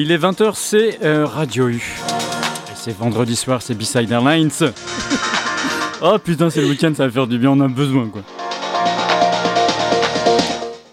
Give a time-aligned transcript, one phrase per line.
[0.00, 1.74] Il est 20h, c'est euh, Radio U.
[1.76, 4.48] Et c'est vendredi soir, c'est B-Side Airlines.
[6.02, 8.22] oh putain, c'est le week-end, ça va faire du bien, on a besoin quoi.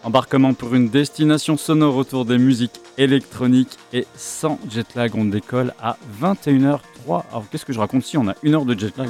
[0.04, 5.12] Embarquement pour une destination sonore autour des musiques électroniques et sans jet lag.
[5.16, 6.80] On décolle à 21h03.
[7.08, 9.10] Alors qu'est-ce que je raconte si on a une heure de jet lag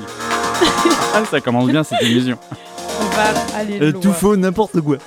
[1.13, 2.37] Ah, Ça commence bien cette émission.
[2.99, 4.97] On va aller Euh, tout faux, n'importe quoi.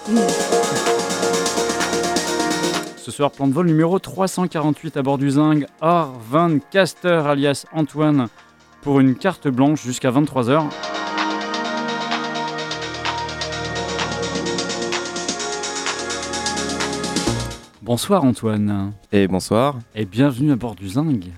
[3.18, 8.28] Soir, plan de vol numéro 348 à bord du Zing, Or Van Caster alias Antoine
[8.82, 10.62] pour une carte blanche jusqu'à 23h.
[17.82, 19.74] Bonsoir Antoine Et bonsoir.
[19.96, 21.32] et bienvenue à bord du Zing.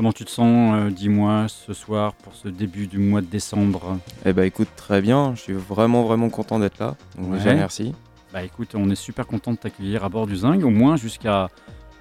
[0.00, 3.98] Comment tu te sens, euh, dis-moi, ce soir pour ce début du mois de décembre
[4.24, 5.34] eh bah écoute, très bien.
[5.36, 6.96] Je suis vraiment vraiment content d'être là.
[7.18, 7.56] Donc déjà Ouais.
[7.56, 7.94] merci.
[8.32, 11.50] Bah écoute, on est super content de t'accueillir à bord du Zing, au moins jusqu'à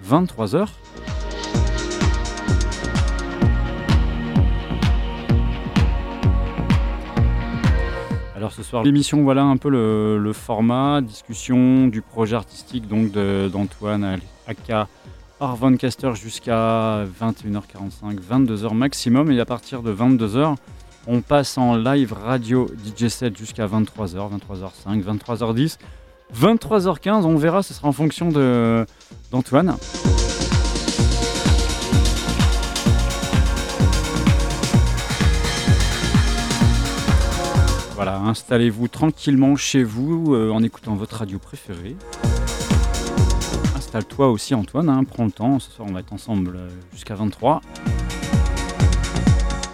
[0.10, 0.70] 23h.
[8.34, 13.12] Alors ce soir, l'émission, voilà un peu le, le format, discussion du projet artistique donc
[13.12, 14.88] d'Antoine Aka
[15.40, 19.32] Arvan Caster jusqu'à 21h45, 22h maximum.
[19.32, 20.56] Et à partir de 22h,
[21.08, 24.30] on passe en live radio DJ set jusqu'à 23h,
[24.88, 25.78] 23h05, 23h10.
[26.36, 28.30] 23h15, on verra, ce sera en fonction
[29.32, 29.76] d'Antoine.
[37.96, 41.98] Voilà, installez-vous tranquillement chez vous euh, en écoutant votre radio préférée.
[43.90, 47.16] Installe-toi aussi Antoine, hein, prends le temps, ce soir on va être ensemble euh, jusqu'à
[47.16, 47.60] 23.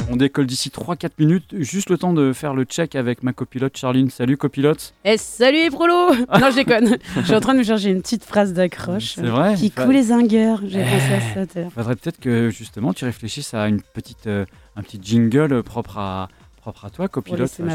[0.10, 3.76] On décolle d'ici 3-4 minutes, juste le temps de faire le check avec ma copilote
[3.76, 4.10] Charline.
[4.10, 6.98] Salut copilote Eh, salut les prolos Non, je déconne.
[7.18, 9.16] je suis en train de me chercher une petite phrase d'accroche.
[9.16, 10.62] C'est vrai Qui coule les zingueurs.
[10.66, 10.84] J'ai Eh.
[10.86, 11.72] pensé à ça tout à l'heure.
[11.74, 14.46] Faudrait peut-être que justement tu réfléchisses à une petite, euh,
[14.78, 16.30] un petit jingle propre à,
[16.62, 17.52] propre à toi, copilote.
[17.60, 17.74] ma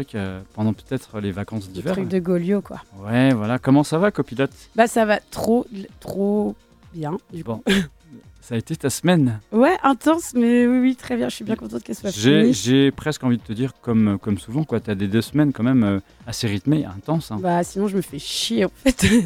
[0.00, 1.92] Trucs euh, pendant peut-être les vacances d'hiver.
[1.92, 2.80] truc de Golio, quoi.
[3.00, 3.58] Ouais, voilà.
[3.58, 4.50] Comment ça va, copilote?
[4.74, 5.66] Bah, ça va trop,
[6.00, 6.54] trop
[6.94, 7.18] bien.
[7.34, 7.50] Du coup.
[7.52, 7.62] Bon,
[8.40, 9.40] ça a été ta semaine.
[9.52, 11.28] Ouais, intense, mais oui, oui, très bien.
[11.28, 12.54] Je suis bien contente qu'elle soit finie.
[12.54, 14.80] j'ai presque envie de te dire, comme, comme souvent, quoi.
[14.80, 17.30] T'as des deux semaines quand même euh, assez rythmées, intenses.
[17.30, 17.38] hein.
[17.42, 19.04] Bah, sinon, je me fais chier, en fait.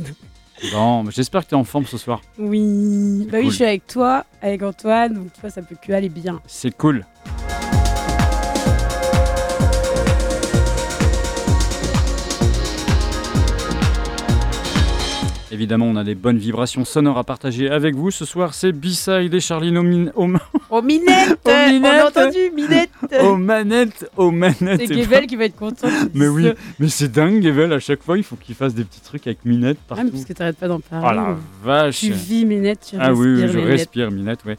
[0.72, 2.22] Bon, j'espère que t'es en forme ce soir.
[2.38, 3.28] oui.
[3.30, 6.08] Bah oui, je suis avec toi, avec Antoine, donc tu vois, ça peut que aller
[6.08, 6.40] bien.
[6.46, 7.04] C'est cool.
[15.54, 18.10] Évidemment, on a des bonnes vibrations sonores à partager avec vous.
[18.10, 20.28] Ce soir, c'est B-Side et Charline aux, min- aux,
[20.68, 22.90] Oh, Minette Oh, On a entendu, Minette
[23.22, 24.80] aux manettes, aux manettes.
[24.86, 25.86] C'est et Gebel qui va être content.
[26.14, 29.00] Mais oui, mais c'est dingue, Gevel, à chaque fois, il faut qu'il fasse des petits
[29.00, 30.10] trucs avec Minette Ah, partout.
[30.10, 31.16] parce que t'arrêtes pas d'en Oh parler.
[31.20, 33.66] la vache tu vis Minette, tu Ah oui, oui, je Minette.
[33.78, 34.58] respire Minette, ouais.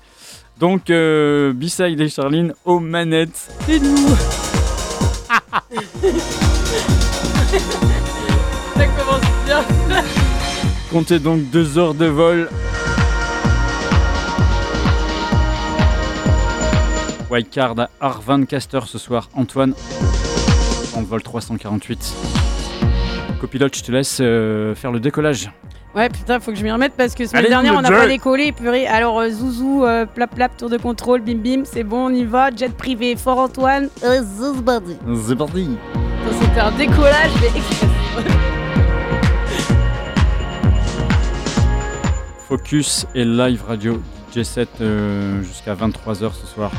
[0.60, 3.50] Donc, euh, B-Side et Charline aux manettes.
[3.68, 3.96] C'est nous
[10.96, 12.50] Comptez donc deux heures de vol.
[17.30, 19.30] Wildcard à Arvancaster ce soir.
[19.34, 19.74] Antoine,
[20.96, 22.14] en vol 348.
[23.42, 25.52] Copilote, je te laisse euh, faire le décollage.
[25.94, 28.08] Ouais, putain, faut que je m'y remette parce que semaine Allez, dernière, on n'a pas
[28.08, 28.88] décollé, purée.
[28.88, 32.24] Alors, euh, Zouzou, euh, plap plap, tour de contrôle, bim bim, c'est bon, on y
[32.24, 32.52] va.
[32.56, 33.90] Jet privé, Fort Antoine.
[34.06, 34.96] Euh, zouz, bardi.
[35.28, 35.68] C'est parti
[36.26, 37.90] Ça, C'était un décollage, mais express.
[42.48, 44.00] Focus et live radio
[44.32, 46.72] G7 euh, jusqu'à 23h ce soir.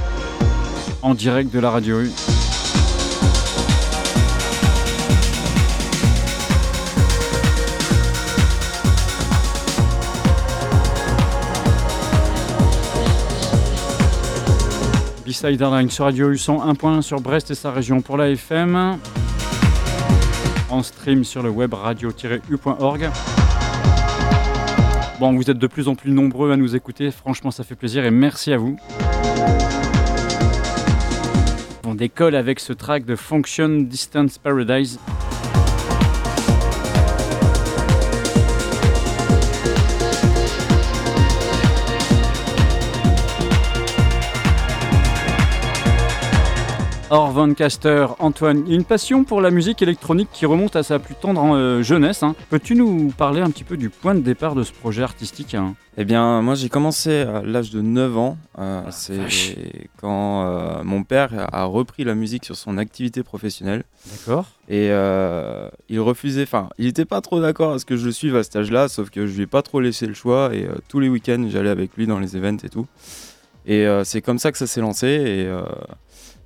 [1.03, 2.11] En direct de la radio U.
[15.27, 18.99] B-Side Airlines sur Radio U 101.1 sur Brest et sa région pour la FM.
[20.71, 23.11] En stream sur le web radio-u.org.
[25.19, 28.05] Bon, vous êtes de plus en plus nombreux à nous écouter, franchement ça fait plaisir
[28.05, 28.77] et merci à vous.
[31.85, 34.99] On décolle avec ce track de Function Distance Paradise.
[47.09, 51.55] Orvan Caster, Antoine, une passion pour la musique électronique qui remonte à sa plus tendre
[51.55, 52.25] euh, jeunesse.
[52.25, 52.35] hein.
[52.51, 55.77] Peux-tu nous parler un petit peu du point de départ de ce projet artistique hein?
[55.99, 58.37] Eh bien, moi j'ai commencé à l'âge de 9 ans.
[58.59, 59.21] Euh, Ah, c'est
[60.01, 63.85] quand euh, mon père a repris la musique sur son activité professionnelle.
[64.11, 64.89] D'accord Et
[65.89, 68.43] il refusait, enfin, il n'était pas trop d'accord à ce que je le suive à
[68.43, 70.51] cet âge-là, sauf que je lui ai pas trop laissé le choix.
[70.53, 72.87] Et tous les week-ends, j'allais avec lui dans les events et tout.
[73.69, 75.07] Et euh, c'est comme ça que ça s'est lancé.
[75.09, 75.63] Et, euh,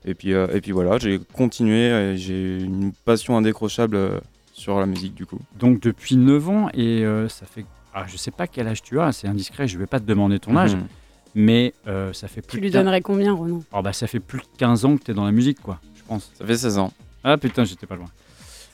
[0.05, 1.87] et, puis, euh, et puis voilà, j'ai continué.
[1.89, 4.19] et J'ai une passion indécrochable euh,
[4.53, 5.39] sur la musique du coup.
[5.59, 7.65] Donc depuis 9 ans et euh, ça fait...
[7.95, 10.39] Ah, je sais pas quel âge tu as, c'est indiscret, je vais pas te demander
[10.39, 10.87] ton âge, Mhm.
[11.35, 14.21] mais euh, ça fait plus Tu lui 15 donnerais combien, Ronan Oh, bah, ça fait
[14.21, 16.31] plus de 15 ans que tu es dans la musique quoi, je pense.
[16.35, 16.93] Ça fait 16 ans.
[17.25, 18.07] Ah putain, j'étais pas loin.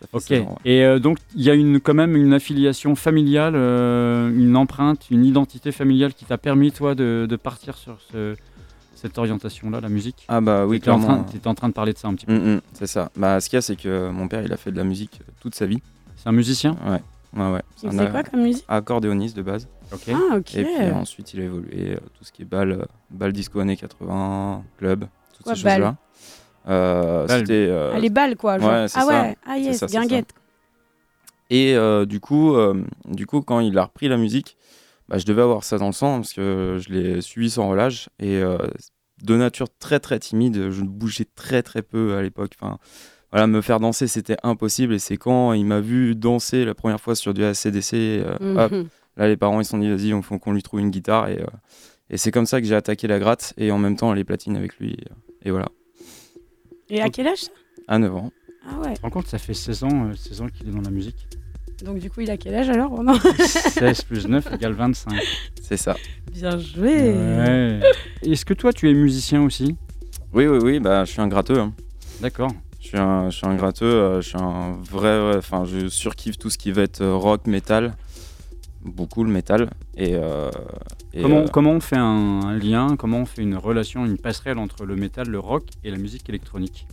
[0.00, 0.22] Ça fait Ok.
[0.24, 0.70] 16 ans, ouais.
[0.70, 5.06] Et euh, donc il y a une, quand même une affiliation familiale, euh, une empreinte,
[5.10, 8.36] une identité familiale qui t'a permis toi de, de partir sur ce-
[8.96, 10.24] cette orientation-là, la musique.
[10.28, 11.24] Ah bah oui, T'étais en, train, clairement.
[11.24, 12.32] t'étais en train de parler de ça un petit peu.
[12.36, 13.10] Mm, mm, c'est ça.
[13.16, 15.20] Bah, ce qu'il y a, c'est que mon père, il a fait de la musique
[15.22, 15.80] euh, toute sa vie.
[16.16, 16.76] C'est un musicien?
[16.84, 17.02] Ouais,
[17.40, 17.62] ouais, ouais.
[17.76, 18.64] C'est Il un faisait quoi comme musique?
[18.66, 19.68] accordéoniste de base.
[19.92, 20.54] Ah, ok.
[20.56, 23.60] Et puis ensuite, il a évolué euh, tout ce qui est bal, euh, bal disco
[23.60, 25.74] années 80, club, toutes Quoi, ces bal?
[25.82, 25.96] Choses-là.
[26.68, 27.38] Euh, Bal.
[27.40, 27.66] C'était.
[27.70, 28.58] euh, Ah, les balles, quoi.
[28.58, 28.68] Genre.
[28.68, 29.06] ouais, c'est ah ça.
[29.06, 30.30] ouais, ah yes, guinguette.
[31.50, 34.56] Et euh, du coup, euh, du coup, quand il a repris la musique,
[35.08, 38.08] bah, je devais avoir ça dans le sang parce que je l'ai suivi sans relâche
[38.18, 38.58] et euh,
[39.22, 42.52] de nature très très timide, je bougeais très très peu à l'époque.
[42.60, 42.78] Enfin,
[43.32, 47.00] voilà, me faire danser c'était impossible et c'est quand il m'a vu danser la première
[47.00, 48.36] fois sur du ACDC, euh,
[48.66, 48.88] hop, Mhm.
[49.16, 51.28] là les parents ils se sont dit vas-y, il faut qu'on lui trouve une guitare
[51.28, 51.46] et, euh,
[52.10, 54.56] et c'est comme ça que j'ai attaqué la gratte et en même temps les platines
[54.56, 55.68] avec lui et, et voilà,
[56.88, 57.50] Et à quel âge ça?
[57.88, 58.32] À 9 ans.
[58.68, 58.90] Ah ouais.
[58.92, 60.90] Tu te rends compte, ça fait 16 ans, euh, 16 ans qu'il est dans la
[60.90, 61.26] musique?
[61.84, 65.12] Donc du coup, il a quel âge alors Ronan 16 plus 9 égale 25.
[65.62, 65.94] C'est ça.
[66.32, 67.12] Bien joué.
[67.12, 67.80] Ouais.
[68.22, 69.76] Est-ce que toi, tu es musicien aussi?
[70.32, 71.58] Oui, oui, oui, bah, je suis un gratteux.
[71.58, 71.72] hein.
[72.20, 72.50] D'accord.
[72.80, 76.38] Je suis un, je suis un gratteux, euh, je suis un vrai, enfin, je surkiffe
[76.38, 77.94] tout ce qui va être euh, rock, métal,
[78.84, 79.70] beaucoup le métal.
[79.96, 80.50] Et, euh,
[81.12, 84.18] et, Comment, euh, comment on fait un, un lien, comment on fait une relation, une
[84.18, 86.86] passerelle entre le métal, le rock et la musique électronique?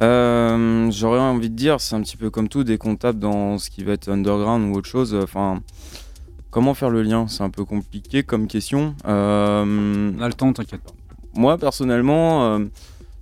[0.00, 3.58] Euh, j'aurais envie de dire, c'est un petit peu comme tout, dès qu'on tape dans
[3.58, 5.14] ce qui va être underground ou autre chose.
[5.14, 5.60] Enfin,
[6.50, 7.28] comment faire le lien?
[7.28, 8.94] C'est un peu compliqué comme question.
[9.06, 10.92] Euh, On a le temps, t'inquiète pas.
[11.34, 12.64] moi personnellement, euh,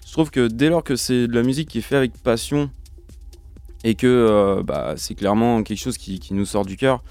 [0.07, 2.71] je trouve que dès lors que c'est de la musique qui est faite avec passion
[3.85, 7.03] et que euh, bah, c'est clairement quelque chose qui, qui nous sort du cœur,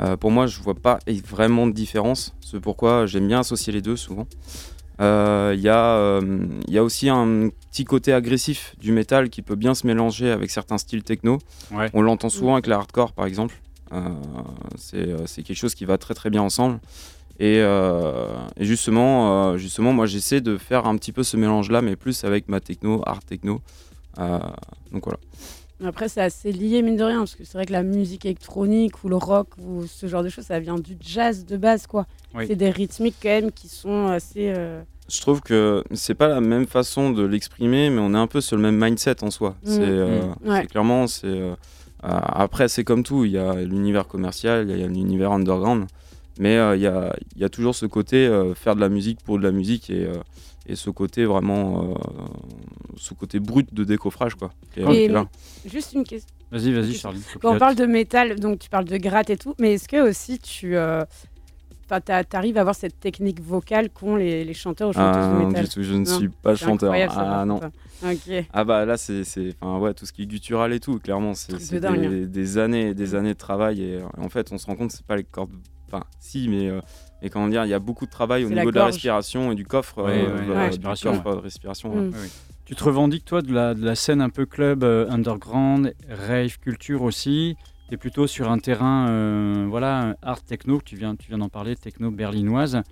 [0.00, 2.34] euh, pour moi, je vois pas vraiment de différence.
[2.40, 4.26] C'est pourquoi j'aime bien associer les deux souvent.
[5.00, 6.20] Euh, Il y, a, euh,
[6.66, 10.30] il y a aussi un petit côté agressif du métal qui peut bien se mélanger
[10.30, 11.38] avec certains styles techno.
[11.70, 11.88] Ouais.
[11.94, 13.54] On l'entend souvent avec la hardcore par exemple.
[13.92, 14.00] Euh,
[14.76, 16.80] c'est euh, c'est quelque chose qui va très très bien ensemble.
[17.40, 21.80] Et, euh, et justement, euh, justement, moi j'essaie de faire un petit peu ce mélange-là,
[21.80, 23.60] mais plus avec ma techno, hard techno.
[24.18, 24.40] Euh,
[24.92, 25.20] donc voilà.
[25.84, 29.04] Après, c'est assez lié, mine de rien, parce que c'est vrai que la musique électronique
[29.04, 32.06] ou le rock ou ce genre de choses, ça vient du jazz de base, quoi.
[32.34, 32.44] Oui.
[32.48, 34.52] C'est des rythmiques quand même qui sont assez.
[34.56, 38.26] euh, Je trouve que c'est pas la même façon de l'exprimer, mais on est un
[38.26, 39.50] peu sur le même mindset en soi.
[39.62, 40.60] Mm, c'est euh, mm, ouais.
[40.62, 41.54] c'est clairement, c'est euh,
[42.02, 43.24] après c'est comme tout.
[43.24, 45.86] Il y a l'univers commercial, il y a l'univers underground,
[46.40, 48.88] mais euh, il y, a, il y a toujours ce côté euh, faire de la
[48.88, 50.14] musique pour de la musique et, euh,
[50.68, 51.94] et ce côté vraiment, euh,
[52.96, 54.50] ce côté brut de décoffrage quoi.
[54.72, 55.26] qui est- qui Et- est là.
[55.66, 56.28] Juste une question.
[56.50, 57.20] Vas-y, vas-y, Charlie.
[57.42, 60.08] Quand on parle de métal, donc tu parles de gratte et tout, mais est-ce que
[60.08, 60.76] aussi tu.
[60.76, 61.04] euh,
[61.90, 65.32] Enfin, t'a- t'arrives à avoir cette technique vocale qu'ont les, les chanteurs ou chanteuses Ah,
[65.32, 66.92] de non, métal du tout, je ne Non, suis pas chanteur.
[67.16, 67.60] Ah non.
[67.60, 67.70] contre.
[68.04, 68.44] Ok.
[68.52, 71.32] Ah bah là c'est c'est enfin ouais tout ce qui est guttural et tout clairement
[71.32, 71.92] c'est hein.
[71.96, 74.90] des, des années et des années de travail et, en fait on se rend compte
[74.90, 75.50] que c'est pas les cordes
[75.86, 76.80] enfin si mais euh,
[77.22, 79.52] mais comment dire il y a beaucoup de travail au la niveau de la respiration
[79.52, 82.12] et du coffre Ouais, euh, ouais, de- la du respiration, coffre de respiration ouais.
[82.64, 86.58] Tu te revendiques, toi, de la, de la scène un peu club euh, underground, rave
[86.58, 87.56] culture aussi?
[87.88, 91.48] Tu es plutôt sur un terrain, euh, voilà, art techno, tu viens, tu viens d'en
[91.48, 92.82] parler, techno berlinoise.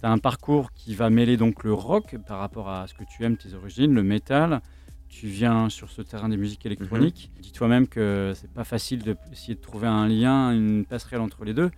[0.00, 3.04] Tu as un parcours qui va mêler donc le rock par rapport à ce que
[3.04, 4.62] tu aimes, tes origines, le métal.
[5.10, 7.30] Tu viens sur ce terrain des musiques électroniques.
[7.38, 11.52] Dis-toi même que c'est pas facile d'essayer de trouver un lien, une passerelle entre les
[11.52, 11.70] deux.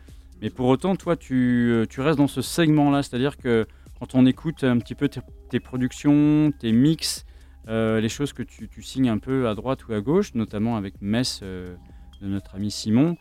[0.42, 3.66] Mais pour autant, toi, tu, euh, tu restes dans ce segment-là, c'est-à-dire que
[3.98, 5.20] quand on écoute un petit peu tes,
[5.50, 7.26] tes productions, tes mix,
[7.68, 10.76] euh, les choses que tu, tu signes un peu à droite ou à gauche, notamment
[10.76, 11.74] avec Metz euh,
[12.22, 13.16] de notre ami Simon,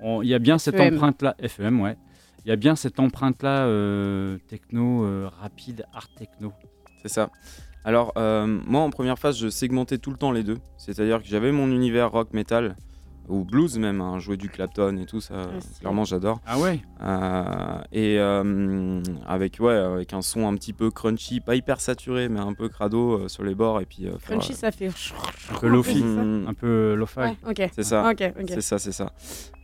[0.00, 1.96] on- il y a bien cette empreinte-là, FEM, ouais.
[2.44, 6.52] Il y a bien cette empreinte-là euh, techno, euh, rapide, art techno.
[7.02, 7.30] c'est ça
[7.86, 11.28] alors euh, moi en première phase je segmentais tout le temps les deux c'est-à-dire que
[11.28, 12.76] j'avais mon univers rock metal
[13.28, 15.46] ou blues même hein, jouer du Clapton et tout ça
[15.80, 16.40] clairement j'adore.
[16.46, 16.80] Ah ouais.
[17.02, 22.28] Euh, et euh, avec ouais avec un son un petit peu crunchy pas hyper saturé
[22.28, 24.88] mais un peu crado euh, sur les bords et puis euh, faire, Crunchy, ça fait.
[25.50, 27.18] Un peu lofi, Mm, un peu lo-fi.
[27.18, 27.36] Ouais,
[27.74, 28.12] c'est ça.
[28.48, 29.12] C'est ça c'est ça.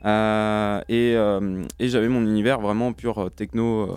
[0.05, 3.97] Euh, et euh, et j'avais mon univers vraiment pur techno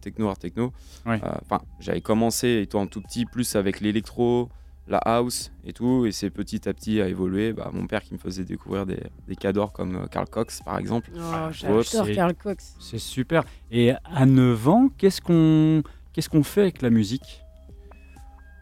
[0.00, 0.72] techno art techno.
[1.06, 1.20] Ouais.
[1.24, 4.48] Euh, enfin j'avais commencé étant tout petit plus avec l'électro
[4.86, 8.12] la house et tout et c'est petit à petit à évoluer bah, mon père qui
[8.12, 12.14] me faisait découvrir des, des cadors comme euh, Carl Cox par exemple Oh, Autre, j'adore
[12.14, 12.74] Carl Cox.
[12.80, 13.44] C'est super.
[13.70, 17.40] Et à 9 ans, qu'est-ce qu'on qu'est-ce qu'on fait avec la musique?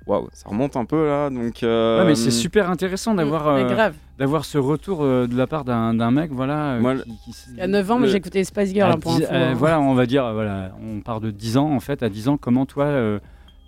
[0.06, 3.90] Waouh ça remonte un peu là donc euh, Ouais, mais c'est super intéressant d'avoir euh,
[4.18, 6.74] d'avoir ce retour euh, de la part d'un d'un mec, voilà.
[6.74, 9.12] euh, Moi, qui- qui- À 9 ans, moi le- j'écoutais Spice Girls à hein, pour
[9.16, 9.54] 10 info, euh, hein.
[9.54, 12.02] voilà, on va dire, euh, voilà, on part de 10 ans en fait.
[12.02, 13.20] À 10 ans, comment toi, euh,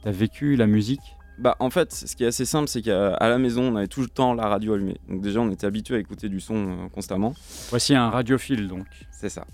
[0.02, 1.16] t'as vécu la musique?
[1.38, 4.00] Bah, en fait, ce qui est assez simple, c'est qu'à la maison, on avait tout
[4.00, 4.98] le temps la radio allumée.
[5.08, 7.34] Donc, déjà, on était habitué à écouter du son euh, constamment.
[7.70, 8.86] Voici un radiophile donc.
[9.10, 9.44] C'est ça.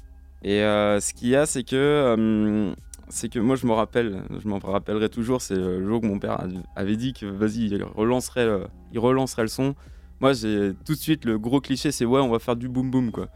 [0.43, 2.73] Et euh, ce qu'il y a, c'est que, euh,
[3.09, 6.19] c'est que moi, je me rappelle, je m'en rappellerai toujours, c'est le jour que mon
[6.19, 6.47] père
[6.77, 9.75] avait dit que vas-y, il relancerait, le, il relancerait le son.
[10.21, 12.91] Moi, j'ai tout de suite le gros cliché, c'est ouais, on va faire du boom
[12.91, 13.29] boom quoi.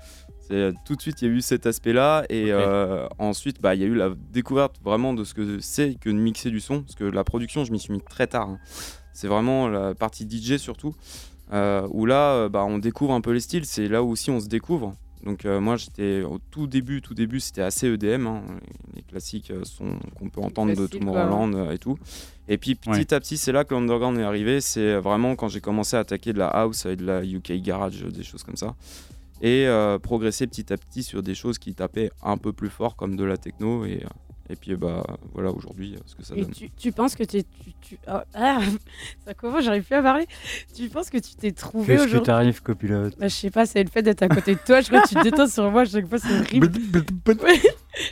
[0.49, 3.81] C'est tout de suite, il y a eu cet aspect-là, et euh, ensuite, bah, il
[3.81, 6.83] y a eu la découverte vraiment de ce que c'est que de mixer du son,
[6.83, 8.49] parce que la production, je m'y suis mis très tard.
[8.49, 8.59] hein.
[9.15, 10.95] C'est vraiment la partie DJ surtout,
[11.53, 13.65] euh, où là, euh, bah, on découvre un peu les styles.
[13.65, 14.95] C'est là où aussi on se découvre.
[15.25, 18.43] Donc euh, moi j'étais au tout début, tout début c'était assez EDM, hein,
[18.95, 21.97] les classiques euh, sons qu'on peut entendre de Tomorrowland euh, et tout.
[22.47, 23.15] Et puis petit Ouais.
[23.15, 26.35] à petit c'est là que l'underground est arrivé, c'est vraiment quand j'ai commencé à attaquer
[26.35, 28.75] de la house et de la UK garage, des choses comme ça.
[29.41, 32.97] Et euh, progresser petit à petit sur des choses qui tapaient un peu plus fort
[32.97, 34.09] comme de la techno et, euh,
[34.51, 36.51] et puis bah voilà aujourd'hui euh, ce que ça Et donne.
[36.51, 38.61] tu, tu penses que tu, tu, tu- ah, ah,
[39.27, 40.27] ça commence, j'arrive plus à parler.
[40.75, 43.65] Tu penses que tu t'es trouvé Qu'est-ce que aujourd'hui t'arrives, copilote bah, Je sais pas,
[43.67, 44.81] c'est le fait d'être à côté de toi.
[44.81, 46.71] Je crois que tu te détends sur moi à chaque fois, c'est horrible.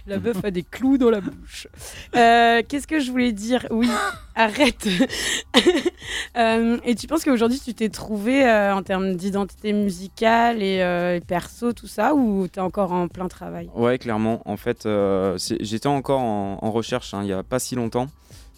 [0.07, 1.67] La meuf a des clous dans la bouche.
[2.17, 3.67] Euh, Qu'est-ce que je voulais dire?
[3.71, 3.89] Oui,
[4.35, 4.89] arrête.
[6.37, 11.21] Euh, et tu penses qu'aujourd'hui, tu t'es trouvé euh, en termes d'identité musicale et euh,
[11.21, 13.69] perso, tout ça, ou t'es encore en plein travail?
[13.75, 14.41] Ouais, clairement.
[14.47, 17.75] En fait, euh, c'est- j'étais encore en, en recherche hein, il n'y a pas si
[17.75, 18.07] longtemps.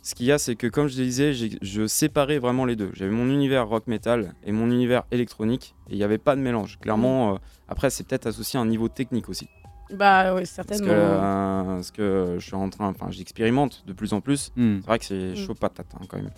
[0.02, 2.90] Ce qu'il y a, c'est que comme je disais, je séparais vraiment les deux.
[2.92, 6.42] J'avais mon univers rock metal et mon univers électronique, et il n'y avait pas de
[6.42, 6.78] mélange.
[6.78, 9.48] Clairement, euh, après, c'est peut-être associé à un niveau technique aussi.
[9.90, 10.86] Bah oui, Parce certainement.
[10.88, 14.50] que, euh, parce que je suis en train, enfin, j'expérimente de plus en plus.
[14.56, 14.80] Hmm.
[14.80, 15.36] C'est vrai que c'est Mm.
[15.36, 16.30] chaud patate hein, quand même.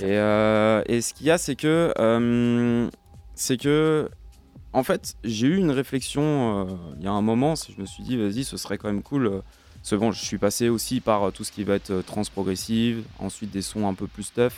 [0.00, 2.88] Et, euh, et ce qu'il y a, c'est que, euh,
[3.36, 4.08] c'est que,
[4.72, 7.54] en fait, j'ai eu une réflexion euh, il y a un moment.
[7.56, 9.42] Je me suis dit, vas-y, ce serait quand même cool.
[9.92, 13.02] Bon, je suis passé aussi par euh, tout ce qui va être euh, trans progressive,
[13.18, 14.52] ensuite des sons un peu plus tough.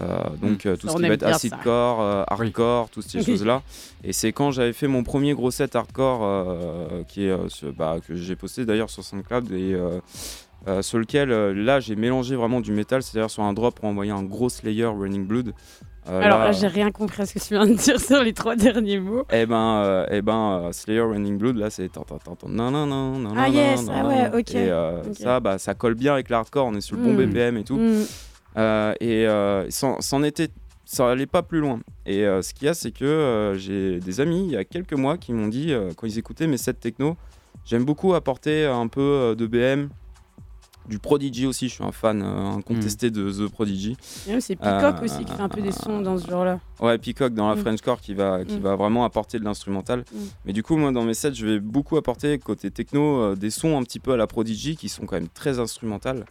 [0.00, 1.60] euh, donc euh, tout ce on qui va être bien acid ça.
[1.62, 3.24] core, euh, hardcore, toutes ces Oui.
[3.24, 3.62] choses-là.
[4.02, 7.66] Et c'est quand j'avais fait mon premier gros set hardcore euh, qui est, euh, ce-
[7.66, 10.00] bah, que j'ai posté d'ailleurs sur SoundCloud et euh,
[10.66, 13.84] euh, sur lequel euh, là j'ai mélangé vraiment du métal, c'est-à-dire sur un drop pour
[13.84, 15.52] envoyer un gros Slayer Running Blood.
[16.08, 18.22] Euh, Alors là, là, j'ai rien compris à ce que tu viens de dire sur
[18.22, 19.24] les trois derniers mots.
[19.32, 21.90] eh ben, euh, eh ben euh, Slayer Running Blood, là c'est.
[22.46, 25.14] nan, nan, nan, nan, Ah, yes, ah ouais, ok, Et euh, ok.
[25.14, 27.14] ça, bah, ça colle bien avec l'hardcore, on est sur le bon.
[27.14, 27.76] BPM et tout.
[27.78, 28.02] Mm.
[28.58, 29.22] Euh, et
[30.26, 30.48] était.
[30.86, 31.80] Ça allait pas plus loin.
[32.04, 35.16] Et ce qu'il y a, c'est que j'ai des amis il y a quelques mois
[35.16, 37.16] qui m'ont dit, quand ils écoutaient mes sets techno,
[37.64, 39.88] j'aime beaucoup apporter un peu de BM,
[40.88, 43.96] du Prodigy aussi, je suis un fan euh, incontesté de The Prodigy.
[44.40, 46.60] C'est Peacock aussi qui fait un peu des sons dans ce genre-là.
[46.80, 47.60] Ouais, Peacock dans la Mm.
[47.60, 48.60] Frenchcore qui va, qui Mm.
[48.60, 50.00] va vraiment apporter de l'instrumental.
[50.12, 50.18] Mm.
[50.44, 53.50] Mais du coup, moi, dans mes sets, je vais beaucoup apporter côté techno euh, des
[53.50, 56.24] sons un petit peu à la Prodigy qui sont quand même très instrumentales.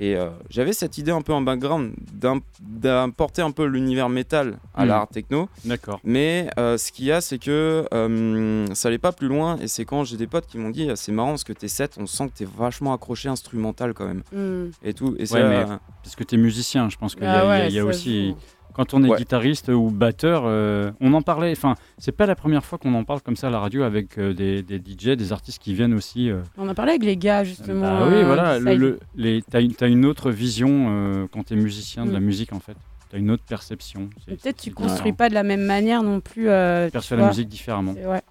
[0.00, 4.58] Et euh, j'avais cette idée un peu en background d'im- d'importer un peu l'univers métal
[4.74, 4.88] à Mm.
[4.88, 5.48] l'art techno.
[5.64, 6.00] D'accord.
[6.04, 9.56] Mais euh, ce qu'il y a, c'est que euh, ça allait pas plus loin.
[9.58, 11.90] Et c'est quand j'ai des potes qui m'ont dit c'est marrant parce que tes sets,
[11.98, 14.22] on sent que t'es vachement accroché instrumental quand même.
[14.32, 14.70] Mm.
[14.82, 15.14] Et tout.
[15.18, 17.38] Et Ouais, mais- euh, Parce que tu es musicien, je pense qu'il y a, Ah
[17.38, 18.34] il y a- ouais, il y a aussi.
[18.74, 19.18] Quand on est Ouais.
[19.18, 21.52] guitariste ou batteur, euh, on en parlait.
[21.52, 24.18] Enfin, c'est pas la première fois qu'on en parle comme ça à la radio avec
[24.18, 26.28] euh, des, des DJ, des artistes qui viennent aussi.
[26.28, 27.80] euh, On a parlé avec les gars justement.
[28.00, 28.58] Bah oui, voilà.
[28.58, 32.24] Le, les, t'as, une- t'as une autre vision euh, quand t'es musicien de la Mm.
[32.24, 32.76] musique en fait.
[33.10, 34.10] T'as une autre perception.
[34.26, 35.14] C'est- Peut-être tu c'est construis différent.
[35.16, 36.48] pas de la même manière non plus.
[36.48, 37.92] euh, Tu tu perçois la musique différemment.
[37.92, 38.22] Ouais.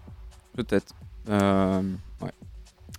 [0.57, 0.93] peut-être.
[1.29, 1.81] Euh,
[2.21, 2.31] ouais.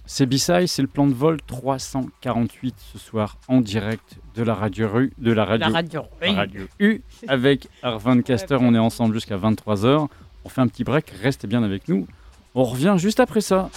[0.06, 4.88] C'est B-Side, c'est le plan de vol 348 ce soir en direct de la radio
[4.88, 6.02] rue, de la radio, La radio.
[6.22, 8.56] la radio U avec Arvin Caster.
[8.60, 10.08] On est ensemble jusqu'à 23h.
[10.44, 12.06] On fait un petit break, restez bien avec nous.
[12.54, 13.70] On revient juste après ça.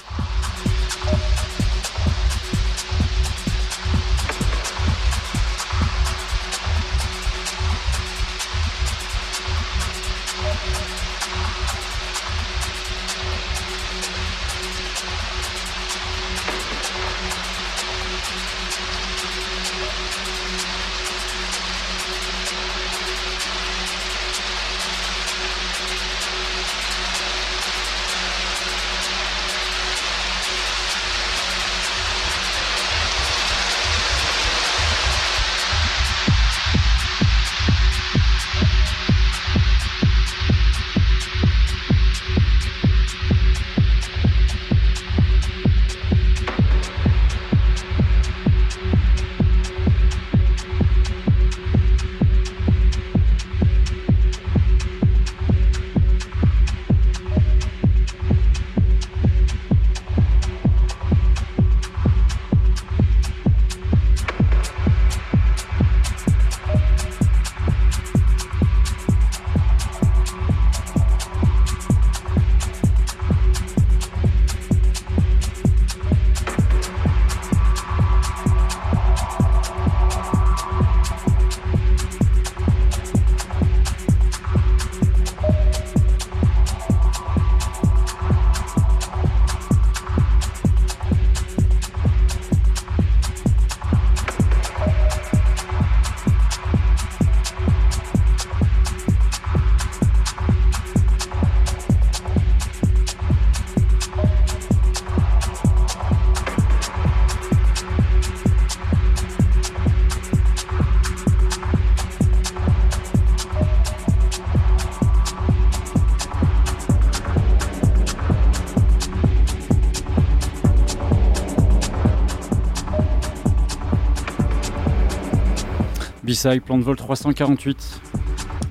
[126.66, 128.02] Plan de vol 348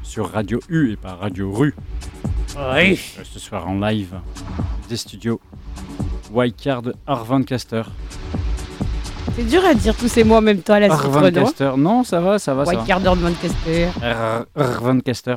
[0.03, 1.75] sur Radio U et pas Radio Rue.
[2.57, 2.99] Oui.
[3.19, 4.15] Euh, Ce soir en live
[4.89, 5.39] des studios
[6.33, 7.83] Wildcard Arvin Caster.
[9.37, 11.73] C'est dur à dire tous ces mots en même temps à la non Caster.
[11.77, 12.79] Non, ça va, ça va, ça va.
[12.79, 13.89] White Cardor de Manchester.
[14.03, 15.35] Ar- Arvin Caster.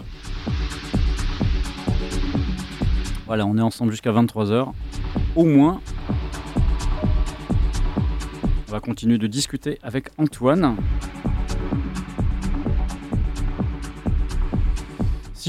[3.28, 4.72] Voilà, on est ensemble jusqu'à 23h.
[5.36, 5.82] Au moins.
[8.68, 10.78] On va continuer de discuter avec Antoine.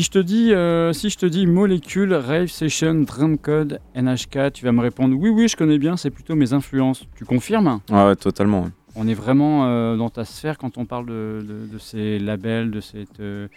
[0.01, 4.51] Si je te dis, euh, si je te dis molécule, rave session, drum code, NHK,
[4.55, 7.05] tu vas me répondre oui, oui, je connais bien, c'est plutôt mes influences.
[7.17, 7.81] Tu confirmes?
[7.91, 8.63] Ouais, ouais, totalement.
[8.63, 8.71] ouais.
[8.97, 12.71] On est vraiment euh, dans ta sphère quand on parle de, de- de ces labels,
[12.71, 13.49] de, cette, euh,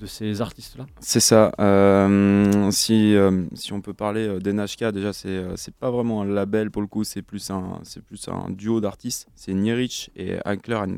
[0.00, 0.86] de ces artistes-là?
[0.98, 1.52] C'est ça.
[1.60, 6.72] Euh, si, euh, si on peut parler euh, d'NHK, déjà, c'est pas vraiment un label
[6.72, 9.28] pour le coup, c'est plus un, c'est plus un duo d'artistes.
[9.36, 10.96] C'est Nierich et Hackler and,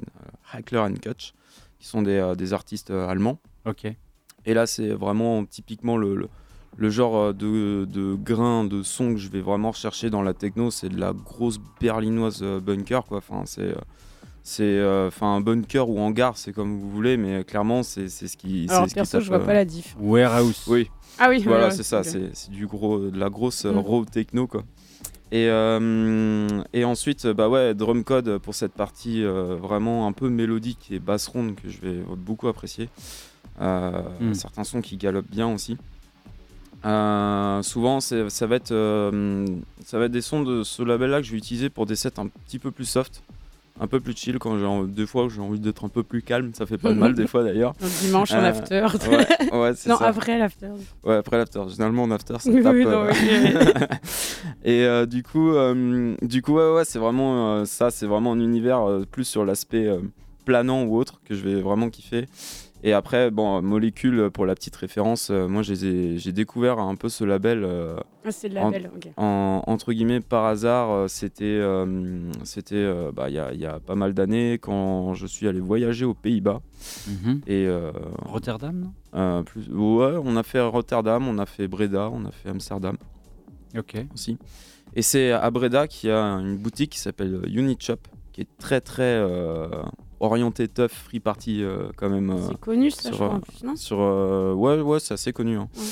[0.51, 1.35] Hackler and Kutch,
[1.79, 3.39] qui sont des, des artistes allemands.
[3.67, 3.87] Ok.
[4.49, 6.29] Et là, c'est vraiment typiquement le, le,
[6.77, 10.33] le genre euh, de, de grain, de son que je vais vraiment rechercher dans la
[10.33, 10.71] techno.
[10.71, 13.19] C'est de la grosse berlinoise euh, bunker, quoi.
[13.19, 13.61] Enfin, c'est.
[13.63, 13.75] euh,
[14.45, 18.29] c'est euh, enfin un bunker ou hangar, c'est comme vous voulez, mais clairement c'est c'est
[18.29, 18.65] ce qui.
[18.67, 19.95] c'est Alors ce qui perso, tape, je vois pas la diff.
[20.01, 20.65] Warehouse.
[20.67, 23.73] Oui, Ah oui, voilà, ouais, c'est ça, c'est c'est du gros, de la grosse euh,
[23.73, 23.79] Mm.
[23.79, 24.63] raw techno quoi.
[25.33, 30.31] Et, euh, et ensuite, bah ouais, drum code pour cette partie euh, vraiment un peu
[30.31, 32.89] mélodique et basse ronde que je vais beaucoup apprécier.
[33.61, 33.91] Euh,
[34.21, 34.35] Mm.
[34.35, 35.77] Certains sons qui galopent bien aussi.
[36.85, 39.47] Euh, souvent, c'est- ça va, être, euh,
[39.85, 42.21] ça va être des sons de ce label-là que je vais utiliser pour des sets
[42.21, 43.25] un petit peu plus soft,
[43.81, 44.39] un peu plus chill.
[44.39, 46.99] Quand j'ai des fois j'ai envie d'être un peu plus calme, ça fait pas de
[46.99, 47.75] mal des fois d'ailleurs.
[48.03, 48.87] Dimanche en Euh, after.
[49.11, 50.07] Ouais, ouais, c'est non, ça.
[50.07, 50.69] après l'after.
[51.03, 51.63] Ouais, après l'after.
[51.69, 52.75] Généralement, en after, ça Oui, tape.
[52.75, 53.97] oui, euh, non, oui.
[54.65, 57.91] et euh, du coup, euh, du coup, ouais, ouais, c'est vraiment euh, ça.
[57.91, 59.99] C'est vraiment un univers euh, plus sur l'aspect euh,
[60.45, 62.27] planant ou autre que je vais vraiment kiffer.
[62.85, 67.25] Et après, bon, Molécule, pour la petite référence, euh, moi, j'ai découvert un peu ce
[67.25, 69.09] label euh, Ah, c'est le En- label, ok.
[69.17, 70.91] en, entre guillemets par hasard.
[70.91, 74.59] euh, C'était, euh, c'était, euh, bah, il y, a, il y a pas mal d'années
[74.61, 76.61] quand je suis allé voyager aux Pays-Bas.
[77.09, 77.41] Mhm.
[77.49, 77.91] Et euh,
[78.27, 78.93] Rotterdam, non?
[79.15, 82.97] euh, plus, ouais, on a fait Rotterdam, on a fait Breda, on a fait Amsterdam
[83.77, 83.97] Ok.
[84.15, 84.39] aussi.
[84.95, 87.97] Et c'est à Breda qu'il y a une boutique qui s'appelle Unit Shop,
[88.39, 89.67] qui est très très euh,
[90.21, 92.31] orientée tough, free party euh, quand même.
[92.31, 95.33] euh, C'est connu ça, sur, je crois, en plus, non sur, ouais, ouais, c'est assez
[95.33, 95.57] connu.
[95.57, 95.69] hein.
[95.77, 95.83] Ouais.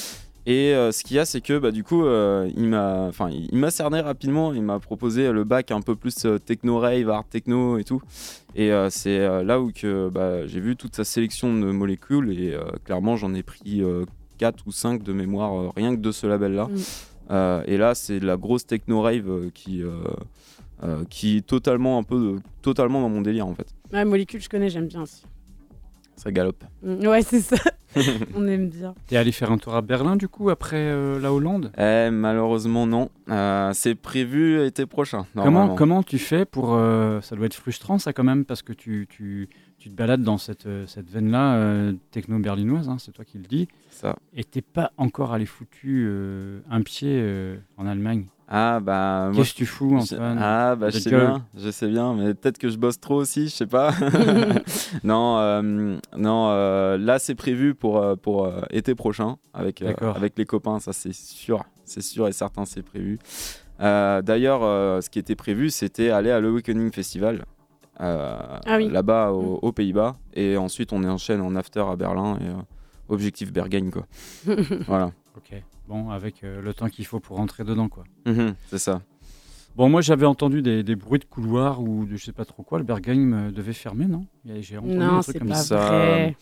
[0.48, 3.30] Et euh, ce qu'il y a, c'est que bah, du coup, euh, il m'a, enfin,
[3.30, 4.52] il m'a cerné rapidement.
[4.54, 8.00] Il m'a proposé le bac un peu plus euh, techno rave, art techno et tout.
[8.54, 13.16] Et c'est là où que bah, j'ai vu toute sa sélection de molécules et clairement,
[13.16, 13.82] j'en ai pris
[14.38, 16.68] 4 ou 5 de mémoire rien que de ce label-là.
[17.28, 17.62] Mm.
[17.66, 19.82] Et là, c'est de la grosse techno rave qui,
[20.82, 23.68] euh, qui est totalement un peu, totalement dans mon délire en fait.
[23.92, 25.24] Ouais, molécule, je connais, j'aime bien aussi.
[26.16, 26.64] Ça galope.
[26.82, 27.56] Mm, Ouais, c'est ça.
[28.34, 28.94] On aime bien.
[29.06, 31.72] T'es allé faire un tour à Berlin du coup après euh, la Hollande?
[31.78, 33.08] Eh, malheureusement non.
[33.30, 35.24] Euh, c'est prévu été prochain.
[35.34, 36.74] Comment, comment tu fais pour...
[36.74, 39.48] euh, ça doit être frustrant ça quand même parce que tu, tu,
[39.86, 43.44] tu te balades dans cette, euh, cette veine-là euh, techno-berlinoise, hein, c'est toi qui le
[43.44, 48.26] dis, ça et t'es pas encore allé foutu euh, un pied euh, en Allemagne.
[48.48, 49.30] Ah bah.
[49.32, 52.58] Qu'est-ce que tu fous Antoine Ah bah je sais bien, je sais bien, mais peut-être
[52.58, 53.92] que je bosse trop aussi, je sais pas.
[55.04, 60.46] non, euh, non, euh, là c'est prévu pour pour euh, été prochain avec avec les
[60.46, 63.20] copains, ça c'est sûr, c'est sûr et certain, c'est prévu.
[63.78, 64.62] D'ailleurs,
[65.00, 67.44] ce qui était prévu, c'était aller à l'Awakening Festival.
[68.00, 68.88] Euh, Ah oui.
[68.88, 72.54] là-bas au- aux Pays-Bas et ensuite on enchaîne en after à Berlin et euh,
[73.08, 74.06] objectif Berghain quoi
[74.86, 75.52] voilà Ok,
[75.88, 78.04] bon, avec euh, le temps qu'il faut pour rentrer dedans quoi.
[78.26, 79.02] Mhm, c'est ça
[79.76, 82.62] Bon, moi j'avais entendu des, des bruits de couloir ou de je sais pas trop
[82.62, 84.24] quoi, le Bergheim devait fermer, non?
[84.46, 85.64] Il y a- J'ai entendu non, un truc c'est comme pas ça.
[85.64, 85.88] ça.
[85.88, 86.36] vrai.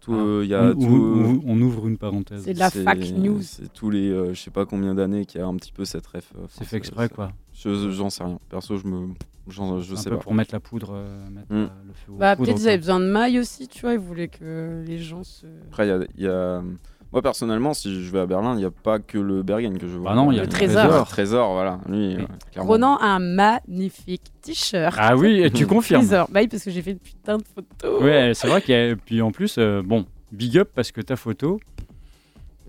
[0.00, 0.18] Tout Ah.
[0.22, 2.42] euh, il y a on, tout on- on ouvre une parenthèse.
[2.44, 3.42] C'est de la C'est- fake news.
[3.42, 5.84] C'est tous les, euh, je sais pas combien d'années qu'il y a un petit peu
[5.84, 6.32] cette ref.
[6.38, 7.32] euh, C'est fait exprès quoi.
[7.52, 8.38] je- J'en sais rien.
[8.48, 9.08] Perso, je me,
[9.48, 10.22] j'en- je un sais peu pas.
[10.22, 11.56] pour mettre la pouvre, euh, mettre Mm.
[11.56, 13.92] la- le feu Bah, peut-être ils avaient besoin de mailles aussi, tu vois.
[13.92, 15.46] Ils voulaient que les gens se.
[15.68, 16.62] Après, il y a, il y a-
[17.12, 19.88] moi personnellement, si je vais à Berlin, il n'y a pas que le Bergen que
[19.88, 20.10] je vois.
[20.10, 20.84] Bah non, il y a Le trésor.
[21.00, 21.80] Le trésor, voilà.
[21.88, 22.26] Lui, Oui.
[22.56, 22.62] euh.
[22.62, 24.96] Ronan a un magnifique t-shirt.
[24.98, 26.02] Ah oui, et tu confirmes.
[26.02, 26.28] Trésor.
[26.30, 28.02] Bah oui, parce que j'ai fait une putain de photos.
[28.02, 28.96] Ouais, c'est vrai qu'il y a.
[28.96, 31.60] Puis en plus, euh, bon, big up parce que ta photo,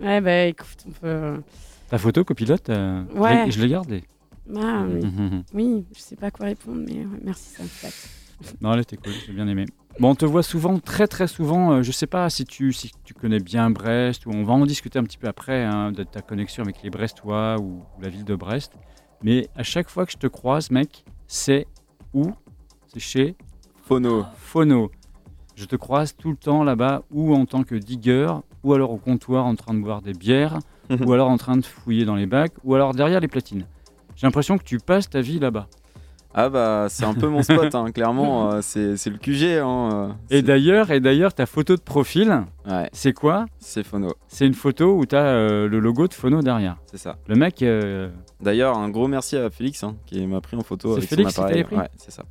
[0.01, 1.34] Ouais, bah écoute, on peut.
[1.89, 3.51] ta photo copilote, euh, Ouais.
[3.51, 4.04] je l'ai gardée.
[4.56, 5.01] Ah, oui.
[5.54, 8.10] Oui, je sais pas quoi répondre, mais merci, ça me flatte.
[8.60, 9.67] Non, elle était cool, j'ai bien aimé.
[9.99, 12.91] Bon, on te voit souvent, très très souvent, euh, je sais pas si tu, si
[13.04, 16.04] tu connais bien Brest, ou on va en discuter un petit peu après hein, de
[16.04, 18.73] ta connexion avec les Brestois ou, ou la ville de Brest,
[19.21, 21.67] mais à chaque fois que je te croise, mec, c'est
[22.13, 22.32] où?
[22.88, 23.36] C'est chez
[23.84, 24.25] Phono.
[24.38, 24.91] Phono.
[25.56, 28.32] Je te croise tout le temps là-bas, ou en tant que digger,
[28.63, 30.58] ou alors au comptoir en train de boire des bières,
[31.06, 33.67] ou alors en train de fouiller dans les bacs, ou alors derrière les platines.
[34.15, 35.67] J'ai l'impression que tu passes ta vie là-bas.
[36.34, 38.52] Ah bah, c'est un peu mon spot, hein, clairement.
[38.54, 39.60] euh, c'est c'est le QG.
[39.62, 43.46] Hein, euh, Et d'ailleurs, et d'ailleurs, ta photo de profil, Ouais, c'est quoi?
[43.60, 45.34] C'est Phono, C'est une photo où tu as
[45.67, 46.78] le logo de Phono derrière.
[46.86, 47.17] c'est ça.
[47.28, 48.10] Le mec, euh,
[48.41, 51.34] D'ailleurs, un gros merci à Félix hein, qui m'a pris en photo C'est avec Félix
[51.34, 51.63] son appareil.
[51.63, 51.76] pris?
[51.76, 52.24] Ouais, c'est ça.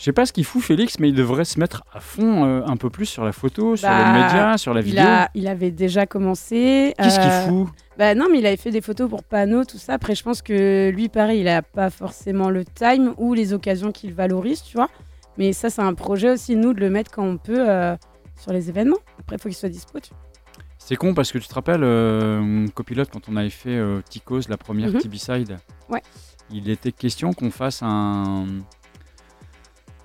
[0.00, 2.62] Je sais pas ce qu'il fout Félix, mais il devrait se mettre à fond euh,
[2.64, 5.02] un peu plus sur la photo, sur Bah, les médias, sur la Il, vidéo.
[5.04, 6.94] a, il avait déjà commencé.
[6.96, 7.68] Qu'est-ce euh, qu'il fout?
[7.98, 9.92] Bah non, mais il avait fait des photos pour panneaux, tout ça.
[9.92, 13.92] Après, je pense que lui, pareil, il a pas forcément le time ou les occasions
[13.92, 14.88] qu'il valorise, tu vois.
[15.36, 17.94] Mais ça, c'est un projet aussi, nous, de le mettre quand on peut euh,
[18.40, 18.96] sur les événements.
[19.18, 20.00] Après, il faut qu'il soit dispo.
[20.00, 20.18] tu vois.
[20.78, 24.48] C'est con parce que tu te rappelles, euh, copilote, quand on avait fait euh, Ticos,
[24.48, 25.00] la première Mhm.
[25.00, 25.58] T-B-side,
[25.90, 26.00] Ouais.
[26.50, 28.46] il était question qu'on fasse un,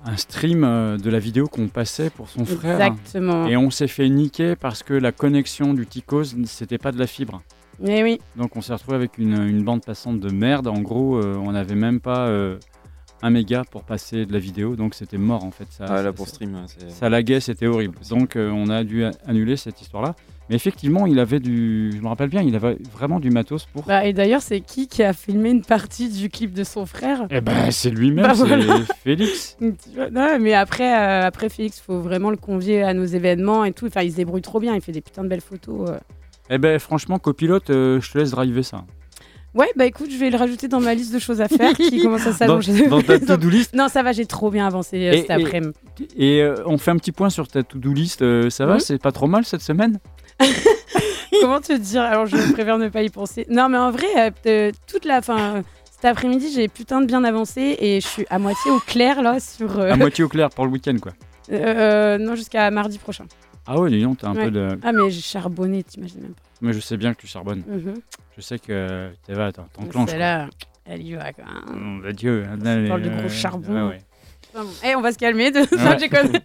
[0.06, 2.80] un stream euh, de la vidéo qu'on passait pour son frère.
[2.82, 3.48] Exactement.
[3.48, 7.08] Et on s'est fait niquer parce que la connexion du Ticos, c'était pas de la
[7.08, 7.42] fibre.
[7.80, 10.68] Mais oui, Donc on s'est retrouvé avec une, une bande passante de merde.
[10.68, 12.58] En gros, euh, on n'avait même pas euh,
[13.22, 15.66] un méga pour passer de la vidéo, donc c'était mort en fait.
[15.72, 17.98] Ça, Ah, là ça- pour stream, ça laguait, c'était horrible.
[18.10, 20.16] Donc euh, on a dû annuler cette histoire-là.
[20.50, 23.84] Mais effectivement, il avait du, je me rappelle bien, il avait vraiment du matos pour.
[23.84, 27.26] Bah, et d'ailleurs, c'est qui qui a filmé une partie du clip de son frère?
[27.32, 28.80] Eh ben c'est lui-même, Bah, c'est voilà.
[29.04, 29.58] Félix.
[30.12, 33.88] Non, mais après, euh, après Félix, faut vraiment le convier à nos événements et tout.
[33.88, 35.90] Enfin, il se débrouille trop bien, il fait des putains de belles photos.
[35.90, 35.98] euh.
[36.52, 38.84] Eh ben franchement, copilote, euh, je te laisse driver ça.
[39.56, 42.02] Ouais, bah écoute, je vais le rajouter dans ma liste de choses à faire qui
[42.02, 42.88] commence à s'allonger.
[42.88, 43.74] dans ta to-do list.
[43.74, 45.74] Non, ça va, j'ai trop bien avancé euh, Et- cet et- après-midi.
[46.18, 48.22] Et euh, on fait un petit point sur ta to-do list.
[48.22, 48.80] euh, ça va, Mhm.
[48.82, 49.98] c'est pas trop mal cette semaine?
[51.42, 52.02] Comment te dire?
[52.02, 53.46] Alors, je préfère ne pas y penser.
[53.50, 55.64] Non, mais en vrai, euh, euh, toute la fin.
[55.92, 59.40] Cet après-midi, j'ai putain de bien avancé et je suis à moitié au clair là
[59.40, 59.80] sur.
[59.80, 61.14] euh, À moitié au clair pour le week-end, quoi.
[61.52, 63.26] euh, non, jusqu'à mardi prochain.
[63.68, 64.46] Ah ouais, dis donc, t'as un Ouais.
[64.46, 64.78] peu de.
[64.84, 66.42] Ah, mais j'ai charbonné, t'imagines même pas.
[66.62, 67.64] Mais je sais bien que tu charbonnes.
[67.68, 67.96] Mhm.
[68.38, 69.94] Je sais que vas, attends, t'enclenches.
[70.06, 70.08] quoi.
[70.12, 70.50] Celle-là,
[70.86, 71.24] elle y va.
[71.76, 72.44] Nom de Dieu.
[72.88, 73.74] parle de gros charbon.
[73.74, 74.02] ouais, ouais.
[74.56, 74.72] Enfin bon.
[74.86, 75.52] Eh, on va se calmer.
[75.52, 75.60] De...
[75.60, 75.68] Ouais.
[75.70, 76.32] Je déconne.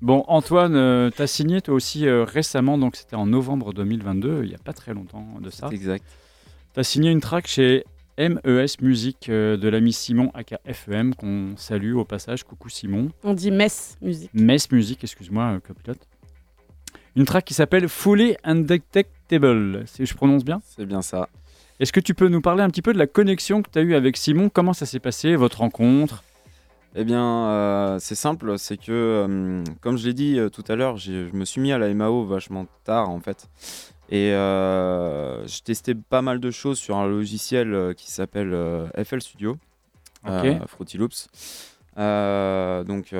[0.00, 4.48] Bon, Antoine, euh, t'as signé toi aussi euh, récemment, donc c'était en novembre 2022, il
[4.48, 5.66] n'y a pas très longtemps de ça.
[5.68, 6.04] C'est exact.
[6.72, 7.84] T'as signé une track chez
[8.18, 12.42] MES Musique euh, de l'ami Simon aka FEM, qu'on salue au passage.
[12.42, 13.10] Coucou Simon.
[13.22, 14.30] On dit mess musique.
[14.34, 16.00] MES Musique, excuse-moi, euh, copilote.
[17.14, 20.60] Une track qui s'appelle Fully Undetectable, si je prononce bien.
[20.64, 21.28] C'est bien ça.
[21.78, 23.82] Est-ce que tu peux nous parler un petit peu de la connexion que tu as
[23.82, 24.48] eue avec Simon?
[24.48, 26.24] Comment ça s'est passé, votre rencontre?
[26.94, 30.74] Eh bien, euh, c'est simple, c'est que, euh, comme je l'ai dit euh, tout à
[30.74, 33.48] l'heure, je me suis mis à la MAO vachement tard en fait.
[34.10, 38.56] Et je testais pas mal de choses sur un logiciel qui s'appelle
[39.04, 39.58] FL Studio,
[40.66, 41.28] Fruity Loops.
[41.96, 43.14] Donc,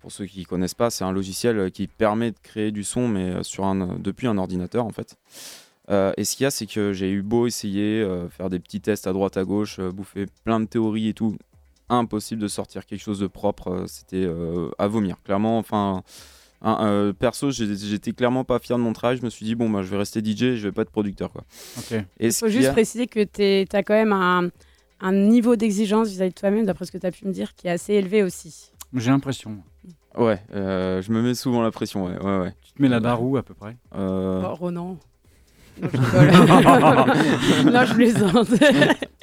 [0.00, 3.08] pour ceux qui ne connaissent pas, c'est un logiciel qui permet de créer du son,
[3.08, 5.18] mais sur un, depuis un ordinateur en fait.
[5.90, 8.60] Euh, et ce qu'il y a, c'est que j'ai eu beau essayer, euh, faire des
[8.60, 11.36] petits tests à droite à gauche, euh, bouffer plein de théories et tout,
[11.96, 13.68] impossible de sortir quelque chose de propre.
[13.68, 15.58] euh, C'était euh, à vomir, clairement.
[15.58, 16.02] Enfin,
[16.64, 19.16] euh, perso, j'étais clairement pas fier de mon travail.
[19.16, 21.32] Je me suis dit bon, bah, je vais rester DJ, je vais pas être producteur,
[21.32, 21.42] quoi.
[21.78, 21.92] Ok.
[21.92, 24.48] Et Il faut juste a- préciser que tu as quand même un,
[25.00, 27.66] un niveau d'exigence vis-à-vis de toi-même, d'après ce que tu as pu me dire, qui
[27.66, 28.70] est assez élevé aussi.
[28.94, 29.58] J'ai l'impression.
[30.16, 32.54] Ouais, euh, je me mets souvent la pression, ouais, ouais, ouais.
[32.62, 33.76] Tu te mets la barre où à peu près?
[33.94, 34.98] Euh, Oh, Ronan.
[35.80, 38.48] Non, je non, je plaisante.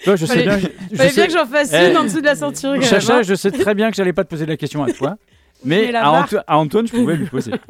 [0.03, 0.57] Toi, je sais Fallait- bien.
[0.57, 2.81] je- je Fallait sais- bien que j'en fasse Eh, une en dessous de la ceinture.
[2.81, 3.21] Chacha, hein.
[3.23, 5.17] je sais très bien que j'allais pas te poser la question à toi,
[5.63, 6.23] mais à, barre.
[6.25, 7.51] Anto- à Antoine, je pouvais lui poser.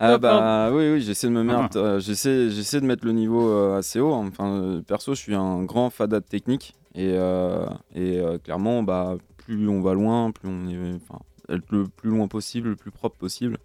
[0.00, 1.62] Ah Non, bah oui, oui, j'essaie de me Ah.
[1.62, 4.14] mettre, euh, j'essaie, j'essaie de mettre le niveau euh, assez haut.
[4.14, 4.26] hein.
[4.28, 8.84] Enfin, euh, perso, je suis un grand fada de technique et, euh, et euh, clairement,
[8.84, 11.18] bah plus on va loin, plus on est, enfin,
[11.52, 13.58] être le plus loin possible, le plus propre possible.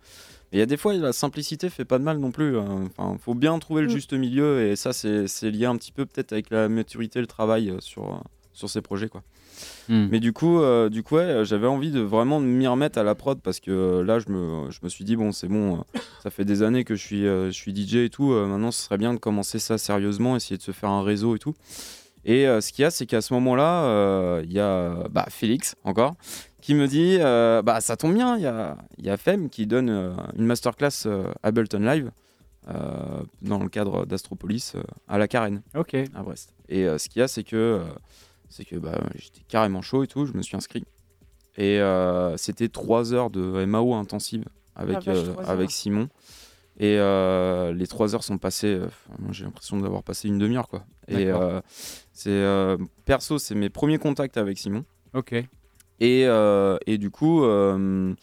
[0.53, 2.57] Et il y a des fois, la simplicité fait pas de mal non plus.
[2.59, 2.83] hein.
[2.95, 3.91] Enfin, faut bien trouver le Mm.
[3.91, 7.69] juste milieu et ça, c'est, lié un petit peu peut-être avec la maturité, le travail
[7.71, 8.17] euh, sur euh,
[8.53, 9.23] sur ces projets, quoi.
[9.89, 10.07] Hmm.
[10.11, 13.15] Mais du coup, euh, du coup ouais, j'avais envie de vraiment m'y remettre à la
[13.15, 16.29] prod parce que là, je me, je me suis dit, bon, c'est bon, euh, ça
[16.29, 18.29] fait des années que je suis, euh, je suis DJ et tout.
[18.31, 21.39] maintenant, ce serait bien de commencer ça sérieusement, essayer de se faire un réseau et
[21.39, 21.55] tout.
[22.25, 25.25] Et euh, ce qu'il y a, c'est qu'à ce moment-là, euh, il y a bah,
[25.29, 26.15] Félix, encore,
[26.63, 29.49] qui me dit euh, Bah, ça tombe bien, il y a, il y a Fem
[29.49, 32.09] qui donne euh, une masterclass euh, Ableton Live
[32.69, 34.75] euh, dans le cadre d'Astropolis
[35.07, 35.93] à la Carène Ok.
[35.93, 36.53] à Brest.
[36.69, 37.81] Et ce qu'il y a, c'est que,
[38.49, 40.85] c'est que bah, j'étais carrément chaud et tout, je me suis inscrit.
[41.57, 41.81] Et
[42.37, 44.45] c'était trois heures de MAO intensive
[44.75, 45.69] avec, Ah, avec.
[45.71, 46.07] Simon.
[46.79, 48.87] Et euh, les trois heures sont passées, euh,
[49.29, 50.67] j'ai l'impression d'avoir passé une demi-heure.
[50.69, 50.85] quoi.
[51.07, 51.61] Et euh,
[52.13, 52.43] c'est
[53.05, 54.83] perso, c'est mes premiers contacts avec Simon.
[55.13, 55.35] Ok.
[56.03, 58.13] Et, euh, et du coup, euh,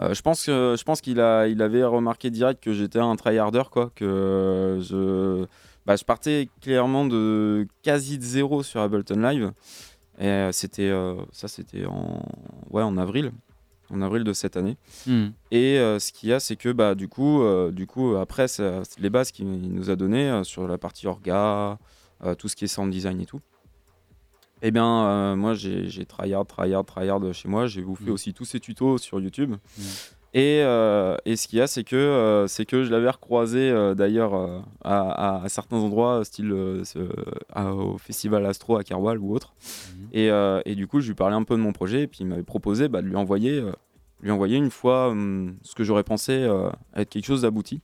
[0.00, 3.14] euh, je pense que je pense qu'il a, il avait remarqué direct que j'étais un
[3.14, 5.46] tryharder, quoi, que je,
[5.86, 9.52] bah, je partais clairement de quasi de zéro sur Ableton Live.
[10.20, 12.20] Et c'était, euh, ça, c'était en,
[12.70, 13.30] ouais, en avril,
[13.88, 14.76] en avril de cette année.
[15.06, 15.28] Hmm.
[15.52, 18.48] Et euh, ce qu'il y a, c'est que bah, du coup, euh, du coup, après,
[18.48, 21.78] c'est c'est les bases qu'il nous a données euh, sur la partie orga,
[22.36, 23.40] tout ce qui est sound design et tout.
[24.62, 27.66] Eh bien, euh, moi, j'ai tryhard, tryhard, tryhard chez moi.
[27.66, 28.12] J'ai bouffé Mm.
[28.12, 29.52] aussi tous ces tutos sur YouTube.
[29.78, 29.82] Mm.
[30.34, 33.70] Et, euh, et ce qu'il y a, c'est que, euh, c'est que je l'avais recroisé
[33.70, 36.52] euh, d'ailleurs à, à- à certains endroits, style
[36.84, 37.08] ce-
[37.52, 39.54] à- au festival Astro à Kerwal ou autre.
[39.96, 40.08] Mhm.
[40.12, 40.28] Et,
[40.66, 42.02] et du coup, je lui parlais un peu de mon projet.
[42.02, 43.62] Et puis, il m'avait proposé bah, de lui envoyer,
[44.22, 46.46] lui envoyer une fois hum, ce que j'aurais pensé
[46.94, 47.80] être quelque chose d'abouti.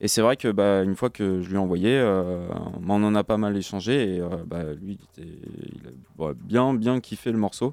[0.00, 2.46] Et c'est vrai que bah, une fois que je lui ai envoyé, euh,
[2.86, 5.38] on en a pas mal échangé et euh, bah, lui, il, était-
[5.72, 7.72] il a bah, bien, bien kiffé le morceau.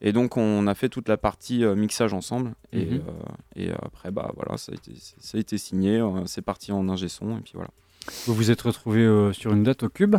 [0.00, 2.52] Et donc on a fait toute la partie euh, mixage ensemble.
[2.72, 3.02] Et, Mhm.
[3.08, 3.12] euh,
[3.56, 6.88] et après, bah voilà, ça a été, ça a été signé, euh, c'est parti en
[6.88, 7.70] ingé son et puis voilà.
[8.26, 10.16] Vous vous êtes retrouvé sur une date au Cube?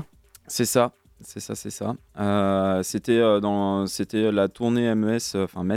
[0.48, 1.96] C'est ça, c'est ça, c'est ça.
[2.20, 5.76] Euh, c'était euh, dans, c'était la tournée MES, euh, enfin MES.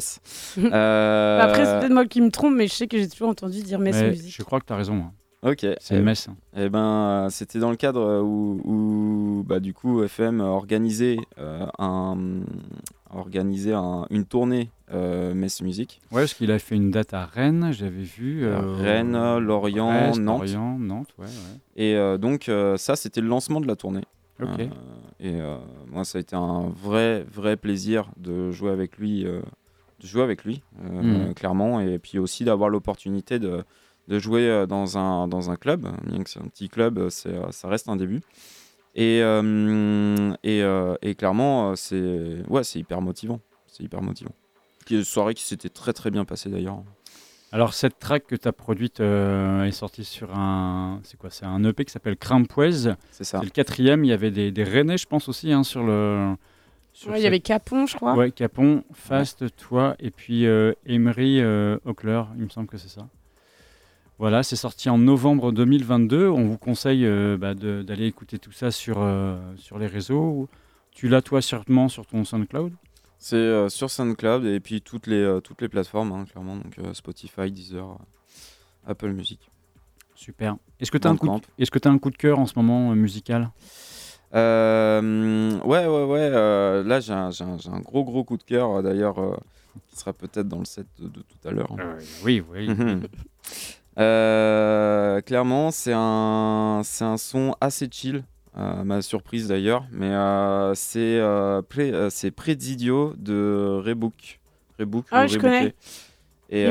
[0.72, 3.62] Euh, Après, c'est peut-être moi qui me trompe, mais je sais que j'ai toujours entendu
[3.62, 4.35] dire Metz Musique.
[4.37, 4.94] Je crois que tu as raison.
[4.96, 5.12] hein.
[5.42, 5.64] Ok.
[5.64, 6.29] Eh messe.
[6.29, 6.37] hein.
[6.55, 6.79] Eh ben,
[7.26, 12.42] euh, c'était dans le cadre où, où, bah, du coup, FM organisait, euh, un,
[13.11, 16.00] organisait un- une tournée euh, Mess Music.
[16.12, 18.44] Ouais, parce qu'il a fait une date à Rennes, j'avais vu.
[18.44, 20.38] euh, Rennes, Lorient, Brest, Nantes.
[20.40, 21.33] Lorient, Nantes, ouais, ouais.
[21.76, 24.05] Et euh, donc, euh, ça, c'était le lancement de la tournée.
[24.42, 24.48] Ok.
[24.59, 24.66] Euh,
[25.20, 25.57] et euh,
[25.90, 29.40] moi, ça a été un vrai, vrai plaisir de jouer avec lui, euh,
[30.00, 31.35] de jouer avec lui, euh, Mhm.
[31.35, 33.64] clairement, et puis aussi d'avoir l'opportunité de,
[34.10, 37.10] de jouer euh, dans un, dans un club, bien que c'est un petit club, euh,
[37.10, 38.20] c'est, euh, ça reste un début.
[38.96, 43.40] Et, euh, et, euh, et clairement, c'est, ouais, c'est hyper motivant.
[43.68, 44.32] C'est hyper motivant.
[44.90, 46.82] Une soirée qui s'était très très bien passée d'ailleurs.
[47.52, 50.98] Alors, cette track que tu as produite euh, est sortie sur un.
[51.04, 52.94] C'est quoi C'est un EP qui s'appelle Crampwez.
[53.12, 53.38] C'est ça.
[53.38, 54.04] C'est le quatrième.
[54.04, 56.34] Il y avait des, des Rennais, je pense aussi, hein, sur le.
[56.92, 58.14] sur Ouais, il y avait Capon, je crois.
[58.16, 62.88] Ouais, Capon, Fast, toi, et puis euh, Emery euh, Hockler, il me semble que c'est
[62.88, 63.06] ça.
[64.20, 66.28] Voilà, c'est sorti en novembre 2022.
[66.28, 70.46] On vous conseille euh, bah, d'aller écouter tout ça sur, euh, sur les réseaux.
[70.90, 72.74] Tu l'as toi sûrement sur ton SoundCloud?
[73.18, 76.56] C'est euh, sur SoundCloud et puis toutes les, toutes les plateformes, hein, clairement.
[76.56, 77.96] Donc Spotify, Deezer,
[78.87, 79.40] Apple Music.
[80.14, 80.56] Super.
[80.80, 81.46] Est-ce que tu as, un coup de- Bandcamp.
[81.59, 83.48] est-ce que t'as un coup de cœur en ce moment musical?
[84.35, 86.18] Euh, ouais, ouais, ouais.
[86.20, 89.35] euh, là, j'ai un, gros, gros coup de cœur, d'ailleurs, euh,
[89.88, 91.72] qui sera peut-être dans le set de, de tout à l'heure.
[91.72, 91.96] hein.
[92.22, 92.68] Oui, oui.
[93.98, 98.24] Euh, clairement, c'est un, c'est un son assez chill,
[98.57, 104.40] euh, à ma surprise d'ailleurs, mais euh, c'est euh, Pré- c'est Presidio de Rebook.
[104.79, 105.74] Rebook Ah, je connais.
[106.53, 106.66] Et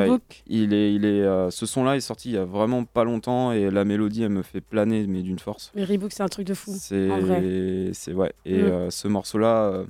[0.48, 3.70] il est, il est, ce son-là est sorti il y a vraiment pas longtemps et
[3.72, 5.72] la mélodie, elle me fait planer, mais d'une force.
[5.74, 6.74] Mais Reebok, c'est un truc de fou.
[6.78, 7.92] C'est, en vrai.
[7.94, 8.34] c'est ouais.
[8.44, 8.92] Et Mm.
[8.92, 9.84] ce morceau-là,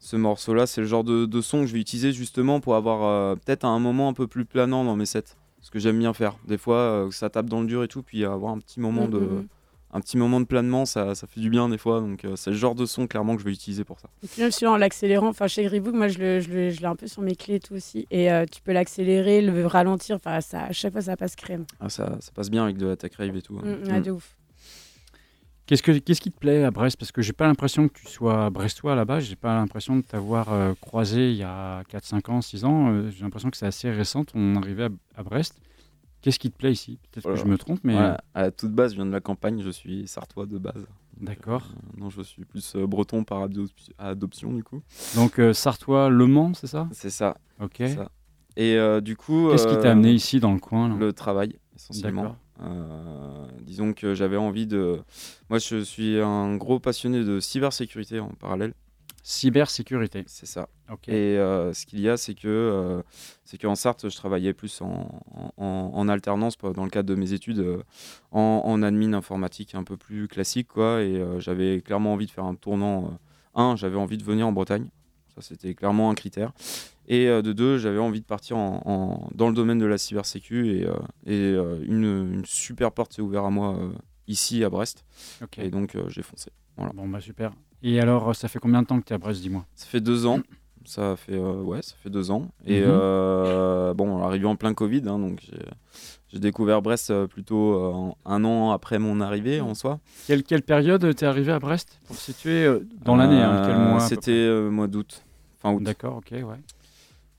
[0.00, 3.36] ce morceau-là, c'est le genre de, de son que je vais utiliser justement pour avoir
[3.36, 5.36] peut-être un moment un peu plus planant dans mes sets.
[5.60, 6.36] Ce que j'aime bien faire.
[6.46, 9.06] Des fois, euh, ça tape dans le dur et tout, puis avoir un petit moment
[9.06, 9.46] Mm, de, mm, mm.
[9.94, 12.00] un petit moment de planement, ça, ça fait du bien des fois.
[12.00, 14.08] Donc euh, c'est le genre de son clairement que je vais utiliser pour ça.
[14.22, 17.06] Et puis même en l'accélérant, enfin chez Reebok, moi je le- je l'ai un peu
[17.06, 18.06] sur mes clés et tout aussi.
[18.10, 21.64] Et euh, tu peux l'accélérer, le ralentir, enfin ça, à chaque fois ça passe crème.
[21.80, 23.58] Ah, ça, ça passe bien avec de la tech rave et tout.
[23.58, 24.00] Hein.
[24.00, 24.36] de ouf.
[25.68, 26.96] Qu'est-ce, que, qu'est-ce qui te plaît à Brest?
[26.98, 29.20] Parce que j'ai pas l'impression que tu sois brestois là-bas.
[29.20, 32.90] J'ai pas l'impression de t'avoir euh, croisé il y a 4, 5 ans, 6 ans.
[32.90, 35.60] Euh, j'ai l'impression que c'est assez récent ton arrivée à, à Brest.
[36.22, 36.98] Qu'est-ce qui te plaît ici?
[37.12, 37.96] Peut-être que je me trompe, mais
[38.34, 40.86] à toute base, je viens de la campagne, je suis sartois de base.
[41.20, 41.68] d'accord.
[41.70, 44.80] Euh, non, je suis plus euh, breton par adop- adoption du coup.
[45.16, 46.88] Donc euh, Sartois, Le Mans, c'est ça?
[46.92, 47.36] C'est ça.
[47.60, 47.74] Ok.
[47.78, 48.10] c'est ça.
[48.56, 49.50] Et euh, du coup.
[49.50, 50.96] Qu'est-ce qui euh, t'a amené ici dans le coin là?
[50.98, 52.22] Le travail, essentiellement.
[52.22, 52.36] D'accord.
[52.60, 55.00] Euh, disons que j'avais envie de.
[55.50, 58.74] Moi, je suis un gros passionné de cybersécurité en parallèle.
[59.22, 60.24] Cybersécurité.
[60.26, 60.68] C'est ça.
[60.90, 61.08] Ok.
[61.08, 63.02] Et euh, ce qu'il y a, c'est que euh,
[63.44, 65.22] c'est qu'en Sarthe, je travaillais plus en,
[65.58, 67.82] en- en alternance dans le cadre de mes études euh,
[68.32, 71.02] en, en admin informatique un peu plus classique, quoi.
[71.02, 73.18] Et j'avais clairement envie de faire un tournant.
[73.54, 74.88] un, j'avais envie de venir en Bretagne.
[75.40, 76.52] Ça, c'était clairement un critère.
[77.06, 79.98] Et euh, de deux, j'avais envie de partir en, en- dans le domaine de la
[79.98, 80.76] cybersécu.
[80.76, 80.94] Et, euh,
[81.26, 83.78] et euh, une, une super porte s'est ouverte à moi
[84.26, 85.04] ici à Brest.
[85.58, 86.50] Et donc, j'ai foncé.
[86.76, 87.52] Bon, bah super.
[87.82, 89.64] Et alors, ça fait combien de temps que tu es à Brest, dis-moi?
[89.74, 90.40] Ça fait deux ans.
[90.84, 92.48] Ça fait, euh, ouais, ça fait deux ans.
[92.66, 92.86] Et Mhm.
[92.88, 95.40] euh, bon, arrivé en plein Covid, hein, donc
[96.30, 99.98] j'ai- découvert Brest plutôt euh, un an après mon arrivée en soi.
[100.26, 102.68] quelle, quelle période t'es arrivé à Brest Pour situer
[103.04, 105.24] dans l'année, hein, quel mois C'était mois d'août.
[105.60, 105.82] Fin août.
[105.82, 106.60] D'accord, ok, ouais.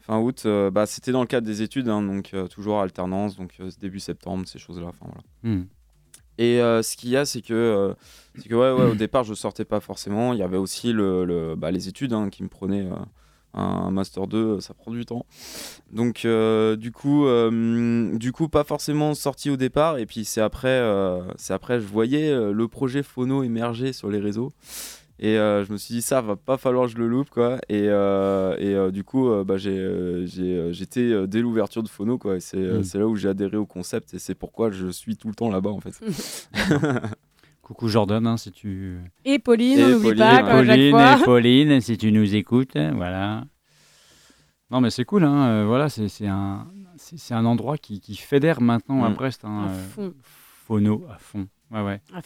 [0.02, 3.38] Fin août, euh, bah, c'était dans le cadre des études, hein, donc euh, toujours alternance,
[3.38, 4.88] donc euh, début septembre, ces choses-là.
[4.88, 5.56] Enfin voilà.
[5.58, 5.66] Hmm.
[6.38, 7.94] Et ce qu'il y a, c'est que,
[8.48, 10.32] que ouais, ouais, au départ, je sortais pas forcément.
[10.32, 12.88] Il y avait aussi le, le- bah, les études hein, qui me prenaient
[13.54, 15.26] un master 2, ça prend du temps.
[15.92, 19.98] Donc, euh, du, coup, euh, du coup, pas forcément sorti au départ.
[19.98, 24.20] Et puis, c'est après, euh, c'est après, je voyais le projet Phono émerger sur les
[24.20, 24.54] réseaux.
[25.22, 27.58] Et euh, je me suis dit, ça va pas falloir que je le loupe, quoi.
[27.68, 31.84] Et, euh, et euh, du coup, euh, bah, j'ai, euh, j'ai, euh, j'étais dès l'ouverture
[31.84, 32.40] de Phono, quoi.
[32.40, 32.84] C'est, euh, Mm.
[32.84, 35.50] c'est là où j'ai adhéré au concept et c'est pourquoi je suis tout le temps
[35.50, 36.00] là-bas, en fait.
[37.62, 38.98] Coucou Jordan, hein, si tu.
[39.26, 40.42] Et Pauline, on n'oublie pas, ouais.
[40.42, 41.18] comme à chaque Pauline, fois.
[41.20, 43.44] et Pauline, si tu nous écoutes, voilà.
[44.72, 45.48] Non, mais c'est cool, hein.
[45.50, 46.66] euh, voilà, c'est c'est un,
[47.32, 49.14] un endroit qui, qui fédère maintenant à Mm.
[49.14, 49.42] Brest.
[49.44, 49.68] Hein,
[49.98, 50.12] À euh,
[50.66, 51.48] Phono à fond.
[51.72, 52.02] Ouais, ouais.
[52.14, 52.22] à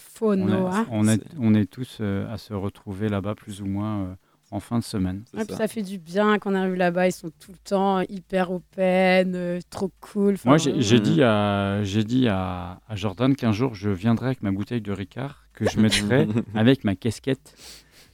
[0.91, 1.13] On, hein.
[1.15, 4.13] est, on est tous euh, à se retrouver là-bas, plus ou moins, euh,
[4.51, 5.23] en fin de semaine.
[5.33, 5.57] Ouais, ça.
[5.57, 9.33] ça fait du bien quand on arrive là-bas, ils sont tout le temps hyper open,
[9.35, 10.35] euh, trop cool.
[10.35, 14.27] Enfin, Moi, j'ai j'ai dit, à, j'ai dit à, à Jordan qu'un jour, je viendrai
[14.27, 17.55] avec ma bouteille de Ricard, que je mettrai avec ma casquette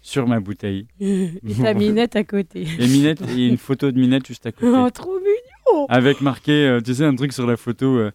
[0.01, 0.87] sur ma bouteille.
[0.99, 2.65] et ta minette à côté.
[2.79, 4.71] Et, Minette, et une photo de Minette juste à côté.
[4.73, 7.97] Oh, trop mignon avec marqué, euh, tu sais, un truc sur la photo.
[7.97, 8.11] euh,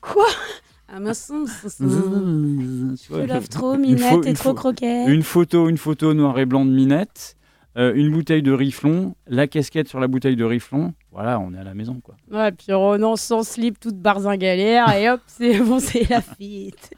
[0.00, 0.26] Quoi?
[0.92, 1.06] Ah je
[3.26, 5.08] love trop, Une Minette, une trop croquette.
[5.08, 7.36] une photo, une photo noir et blanc de Minette,
[7.76, 10.92] euh, une bouteille de Riflon, la casquette sur la bouteille de Riflon.
[11.12, 12.16] Voilà, on est à la maison, quoi.
[12.30, 16.90] Ouais, puis Ronan sans slip, toute barzingalère, et hop, c'est bon, c'est la fête.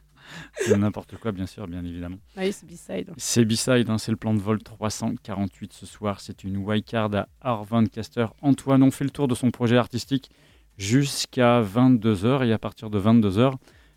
[0.56, 2.16] C'est n'importe quoi, bien sûr, bien évidemment.
[2.34, 3.10] Ah oui, c'est B-side.
[3.18, 6.20] C'est B-Side, hein, c'est le plan de vol 348 ce soir.
[6.20, 8.24] C'est une wildcard à Arvancaster.
[8.40, 10.30] Antoine, on fait le tour de son projet artistique
[10.78, 12.46] jusqu'à 22h.
[12.46, 13.52] Et à partir de 22h,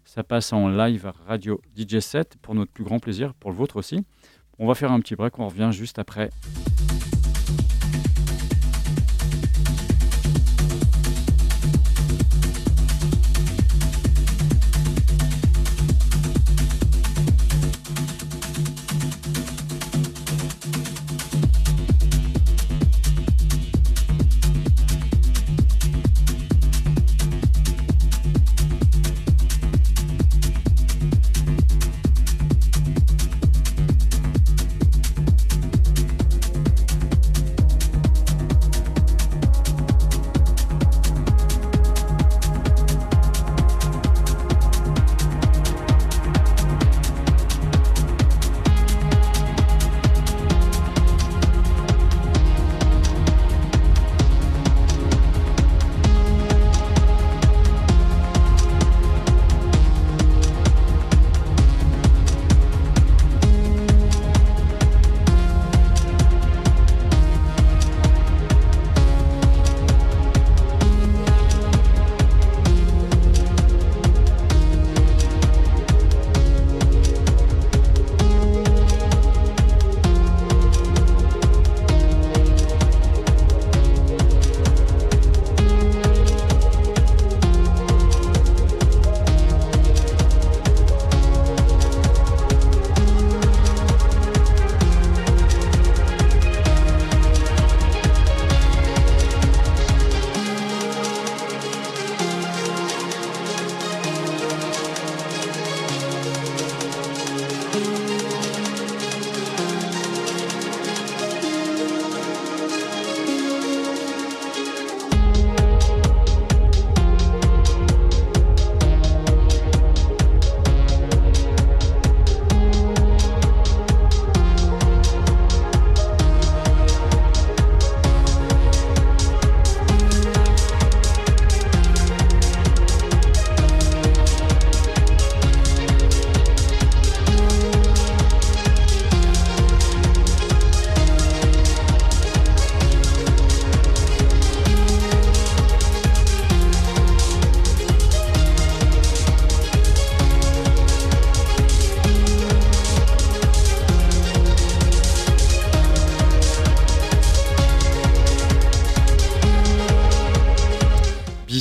[0.05, 3.57] ça passe en live à Radio DJ 7 pour notre plus grand plaisir, pour le
[3.57, 4.05] vôtre aussi.
[4.59, 6.29] On va faire un petit break, on revient juste après.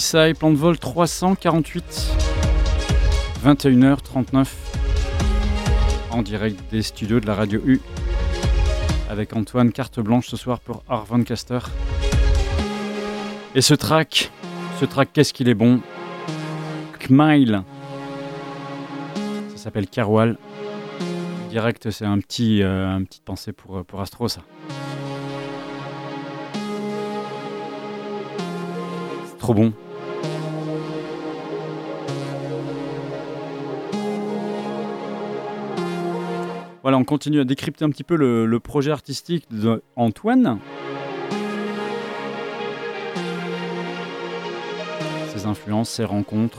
[0.05, 1.83] B-Side, plan de vol 348.
[3.43, 4.47] 21h39.
[6.11, 7.81] En direct des studios de la radio U.
[9.09, 11.61] Avec Antoine Carte Blanche ce soir pour Arvancaster.
[13.55, 14.31] Et ce track,
[14.79, 15.81] ce track, qu'est-ce qu'il est bon?
[16.99, 17.63] Kmile.
[19.57, 20.37] Ça s'appelle Carwal.
[21.49, 24.43] Direct, c'est un petit, euh, pensée pour, euh, pour Astro, ça.
[29.39, 29.73] Trop bon.
[36.85, 40.59] Voilà, on continue à décrypter un petit peu le, projet artistique d'Antoine.
[45.35, 46.59] Ses influences, ses rencontres.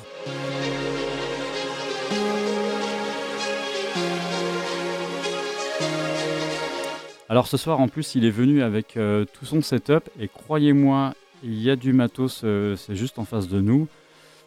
[7.29, 11.13] Alors ce soir, en plus, il est venu avec euh, tout son setup et croyez-moi,
[11.43, 13.87] il y a du matos, euh, c'est juste en face de nous.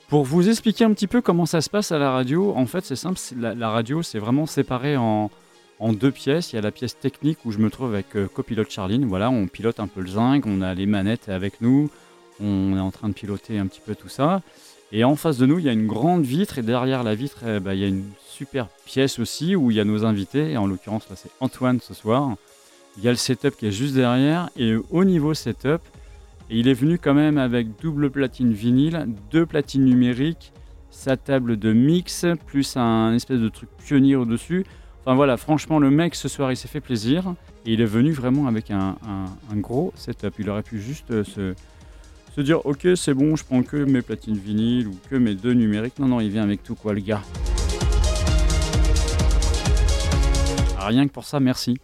[0.08, 2.84] Pour vous expliquer un petit peu comment ça se passe à la radio, en fait,
[2.84, 5.30] c'est simple, la radio, c'est vraiment séparé en,
[5.80, 6.52] en deux pièces.
[6.52, 9.04] Il y a la pièce technique où je me trouve avec euh, copilote Charline.
[9.04, 11.90] Voilà, on pilote un peu le zinc, on a les manettes avec nous,
[12.40, 14.42] on est en train de piloter un petit peu tout ça.
[14.90, 17.44] Et en face de nous, il y a une grande vitre et derrière la vitre,
[17.46, 20.52] eh ben, il y a une super pièce aussi où il y a nos invités.
[20.52, 22.36] Et en l'occurrence, là, c'est Antoine ce soir.
[22.96, 24.48] Il y a le setup qui est juste derrière.
[24.56, 25.82] Et au niveau setup,
[26.48, 30.52] il est venu quand même avec double platine vinyle, deux platines numériques,
[30.90, 34.64] sa table de mix, plus un espèce de truc pionnier au-dessus.
[35.04, 37.34] Enfin voilà, franchement, le mec ce soir, il s'est fait plaisir.
[37.66, 40.34] Et il est venu vraiment avec un, un- un gros setup.
[40.38, 41.54] Il aurait pu juste euh, se,
[42.34, 45.52] se dire Ok, c'est bon, je prends que mes platines vinyles ou que mes deux
[45.54, 45.98] numériques.
[45.98, 47.22] Non, non, il vient avec tout, quoi, le gars.
[50.78, 51.78] Ah, Rien que pour ça, merci.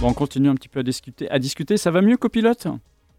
[0.00, 1.30] Bon, on continue un petit peu à discuter.
[1.30, 2.68] À discuter, ça va mieux, copilote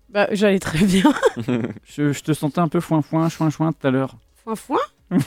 [0.10, 1.14] Bah, j'allais très bien.
[1.86, 4.16] je, je te sentais un peu foin-foin, chouin-chouin tout à l'heure.
[4.44, 4.80] Foin foin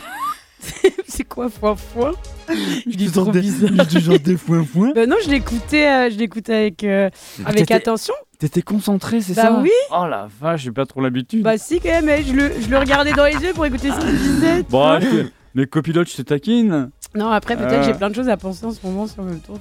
[1.06, 2.12] C'est quoi foin foin
[2.86, 3.86] Il est trop des- bizarre.
[3.86, 7.10] du genre des foin-foin Bah non, je l'écoutais, euh, je l'écoutais avec, euh,
[7.44, 8.14] avec attention.
[8.38, 9.70] T'étais concentré, c'est Bah ça oui.
[9.90, 11.42] Oh la vache, j'ai pas trop l'habitude.
[11.42, 13.90] Bah si quand même, eh, je le, je le regardais dans les yeux pour écouter
[13.90, 14.62] ce qu'il disait.
[14.68, 15.00] bon, vois.
[15.00, 16.90] je te- mais copilote, je te taquine.
[17.14, 17.82] Non, après peut-être Euh.
[17.84, 19.58] j'ai plein de choses à penser en ce moment sur le vois.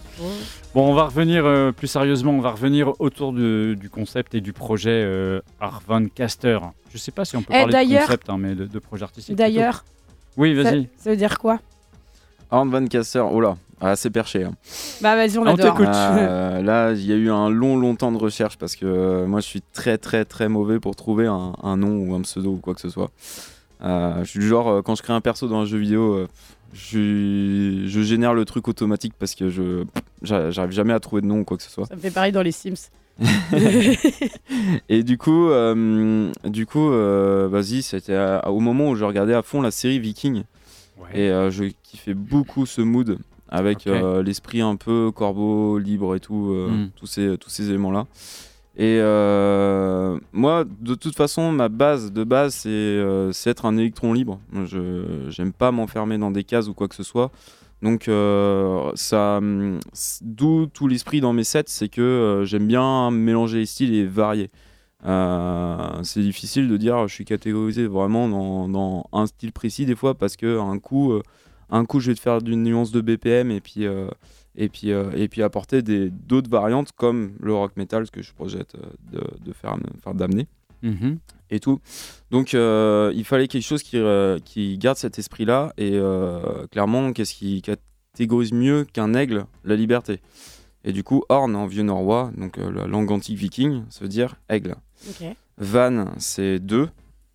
[0.73, 4.41] Bon, on va revenir euh, plus sérieusement, on va revenir autour de- du concept et
[4.41, 6.57] du projet euh, Arvan Caster.
[6.91, 9.03] Je sais pas si on peut Eh, parler de concept, hein, mais de, de projet
[9.03, 9.35] artistique.
[9.35, 9.83] D'ailleurs.
[10.35, 10.89] Oui, ça, vas-y.
[10.97, 11.59] ça veut dire quoi?
[12.49, 14.43] Arne Van Casser, oh là, ah, c'est perché.
[14.43, 14.53] hein.
[15.01, 15.75] Bah vas-y, on On l'adore.
[15.77, 15.93] t'écoute.
[15.93, 19.25] Euh, là, il y a eu un long, long temps de recherche parce que euh,
[19.27, 22.51] moi, je suis très, très, très mauvais pour trouver un, un nom ou un pseudo
[22.51, 23.11] ou quoi que ce soit.
[23.83, 26.13] Euh, je suis du genre, euh, quand je crée un perso dans un jeu vidéo,
[26.13, 26.27] euh,
[26.73, 29.83] je, je génère le truc automatique parce que je
[30.21, 31.85] j'a- j'arrive jamais à trouver de nom ou quoi que ce soit.
[31.85, 32.89] Ça me fait pareil dans les Sims.
[34.89, 38.17] Et du coup, euh, du coup, euh, vas-y, c'était
[38.47, 40.43] au moment où je regardais à fond la série Viking
[40.99, 41.19] Ouais.
[41.21, 43.17] et euh, je kiffais beaucoup ce mood
[43.49, 46.89] avec euh, l'esprit un peu corbeau, libre et tout, euh, Mm.
[46.95, 48.05] tous ces tous ces éléments là.
[48.75, 54.13] Et euh, moi, de toute façon, ma base de base, c'est euh, être un électron
[54.13, 54.39] libre.
[54.65, 57.31] Je j'aime pas m'enfermer dans des cases ou quoi que ce soit.
[57.83, 58.91] Donc, euh,
[60.21, 64.05] d'où tout l'esprit dans mes sets, c'est que euh, j'aime bien mélanger les styles et
[64.05, 64.49] varier.
[65.05, 70.15] C'est difficile de dire je suis catégorisé vraiment dans, dans un style précis des fois
[70.15, 71.13] parce que un coup,
[71.69, 73.85] un coup je vais te faire d'une nuance de BPM et puis
[74.55, 78.33] et puis euh, et puis apporter des d'autres variantes comme le rock metal que je
[78.33, 80.47] projette euh, de, de faire enfin, d'amener
[80.83, 81.19] Mhm.
[81.49, 81.79] et tout.
[82.29, 85.71] Donc euh, il fallait quelque chose qui, euh, qui garde cet esprit-là.
[85.77, 89.45] Et euh, clairement, qu'est-ce qui catégorise mieux qu'un aigle?
[89.63, 90.19] La liberté.
[90.83, 94.09] Et du coup, Horn en vieux norrois, donc euh, la langue antique viking, ça veut
[94.09, 94.75] dire aigle.
[95.57, 96.89] Van, c'est deux,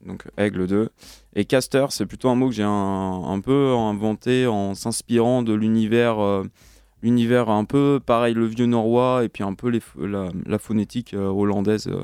[0.04, 0.90] donc aigle 2.
[1.34, 2.68] Et caster, c'est plutôt un mot que j'ai un,
[3.24, 6.16] un peu inventé en s'inspirant de l'univers.
[7.02, 11.86] L'univers un peu pareil, le vieux norrois, et puis un peu la, phonétique euh, hollandaise
[11.86, 12.02] euh,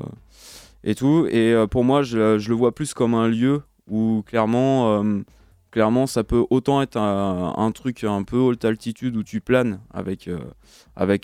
[0.83, 1.27] et tout.
[1.29, 5.03] Et euh, pour moi, je, le vois plus comme un lieu où clairement,
[6.07, 10.29] ça peut autant être un, truc un peu haute altitude où tu planes avec,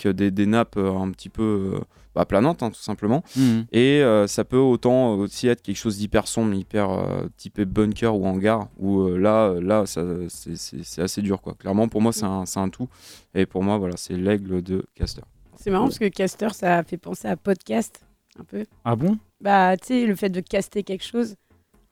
[0.06, 1.80] des, nappes un petit peu
[2.14, 3.22] bah, planantes, hein, tout simplement.
[3.36, 3.66] Mhm.
[3.72, 8.14] Et euh, ça peut autant aussi être quelque chose d'hyper sombre, hyper euh, typé bunker
[8.16, 11.40] ou hangar, où euh, là, euh, là ça, c'est, c'est- c'est assez dur.
[11.40, 11.54] Quoi.
[11.58, 12.88] Clairement, pour moi, c'est un, c'est un tout.
[13.34, 15.22] Et pour moi, voilà, c'est l'aigle de Caster.
[15.56, 18.04] C'est marrant parce que caster, ça fait penser à podcast
[18.38, 18.64] un peu.
[18.84, 19.16] Ah bon?
[19.40, 21.36] Bah tu sais, le fait de caster quelque chose.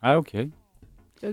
[0.03, 0.35] Ah ok.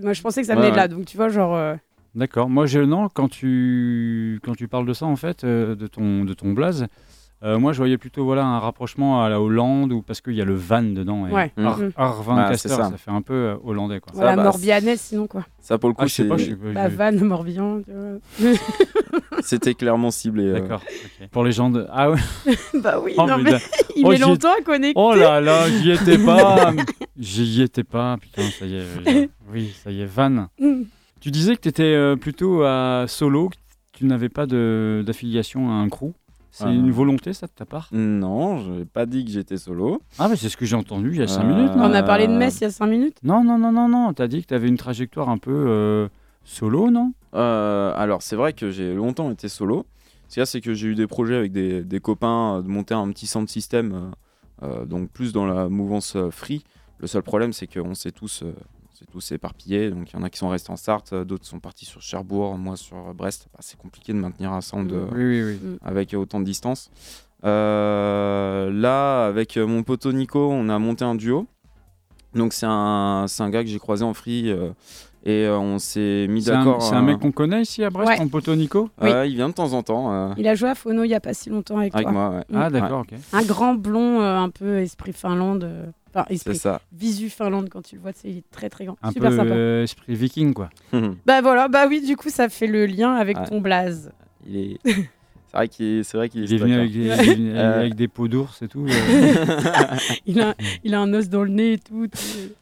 [0.04, 1.56] Moi je pensais que ça Ouais, venait de là, donc tu vois genre.
[1.56, 1.76] euh,
[2.14, 2.50] D'accord.
[2.50, 6.26] Moi, j'ai non quand tu quand tu parles de ça en fait, euh, de ton
[6.26, 6.88] de ton blaze.
[7.44, 10.42] Euh, moi, je voyais plutôt voilà un rapprochement à la Hollande ou parce qu'il y
[10.42, 11.28] a le van dedans.
[11.28, 11.52] et Ouais.
[11.58, 11.78] Ar-
[12.50, 12.90] Caster, c'est ça.
[12.90, 12.98] ça.
[12.98, 14.12] fait un peu euh, hollandais quoi.
[14.16, 15.46] voilà, bah, Morbihanais sinon quoi.
[15.60, 16.38] Ça, pour le coup, Ah, je sais c'est- pas.
[16.38, 17.82] je Bah Van, Morbihan,
[19.42, 20.46] c'était clairement ciblé.
[20.48, 20.54] euh.
[20.60, 20.82] D'accord.
[21.32, 22.18] Pour les gens de ah ouais.
[22.82, 23.60] bah oui, Oh, non mais mais da-
[23.96, 25.00] il Oh, met j'y- longtemps à connecter.
[25.00, 26.74] oh là là, j'y étais pas.
[27.18, 28.18] j'y étais pas.
[28.20, 29.30] Putain, ça y est.
[29.52, 30.06] Oui, ça y est.
[30.06, 30.48] Van.
[30.60, 30.84] Mm.
[31.20, 33.56] Tu disais que tu étais plutôt à solo, que
[33.94, 36.14] tu n'avais pas de- d'affiliation à un crew.
[36.58, 36.72] C'est Ah.
[36.72, 40.02] une volonté, ça, de ta part Non, je n'ai pas dit que j'étais solo.
[40.18, 41.76] Ah, mais c'est ce que j'ai entendu il y a 5 Euh, minutes.
[41.76, 43.18] non On a parlé de Metz il y a 5 minutes.
[43.22, 44.12] Non, non, non, non, non.
[44.14, 46.08] T'as dit que t'avais une trajectoire un peu euh,
[46.44, 47.14] solo, non?
[47.36, 49.86] Euh, alors, c'est vrai que j'ai longtemps été solo.
[50.30, 52.62] Ce qu'il y a, c'est que j'ai eu des projets avec des, des copains euh,
[52.64, 53.94] de monter un petit sound system,
[54.64, 56.64] euh, euh, donc plus dans la mouvance euh, free.
[56.98, 58.52] Le seul problème, c'est qu'on sait tous, euh,
[58.98, 59.92] c'est tous éparpillé.
[59.92, 62.02] Donc il y en a qui sont restés en Sarthe, euh, d'autres sont partis sur
[62.02, 63.48] Cherbourg, moi sur euh, Brest.
[63.54, 65.78] Bah, c'est compliqué de maintenir un euh, Oui, oui, oui.
[65.84, 66.90] avec autant de distance.
[67.44, 71.46] Euh, là, avec mon poteau Nico, on a monté un duo.
[72.34, 74.72] Donc c'est un, c'est un gars que j'ai croisé en free euh,
[75.28, 76.82] et euh, on s'est mis d'accord.
[76.82, 78.18] c'est un euh, mec qu'on connaît ici à Brest, Ouais.
[78.18, 79.10] ton poteau Nico Oui.
[79.12, 81.14] euh, il vient de temps en temps euh, Il a joué à Phono il y
[81.16, 82.12] a pas si longtemps avec, avec toi.
[82.14, 82.30] moi.
[82.38, 82.44] ouais.
[82.56, 83.14] Ah, d'accord, ok.
[83.34, 85.70] Un grand blond, euh, un peu esprit Finlande.
[86.10, 86.82] Enfin, C'est esprit ça.
[86.94, 88.98] visu Finlande quand tu le vois, c'est il est très très grand.
[89.04, 89.50] Un Super peu sympa.
[89.54, 90.70] euh, esprit viking, quoi.
[91.26, 93.46] Bah voilà, bah oui, du coup, ça fait le lien avec Ouais.
[93.46, 94.12] ton blaze.
[94.48, 94.80] il est.
[95.50, 97.00] C'est vrai qu'il est, c'est vrai qu'il Il est venu avec stocker.
[97.00, 97.80] des, il est venu Euh.
[97.80, 98.86] avec des peaux d'ours et tout.
[98.86, 98.92] euh,
[100.26, 102.08] Il a, il a un os dans le nez et tout.
[102.08, 102.18] tout.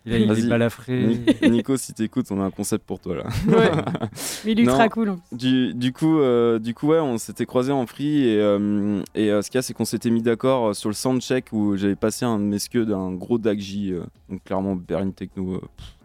[0.05, 0.45] il a il Vas-y.
[0.45, 1.17] est balafré.
[1.49, 3.23] Nico, si t'écoutes, on a un concept pour toi là.
[3.47, 3.71] Ouais.
[4.45, 5.15] Mais il est ultra cool.
[5.31, 9.31] Du, du coup, euh, du coup, ouais, on s'était croisés en free et, euh, et
[9.31, 11.75] euh, ce qu'il y a, c'est qu'on s'était mis d'accord euh, sur le soundcheck où
[11.75, 15.95] j'avais passé un de mes d'un gros Dagji, euh, donc clairement Berlin Techno, euh, pff,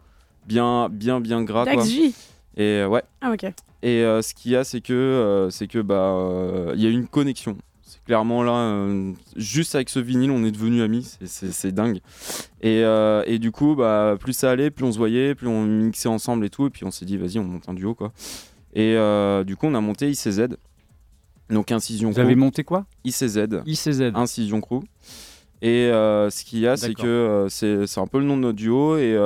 [0.47, 2.15] bien, bien, bien gras J.
[2.57, 3.03] Et euh, ouais.
[3.21, 3.47] Ah ok.
[3.83, 6.87] Et euh, ce qu'il y a, c'est que, euh, c'est que bah, euh, il y
[6.87, 7.57] a une connexion.
[7.83, 8.87] C'est clairement là,
[9.37, 11.17] juste avec ce vinyle, on est devenus amis.
[11.25, 12.01] C'est- dingue.
[12.61, 12.83] Et,
[13.27, 16.45] et du coup, bah, plus ça allait, plus on se voyait, plus on mixait ensemble
[16.45, 16.67] et tout.
[16.67, 18.13] Et puis on s'est dit, vas-y, on monte un duo quoi.
[18.75, 18.95] Et
[19.45, 20.49] du coup, on a monté ICZ.
[21.49, 22.21] Donc Incision Vous Crew.
[22.23, 22.87] avez monté quoi?
[23.05, 23.49] ICZ.
[23.67, 24.13] ICZ.
[24.15, 24.83] Incision Crew.
[25.63, 28.57] Et ce qu'il y a, c'est que c'est c'est un peu le nom de notre
[28.57, 28.97] duo.
[28.99, 29.17] Et,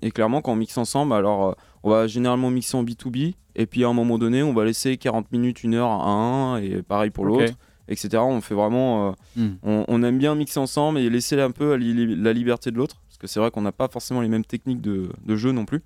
[0.00, 1.56] et clairement, quand on mixe ensemble, alors
[1.86, 3.34] on va généralement mixer en B2B.
[3.54, 6.58] Et puis à un moment donné, on va laisser 40 minutes, une heure à un.
[6.58, 7.54] Et pareil pour l'autre,
[7.88, 8.18] etc.
[8.22, 9.08] On fait vraiment.
[9.08, 9.54] euh, Hmm.
[9.62, 12.76] on, on aime bien mixer ensemble et laisser un peu la li- la liberté de
[12.76, 12.96] l'autre.
[13.08, 15.64] Parce que c'est vrai qu'on n'a pas forcément les mêmes techniques de, de jeu non
[15.64, 15.82] plus.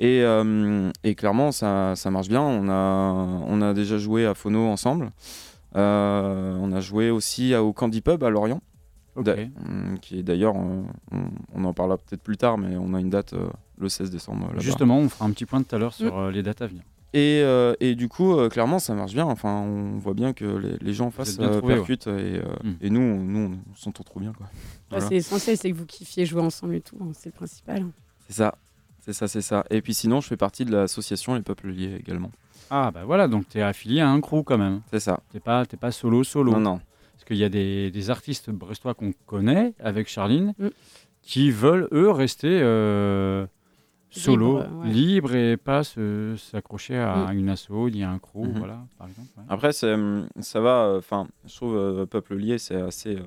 [0.00, 2.42] Et, euh, et clairement, ça, ça marche bien.
[2.42, 5.10] On a, on a déjà joué à Phono ensemble.
[5.76, 8.60] Euh, on a joué aussi à- au Candy Pub à Lorient.
[9.66, 10.84] Hum, qui est d'ailleurs, on,
[11.54, 13.32] on en parlera peut-être plus tard, mais on a une date
[13.78, 14.60] le 16 décembre là-bas.
[14.60, 16.82] Justement, on fera un petit point tout à l'heure sur euh, les dates à venir.
[17.12, 19.24] Et, euh, et du coup, euh, clairement, ça marche bien.
[19.24, 21.74] Enfin, on voit bien que les, les gens en face euh, ouais.
[21.78, 22.72] et, euh, Mm.
[22.80, 24.32] et nous, on, nous, on s'entend trop bien.
[24.32, 24.46] Quoi.
[24.90, 25.00] Ouais.
[25.00, 26.96] C'est essentiel, c'est que vous kiffiez jouer ensemble et tout.
[27.00, 27.82] hein, C'est le principal.
[27.82, 27.90] hein.
[28.26, 28.56] C'est ça,
[29.00, 29.64] c'est ça, c'est ça.
[29.70, 32.32] Et puis sinon, je fais partie de l'association Les Peuples Liés également.
[32.70, 34.80] Ah, bah voilà, donc tu es affilié à un crew quand même.
[34.90, 35.20] C'est ça.
[35.32, 36.50] T'es pas, t'es pas solo, solo.
[36.52, 36.80] Non, non.
[37.12, 40.68] Parce qu'il y a des, des artistes brestois qu'on connaît avec Charline Mm.
[41.22, 43.46] qui veulent, eux, rester euh,
[44.18, 45.52] solo, Libre, ouais.
[45.52, 47.38] et pas se- s'accrocher à Mm.
[47.38, 48.58] une asso, ni à un crew, Mhm.
[48.58, 49.28] voilà, par exemple.
[49.36, 49.44] ouais.
[49.48, 50.94] Après, hum, ça va.
[50.98, 53.16] Enfin, je trouve euh, Peuple Lié, c'est assez.
[53.16, 53.22] euh,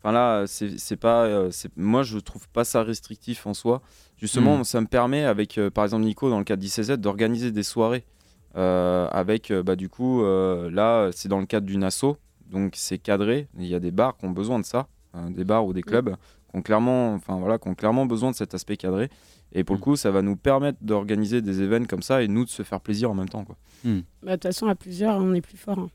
[0.00, 1.24] Enfin là, c'est pas.
[1.24, 3.82] euh, moi, je trouve pas ça restrictif en soi.
[4.16, 4.64] Justement, Mm.
[4.64, 8.04] ça me permet, avec euh, par exemple Nico dans le cadre d'ICZ, d'organiser des soirées.
[8.56, 12.16] euh, avec, euh, bah, du coup, euh, là, c'est dans le cadre d'une asso,
[12.50, 13.46] donc c'est cadré.
[13.58, 15.82] Il y a des bars qui ont besoin de ça, hein, des bars ou des
[15.82, 16.16] clubs
[16.50, 19.10] qui ont clairement, enfin voilà, qui ont clairement besoin de cet aspect cadré.
[19.52, 19.82] Et pour le Mm.
[19.82, 22.80] coup, ça va nous permettre d'organiser des événements comme ça et nous de se faire
[22.80, 23.44] plaisir en même temps.
[23.44, 23.56] quoi.
[23.84, 23.90] Bah,
[24.22, 25.78] De toute façon, à plusieurs, on est plus fort.
[25.78, 25.90] hein.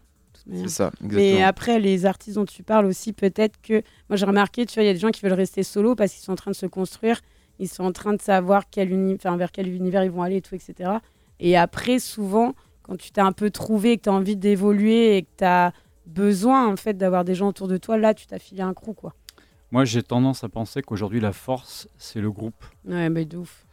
[0.51, 1.15] C'est ça, exactement.
[1.37, 3.81] Mais après, les artistes dont tu parles aussi, peut-être que.
[4.09, 6.11] Moi, j'ai remarqué, tu vois, il y a des gens qui veulent rester solo parce
[6.11, 7.21] qu'ils sont en train de se construire.
[7.59, 9.13] Ils sont en train de savoir quel uni...
[9.13, 10.89] enfin, vers quel univers ils vont aller et tout, etc.
[11.39, 15.21] Et après, souvent, quand tu t'es un peu trouvé, que tu as envie d'évoluer et
[15.21, 15.71] que tu as
[16.07, 18.93] besoin, en fait, d'avoir des gens autour de toi, là, tu t'affilies à un crew,
[18.95, 19.13] quoi.
[19.73, 22.63] Moi, j'ai tendance à penser qu'aujourd'hui, la force, c'est le groupe.
[22.85, 23.65] Ouais, mais de ouf.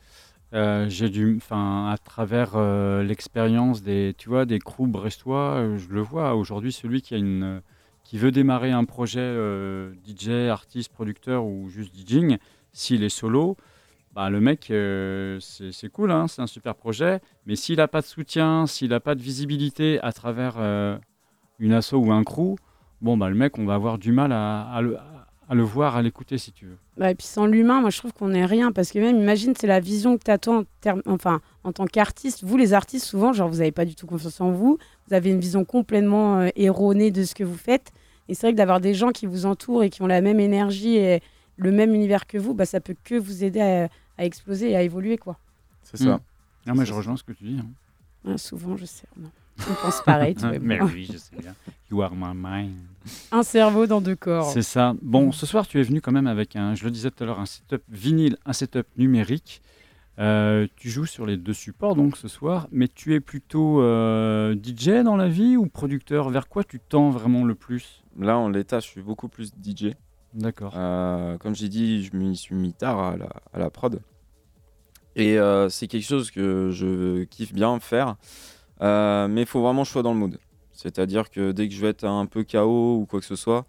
[0.55, 5.77] Euh, j'ai dû, enfin, à travers euh, l'expérience des, tu vois, des crews brestois, euh,
[5.77, 7.61] je le vois aujourd'hui, celui qui a une, euh,
[8.03, 9.21] qui veut démarrer un projet
[10.07, 12.39] DJ, artiste, producteur ou juste DJing,
[12.73, 13.59] s'il est solo,
[14.15, 18.01] bah, le mec, c'est c'est cool, hein, c'est un super projet, mais s'il n'a pas
[18.01, 20.57] de soutien, s'il n'a pas de visibilité à travers
[21.59, 22.57] une asso ou un crew,
[23.03, 25.20] bon, bah, le mec, on va avoir du mal à, à le, à
[25.55, 26.77] le voir, à l'écouter, si tu veux.
[26.97, 29.53] Bah, et puis sans l'humain, moi je trouve qu'on n'est rien parce que même imagine
[29.59, 32.45] c'est la vision que tu attends en, termes- enfin, en tant qu'artiste.
[32.45, 34.79] Vous les artistes souvent, genre vous n'avez pas du tout confiance en vous,
[35.09, 37.91] vous avez une vision complètement euh, erronée de ce que vous faites.
[38.29, 40.39] Et c'est vrai que d'avoir des gens qui vous entourent et qui ont la même
[40.41, 41.21] énergie et
[41.57, 43.89] le même univers que vous, bah, ça peut que vous aider à,
[44.19, 45.37] à exploser et à évoluer quoi.
[45.83, 46.21] C'est ça.
[46.67, 47.59] Ah, mais je rejoins ce que tu dis.
[47.59, 47.67] hein.
[48.31, 49.31] Ouais, souvent je sais, non.
[49.69, 50.35] On pense pareil.
[50.35, 51.55] tu vois, mais oui, je sais bien.
[51.91, 52.77] You are my mind.
[53.33, 54.51] Un cerveau dans deux corps.
[54.53, 54.95] C'est ça.
[55.03, 57.27] Bon, ce soir, tu es venu quand même avec un, je le disais tout à
[57.27, 59.63] l'heure, un setup vinyle, un setup numérique.
[60.19, 64.55] Euh, tu joues sur les deux supports donc ce soir, mais tu es plutôt euh,
[64.55, 66.29] DJ dans la vie ou producteur?
[66.29, 68.03] Vers quoi tu tends vraiment le plus?
[68.19, 69.95] Là, en l'état, je suis beaucoup plus DJ.
[70.35, 70.75] D'accord.
[70.77, 74.01] Euh, comme j'ai dit, je m'y suis mis tard à la, à la prod.
[75.17, 78.17] Et euh, c'est quelque chose que je kiffe bien faire.
[78.83, 80.39] Euh, mais il faut vraiment que je sois dans le mood.
[80.73, 83.67] C'est-à-dire que dès que je vais être un peu KO ou quoi que ce soit,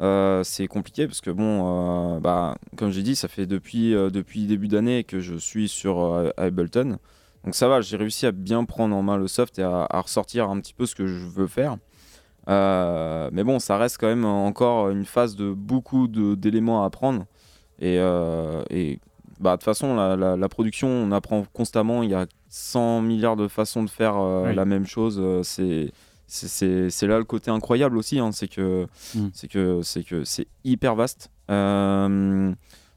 [0.00, 3.94] euh, c'est compliqué parce que bon, euh, bah, comme j'ai dit, ça fait depuis,
[4.46, 6.98] début d'année que je suis sur Ableton.
[7.44, 10.48] Donc ça va, j'ai réussi à bien prendre en main le soft et à, ressortir
[10.48, 11.76] un petit peu ce que je veux faire.
[12.48, 17.26] Mais bon, ça reste quand même encore une phase de beaucoup d'éléments à apprendre.
[17.80, 17.98] Et
[19.40, 22.02] bah, de toute façon, la, la- la production, on apprend constamment.
[22.02, 24.54] Il y a 100 milliards de façons de faire euh, Oui.
[24.54, 25.18] la même chose.
[25.20, 25.92] Euh, C'est
[26.26, 28.18] c'est- là le côté incroyable aussi.
[28.18, 29.28] hein, c'est que Mm.
[29.32, 31.30] c'est que c'est que c'est hyper vaste.
[31.50, 32.52] Euh,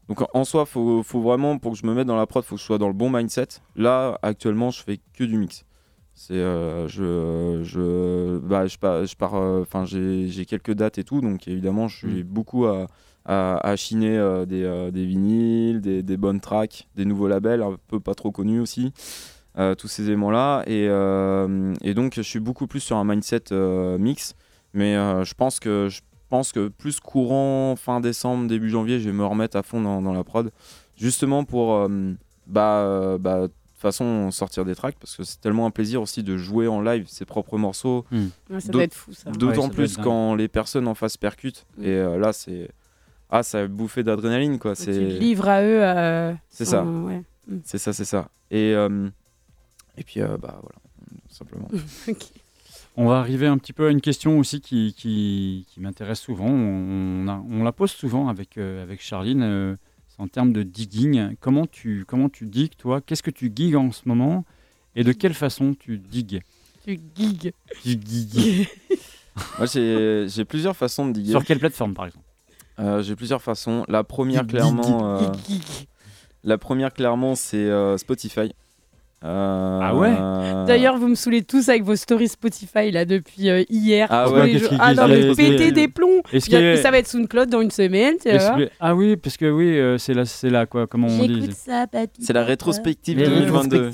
[0.07, 2.55] donc en soi, faut, faut vraiment pour que je me mette dans la prod, faut
[2.55, 3.47] que je sois dans le bon mindset.
[3.75, 5.65] Là, actuellement, je fais que du mix.
[6.19, 11.47] C'est euh, je je bah je pars enfin j'ai j'ai quelques dates et tout donc
[11.47, 12.87] évidemment je suis beaucoup à
[13.27, 17.61] à, à chiner euh, des, euh, des vinyles, des, des bonnes tracks, des nouveaux labels
[17.61, 18.93] un peu pas trop connus aussi,
[19.59, 23.03] euh, tous ces éléments là et, euh, et donc je suis beaucoup plus sur un
[23.03, 24.33] mindset euh, mix.
[24.73, 29.09] Mais euh, je pense que je pense que plus courant fin décembre début janvier je
[29.09, 30.51] vais me remettre à fond dans, dans la prod.
[30.95, 31.87] Justement pour euh,
[32.47, 36.01] bah, euh, bah de toute façon sortir des tracks parce que c'est tellement un plaisir
[36.01, 38.05] aussi de jouer en live ses propres morceaux.
[38.49, 39.31] Ouais, ça doit être fou ça.
[39.31, 41.65] D'autant plus quand les personnes en face percutent.
[41.77, 41.83] Mm.
[41.83, 42.69] et euh, là c'est
[43.29, 45.83] ah ça a bouffé d'adrénaline quoi Tu c'est te livres à eux.
[45.83, 46.83] euh, C'est ça.
[46.83, 47.21] ouais.
[47.65, 49.09] c'est ça c'est ça et euh,
[49.97, 50.79] et puis euh, bah voilà
[51.29, 51.67] tout simplement.
[52.99, 56.47] On va arriver un petit peu à une question aussi qui, qui, qui m'intéresse souvent.
[56.49, 59.43] On, a- on la pose souvent avec, euh, avec Charline.
[59.43, 59.75] euh,
[60.09, 61.35] c'est en termes de digging.
[61.39, 62.99] Comment tu, comment tu digues, toi?
[63.01, 64.45] Qu'est-ce que tu digues en ce moment?
[64.95, 66.41] Et de quelle façon tu digues?
[66.83, 67.53] Tu gigues.
[67.83, 68.67] Tu digues.
[69.59, 72.25] moi j'ai j'ai plusieurs façons de diguer Sur quelle plateforme, par exemple?
[72.79, 73.83] Euh, j'ai plusieurs façons.
[73.87, 75.31] La première clairement euh,
[76.43, 78.53] la première clairement c'est euh, Spotify
[79.23, 80.13] Euh, Ah ouais
[80.67, 84.07] D'ailleurs, vous me saoulez tous avec vos stories Spotify là depuis euh, hier.
[84.11, 86.21] Ah ouais, les Ah non, mais péter des plombs.
[86.31, 88.29] Y a- que- Ça va être SoundCloud dans une semaine, tu
[88.79, 91.51] Ah oui, parce que oui, euh, c'est là, c'est là quoi, comment on dit?
[91.51, 92.21] Ça, papy.
[92.23, 93.89] c'est la rétrospective Mais 2022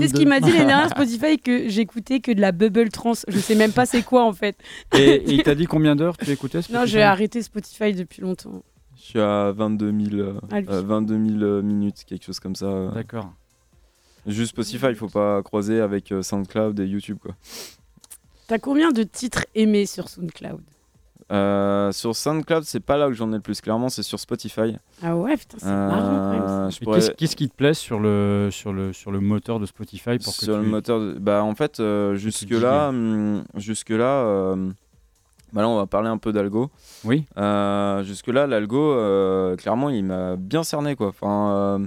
[0.00, 3.12] C'est ce qu'il m'a dit l'année dernière Spotify que j'écoutais que de la bubble trans.
[3.28, 4.56] Je sais même pas c'est quoi en fait.
[4.96, 6.90] Et, et il t'a dit combien d'heures tu écoutais Non, Spotify?
[6.90, 8.62] j'ai arrêté Spotify depuis longtemps.
[8.96, 10.68] je suis à 22 000 euh, Ah, lui.
[10.70, 12.90] euh, 22 000 euh, minutes quelque chose comme ça euh.
[12.92, 13.30] D'accord.
[14.26, 17.34] Juste Spotify, il faut pas croiser avec euh, SoundCloud et YouTube quoi.
[18.46, 20.60] T'as combien de titres aimés sur SoundCloud?
[21.32, 24.76] Euh, sur SoundCloud, c'est pas là où j'en ai le plus clairement, c'est sur Spotify.
[25.02, 28.92] Ah ouais, putain, c'est Euh, marrant pourrais- Qu'est-ce qui te plaît sur le, sur le,
[28.92, 31.80] sur le moteur de Spotify pour que sur le tu- moteur, de- bah en fait
[31.80, 32.92] euh, jusque là,
[33.56, 34.54] jusque là,
[35.54, 36.70] bah là on va parler un peu d'algo.
[37.04, 37.24] Oui.
[37.38, 41.08] Euh, jusque là, l'algo, euh, clairement, il m'a bien cerné quoi.
[41.08, 41.86] Enfin, euh,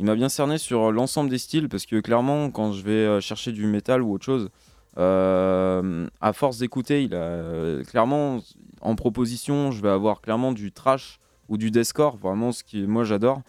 [0.00, 3.20] il m'a bien cerné sur l'ensemble des styles parce que clairement, quand je vais euh,
[3.20, 4.48] chercher du métal ou autre chose,
[4.96, 8.40] euh, à force d'écouter, il a euh, clairement
[8.80, 11.18] en proposition, je vais avoir clairement du trash
[11.50, 13.42] ou du deathcore, vraiment ce qui moi j'adore.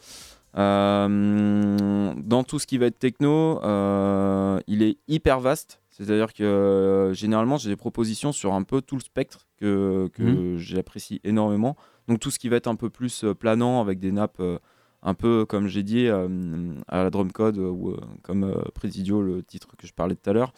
[0.57, 5.79] Euh, dans tout ce qui va être techno, euh, il est hyper vaste.
[5.89, 10.23] C'est-à-dire que euh, généralement j'ai des propositions sur un peu tout le spectre que, que
[10.23, 10.57] Mhm.
[10.57, 11.75] j'apprécie énormément.
[12.07, 14.57] Donc tout ce qui va être un peu plus euh, planant avec des nappes euh,
[15.03, 18.61] un peu comme j'ai dit euh, à la drum code euh, ou euh, comme euh,
[18.73, 20.53] Presidio, le titre que je parlais tout à l'heure.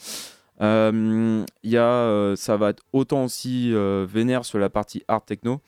[0.62, 5.04] Euh, Il y a, euh, ça va être autant aussi euh, vénère sur la partie
[5.08, 5.62] art techno.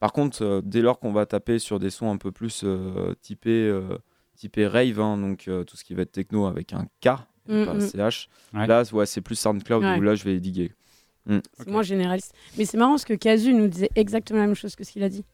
[0.00, 3.14] Par contre, euh, dès lors qu'on va taper sur des sons un peu plus euh,
[3.20, 3.98] typés, euh,
[4.36, 7.06] typés rave, hein, donc euh, tout ce qui va être techno avec un K,
[7.48, 7.80] et Mm, pas mm.
[7.80, 8.66] CH, Ouais.
[8.66, 9.98] là ouais, c'est plus SoundCloud Ouais.
[9.98, 10.72] où là je vais diguer.
[11.26, 12.34] C'est moins généraliste.
[12.56, 15.02] Mais c'est marrant parce que Casu nous disait exactement la même chose que ce qu'il
[15.02, 15.24] a dit.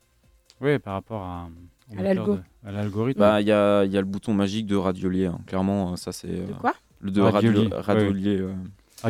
[0.61, 1.49] Oui, par rapport à,
[1.93, 2.35] À moteur l'algo.
[2.37, 3.21] de- à l'algorithme.
[3.21, 5.39] Bah, il y a, il y a le bouton magique de radiolier, hein.
[5.47, 6.29] clairement, euh, ça c'est.
[6.29, 6.73] De euh, quoi?
[7.01, 8.55] le de Radiolier, radio, radiolier, ouais.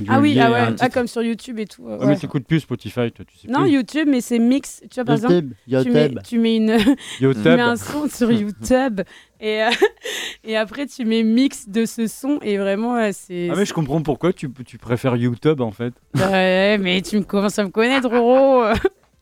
[0.09, 1.87] Ah oui, ah ouais, ah, comme sur YouTube et tout.
[1.89, 2.11] euh, Ah, ouais.
[2.15, 3.75] mais t'écoutes plus Spotify, toi, tu sais Non, plus.
[3.75, 4.83] YouTube, mais c'est mix.
[4.91, 6.77] Tu vois, par exemple, tu mets, tu mets une,
[7.19, 7.45] tu YouTube.
[7.45, 9.03] mets un son sur YouTube
[9.39, 9.71] et, euh,
[10.45, 13.51] et après tu mets mix de ce son et vraiment euh, c'est.
[13.53, 15.95] Ah mais je comprends pourquoi tu, tu préfères YouTube en fait.
[16.17, 18.65] Ouais, mais tu me commences à me connaître, Roro?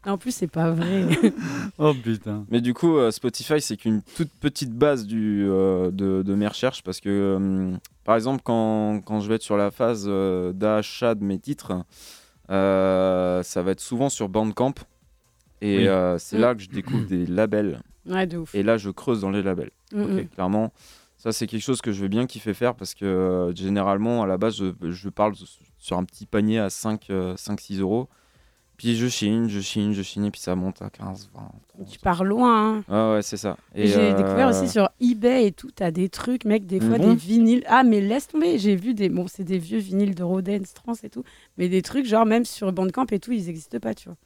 [0.07, 1.07] En plus, c'est pas vrai.
[1.78, 2.44] Oh putain.
[2.50, 6.46] Mais du coup, euh, Spotify, c'est qu'une toute petite base du, euh, de, de mes
[6.46, 10.53] recherches parce que, euh, par exemple, quand, quand je vais être sur la phase euh,
[10.53, 11.72] d'achat de mes titres,
[12.50, 14.74] euh, ça va être souvent sur Bandcamp.
[15.61, 15.88] Et Oui.
[15.88, 17.80] euh, c'est là que je découvre des labels.
[18.07, 18.55] Ouais, de ouf.
[18.55, 19.70] Et là, je creuse dans les labels.
[19.92, 20.26] Mm, Ok, mm.
[20.34, 20.72] Clairement,
[21.16, 24.26] ça, c'est quelque chose que je vais bien kiffer faire parce que euh, généralement, à
[24.26, 25.34] la base, je, je parle
[25.78, 28.09] sur un petit panier à 5-6 euros.
[28.82, 31.88] Puis je chine, je chine, je chine, et puis ça monte à 15, 20, 30.
[31.88, 32.78] Tu pars loin.
[32.78, 32.84] hein.
[32.88, 33.56] Ah ouais, c'est ça.
[33.76, 36.98] Et, J'ai euh, découvert aussi sur eBay et tout, t'as des trucs, mec, des fois
[36.98, 37.10] Bon.
[37.10, 37.62] des vinyles.
[37.68, 39.08] Ah, mais laisse tomber, j'ai vu des.
[39.08, 41.22] Bon, c'est des vieux vinyles de Rodens, Trans et tout,
[41.58, 44.16] mais des trucs, genre même sur Bandcamp et tout, ils n'existent pas, tu vois.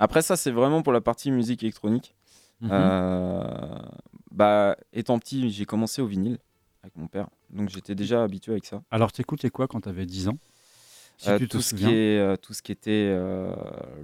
[0.00, 2.14] Après, ça, c'est vraiment pour la partie musique électronique.
[2.60, 2.70] Mhm.
[2.70, 3.78] Euh,
[4.30, 6.38] bah, étant petit, j'ai commencé au vinyle
[6.84, 7.26] avec mon père.
[7.50, 8.80] Donc, j'étais déjà habitué avec ça.
[8.92, 10.38] Alors, t'écoutais quoi quand t'avais 10 ans?
[11.20, 13.50] Si Euh, tout, ce qui est, euh, tout ce qui était euh,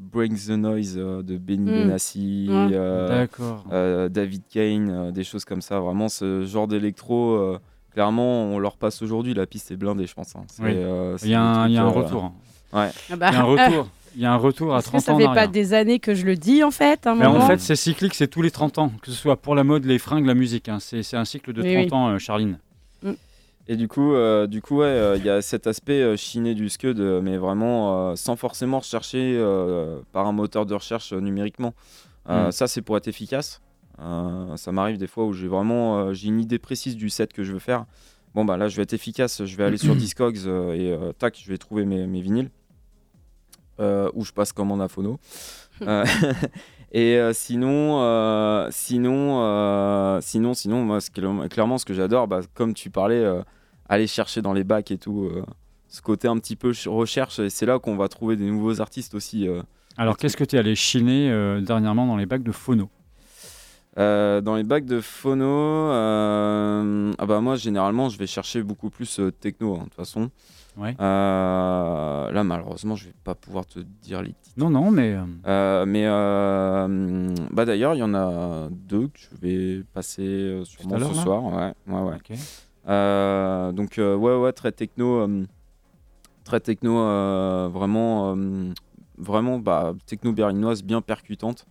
[0.00, 1.74] Bring the Noise euh, de Benny Mm.
[1.84, 2.70] Benassi, Ouais.
[2.72, 3.64] euh, D'accord.
[3.72, 5.78] euh, David Kane, euh, des choses comme ça.
[5.78, 7.58] Vraiment, ce genre d'électro, euh,
[7.92, 9.32] clairement, on leur passe aujourd'hui.
[9.32, 10.34] La piste est blindée, je pense.
[10.34, 10.44] hein.
[10.60, 10.70] Oui.
[10.74, 12.24] euh, Il y a un, il y a un trucs, euh, retour.
[12.24, 12.32] hein.
[12.72, 13.88] Ah bah, Il y a un euh, retour.
[14.16, 15.18] Il y a un retour à parce que 30 ça ans.
[15.18, 17.06] fait en pas des années que je le dis en fait.
[17.06, 19.54] un Mais en fait, c'est cyclique, c'est tous les 30 ans, que ce soit pour
[19.54, 20.68] la mode, les fringues, la musique.
[20.68, 20.78] hein.
[20.80, 21.88] C'est c'est un cycle de 30 Oui, oui.
[21.92, 22.58] ans, euh, Charline.
[23.66, 26.54] Et du coup, euh, du coup, ouais, euh, il y a cet aspect euh, chiné
[26.54, 29.38] du scud, mais vraiment sans forcément rechercher
[30.12, 31.74] par un moteur de recherche numériquement.
[32.28, 32.52] Euh, Mm.
[32.52, 33.60] Ça, c'est pour être efficace.
[33.98, 37.52] Ça m'arrive des fois où j'ai vraiment j'ai une idée précise du set que je
[37.52, 37.86] veux faire.
[38.34, 39.44] Bon bah là, je vais être efficace.
[39.44, 42.50] Je vais aller sur Discogs et tac, je vais trouver mes, mes vinyles.
[43.78, 45.18] Ou je passe commande à Phono.
[46.97, 52.28] Et euh, sinon, euh, sinon, euh, sinon, sinon, moi, ce que- clairement, ce que j'adore,
[52.28, 53.24] bah, comme tu parlais,
[53.88, 55.28] aller chercher dans les bacs et tout,
[55.88, 58.80] ce côté un petit peu ch- recherche, et c'est là qu'on va trouver des nouveaux
[58.80, 59.49] artistes aussi.
[59.97, 61.28] Alors, qu'est-ce que tu es allé chiner
[61.62, 62.88] dernièrement dans les bacs de phono?
[63.97, 69.74] Dans les bacs de phono, ah bah moi généralement je vais chercher beaucoup plus techno
[69.74, 70.30] hein, de toute façon.
[70.76, 70.96] Ouais.
[71.00, 74.56] Euh, là malheureusement je vais pas pouvoir te dire les titres.
[74.56, 75.12] Non, non, mais.
[75.14, 80.60] euh, Euh, mais euh, bah d'ailleurs il y en a deux que je vais passer
[80.64, 81.44] sûrement ce soir.
[81.44, 82.00] Ouais, ouais,
[82.86, 83.72] ouais.
[83.72, 85.26] donc ouais ouais très techno,
[86.44, 86.94] très techno
[87.70, 88.34] vraiment
[89.16, 91.66] vraiment bah, techno berlinoise bien percutante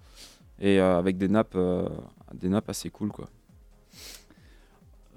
[0.61, 1.57] et avec des nappes
[2.33, 3.25] des nappes assez cool quoi.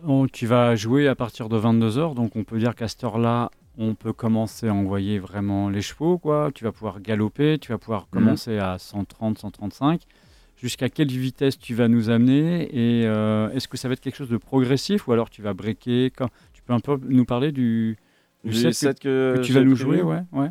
[0.04, 3.50] On- tu vas jouer à partir de 22h, donc on peut dire qu'à cette heure-là,
[3.78, 6.18] on peut commencer à envoyer vraiment les chevaux.
[6.18, 6.50] Quoi.
[6.54, 10.02] Tu vas pouvoir galoper, tu vas pouvoir commencer à 130, 135.
[10.56, 14.16] Jusqu'à quelle vitesse tu vas nous amener Et euh, est-ce que ça va être quelque
[14.16, 16.28] chose de progressif ou alors tu vas breaker quand...
[16.54, 17.96] Tu peux un peu nous parler du,
[18.42, 20.50] du Du set que- set que, que tu vas nous jouer ouais, ouais.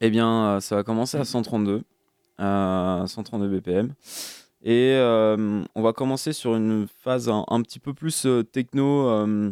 [0.00, 1.82] Eh bien, euh, ça va commencer à 132,
[2.40, 3.92] euh, 132 BPM.
[4.64, 9.08] Et euh, on va commencer sur une phase un, un petit peu plus techno.
[9.08, 9.50] euh,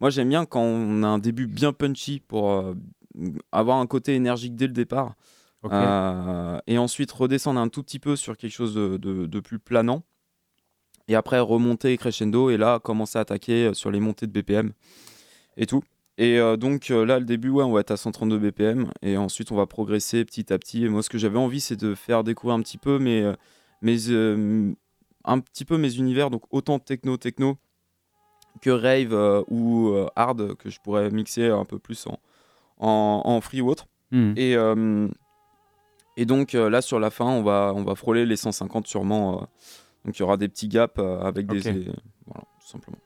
[0.00, 2.74] moi, j'aime bien quand on a un début bien punchy pour euh,
[3.52, 5.14] avoir un côté énergique dès le départ.
[5.76, 9.58] Euh, et ensuite redescendre un tout petit peu sur quelque chose de, de- de plus
[9.58, 10.02] planant.
[11.08, 14.72] Et après remonter crescendo et là commencer à attaquer sur les montées de BPM
[15.56, 15.82] et tout.
[16.18, 19.50] Et euh, donc là, le début, ouais, on va être à 132 BPM et ensuite
[19.52, 20.84] on va progresser petit à petit.
[20.84, 23.30] Et moi, ce que j'avais envie, c'est de faire découvrir un petit peu mes,
[23.82, 23.96] mes,
[25.24, 27.56] un petit peu mes univers, donc autant techno techno
[28.60, 32.18] que rave euh, ou euh, hard que je pourrais mixer un peu plus en,
[32.78, 33.86] en, en free ou autre.
[34.10, 34.32] Hmm.
[34.36, 35.08] Et, euh,
[36.16, 39.48] et donc là, sur la fin, on va, on va frôler les 150 sûrement.
[40.04, 41.60] donc il y aura des petits gaps avec des-
[42.26, 42.98] voilà, tout simplement.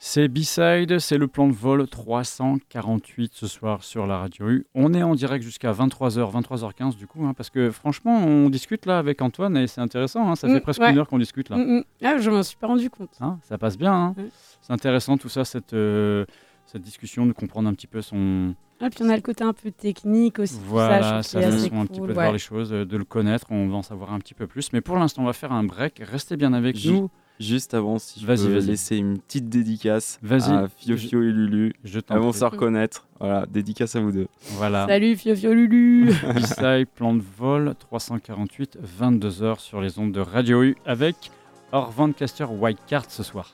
[0.00, 4.66] C'est B-Side, c'est le plan de vol 348 ce soir sur la radio U.
[4.76, 8.86] On est en direct jusqu'à 23h, 23h15 du coup, hein, parce que franchement, on discute
[8.86, 10.92] là avec Antoine et c'est intéressant, hein, ça fait Mm, presque ouais.
[10.92, 11.56] une heure qu'on discute là.
[11.56, 11.84] Mm, mm.
[12.04, 13.10] Ah, je m'en suis pas rendu compte.
[13.20, 14.14] Hein, ça passe bien,
[14.60, 16.24] c'est intéressant tout ça, cette, euh,
[16.66, 18.54] cette discussion, de comprendre un petit peu son...
[18.80, 20.60] Ah, puis on a le côté un peu technique aussi.
[20.64, 23.48] Voilà, ça, façon assez un petit peu de voir les choses, euh, de le connaître,
[23.50, 24.72] on va en savoir un petit peu plus.
[24.72, 27.10] Mais pour l'instant, on va faire un break, restez bien avec nous.
[27.40, 28.66] Juste avant, si je Vas-y, peux vas-y.
[28.66, 30.50] laisser une petite dédicace Vas-y.
[30.52, 31.72] à Fiofio et Lulu.
[31.84, 32.40] Je t'en Elles vont prie.
[32.40, 33.06] se reconnaître.
[33.20, 34.26] Voilà, dédicace à vous deux.
[34.56, 34.86] Voilà.
[34.88, 36.06] Salut Fio Fio Lulu.
[36.34, 41.30] B-Side, plan de vol 348, 22h sur les ondes de Radio U avec
[41.70, 43.52] Orvan Caster Wildcard ce soir.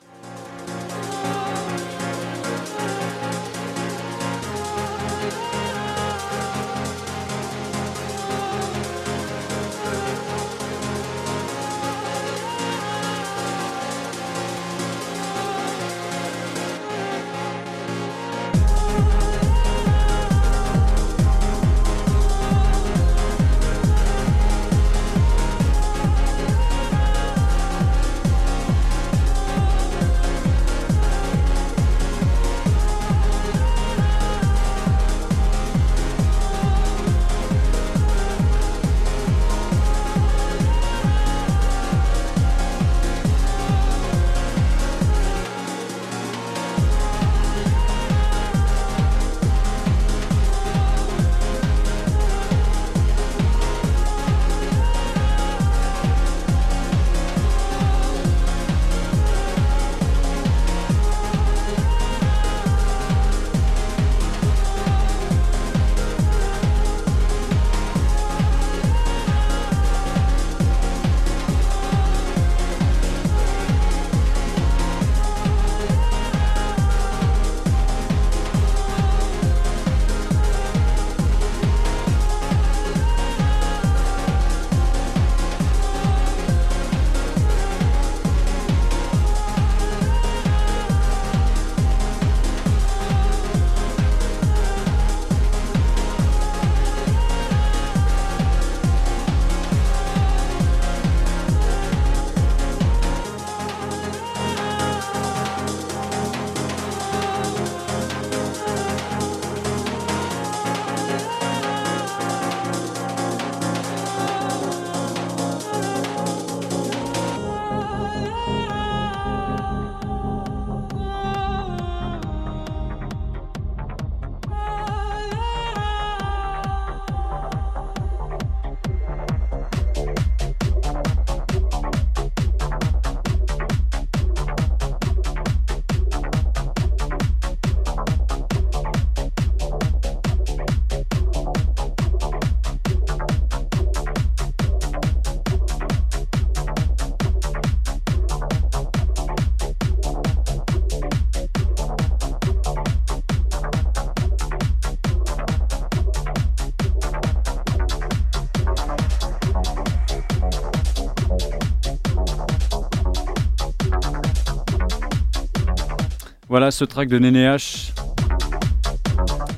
[166.55, 167.91] Voilà ce track de Néné H.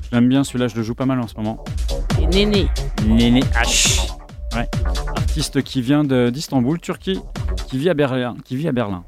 [0.01, 1.63] Je l'aime bien celui-là, je le joue pas mal en ce moment.
[2.19, 2.69] Et Néné.
[3.05, 4.09] Néné H.
[4.55, 4.67] Ouais.
[5.15, 7.19] Artiste qui vient d'Istanbul, Turquie,
[7.67, 8.35] qui vit à Berlin.
[8.43, 9.03] Qui vit à Berlin.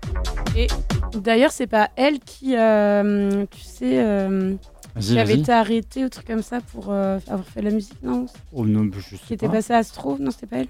[1.16, 4.54] D'ailleurs, c'est pas elle qui, euh, tu sais, euh,
[5.00, 8.28] qui avait été arrêtée ou truc comme ça pour euh, avoir fait la musique, non?
[8.54, 9.54] Oh non, je sais Qui était pas.
[9.54, 10.68] passée à Astro Non, c'était pas elle?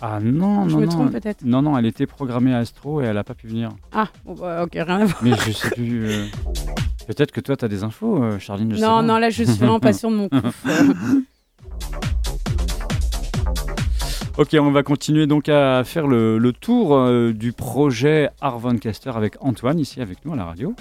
[0.00, 0.90] Ah non, Je non, me non.
[0.92, 1.42] trompe peut-être.
[1.44, 3.70] Non, non, elle était programmée à Astro et elle a pas pu venir.
[3.92, 5.18] Ah, bon, bah, ok, rien à voir.
[5.22, 6.06] Mais je sais plus.
[6.06, 6.24] euh,
[7.08, 8.70] Peut-être que toi, tu as des infos, euh, Charline.
[8.72, 9.02] je sais Non, pas.
[9.02, 10.36] non, là, je suis vraiment pas sûre de mon coup.
[14.36, 19.34] Ok, on va continuer donc à faire le, le tour euh, du projet Arvancaster avec
[19.40, 20.76] Antoine ici avec nous à la radio.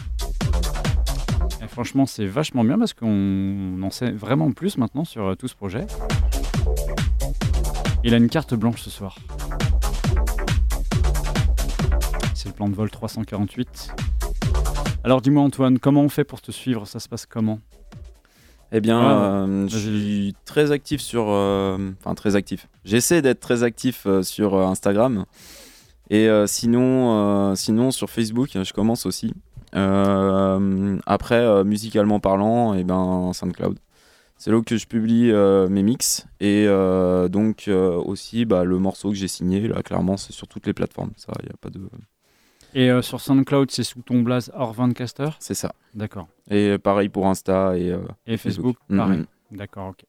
[1.63, 5.47] Et franchement, c'est vachement bien parce qu'on en sait vraiment plus maintenant sur euh, tout
[5.47, 5.87] ce projet.
[8.07, 9.17] Il a une carte blanche ce soir.
[12.33, 13.93] C'est le plan de vol 348.
[15.03, 16.87] Alors dis-moi Antoine, comment on fait pour te suivre?
[16.87, 17.59] Ça se passe comment?
[18.71, 21.25] Eh bien, Ah, euh, je suis très actif sur.
[21.27, 22.69] euh, Enfin, très actif.
[22.85, 25.25] J'essaie d'être très actif euh, sur Instagram.
[26.09, 29.33] Et sinon, sinon, sur Facebook, je commence aussi.
[29.73, 33.77] Après, musicalement parlant, et ben, SoundCloud.
[34.37, 36.27] C'est là que je publie euh, mes mix.
[36.39, 40.47] Et euh, donc, euh, aussi, bah, le morceau que j'ai signé, là, clairement, c'est sur
[40.47, 41.11] toutes les plateformes.
[41.17, 41.81] Ça, il a pas de.
[42.73, 45.29] Et sur SoundCloud, c'est sous ton blaze Arvancaster?
[45.39, 45.73] C'est ça.
[45.95, 46.27] D'accord.
[46.51, 47.95] Et pareil pour Insta et.
[48.27, 48.97] Et Facebook, Mhm.
[48.97, 49.25] pareil.
[49.51, 50.05] D'accord, ok.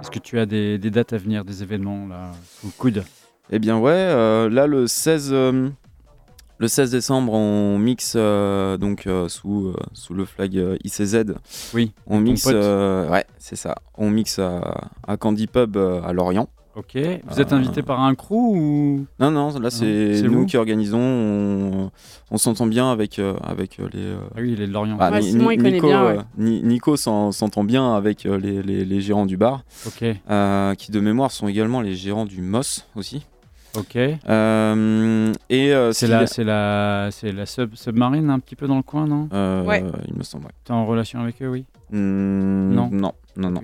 [0.00, 3.04] Est-ce que tu as des, des dates à venir, des événements là, sous le coude?
[3.50, 5.68] Eh bien ouais, là le 16, euh,
[6.58, 11.34] le 16 décembre on mixe euh, donc euh, sous, euh, sous le flag euh, ICZ.
[11.74, 13.76] Oui, On mixe, euh, ouais c'est ça.
[13.96, 16.48] On mixe à, à Candy Pub euh, à Lorient.
[16.76, 16.96] Ok.
[17.28, 19.06] Vous êtes Euh, invité par un crew ou?
[19.18, 20.98] Non non, là c'est nous vous qui organisons.
[21.00, 21.90] On,
[22.30, 23.84] on s'entend bien avec euh, avec les.
[23.96, 24.96] euh, Ah oui, il est de Lorient.
[25.00, 26.18] ah, Ouais, Simon, il connaît Nico, bien, ouais.
[26.18, 30.04] euh, Ni- Nico s'en- s'entend bien avec euh, les, les- les gérants du bar, Ok,
[30.30, 33.26] euh, qui de mémoire sont également les gérants du MOS aussi.
[33.78, 33.96] Ok.
[33.96, 38.56] Euh, et euh, C'est y la, a- c'est la, c'est la sub, submarine un petit
[38.56, 39.28] peu dans le coin, non?
[39.32, 39.84] Euh, Ouais.
[40.08, 40.46] Il me semble.
[40.46, 40.52] ouais.
[40.64, 41.64] T'es en relation avec eux, oui?
[41.90, 42.88] Hmm, Non.
[42.92, 43.62] Non, non, non.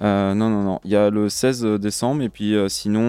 [0.00, 0.80] Euh, non, non, non.
[0.84, 3.02] Il y a le 16 décembre et puis euh, sinon,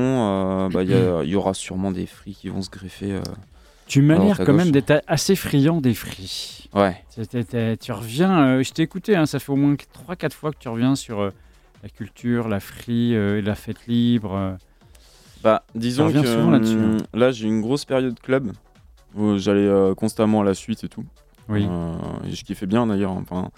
[0.65, 3.13] euh, bah, il y, a- il y aura sûrement des fris qui vont se greffer.
[3.13, 3.21] euh.
[3.87, 6.69] Tu m'as l'air quand même d'être assez friand des fris.
[6.73, 6.95] Ouais.
[7.79, 10.67] Tu reviens, euh, je t'ai écouté, hein, ça fait au moins 3-4 fois que tu
[10.69, 11.31] reviens sur euh,
[11.83, 14.57] la culture, la frie euh, la fête libre.
[15.43, 16.97] Bah, disons que souvent là-dessus, hein.
[16.97, 18.51] hum, là, j'ai une grosse période club
[19.15, 21.03] où j'allais euh, constamment à la suite et tout.
[21.49, 21.67] Oui.
[21.69, 21.93] Euh,
[22.27, 23.11] et je kiffais bien d'ailleurs.
[23.11, 23.49] Enfin,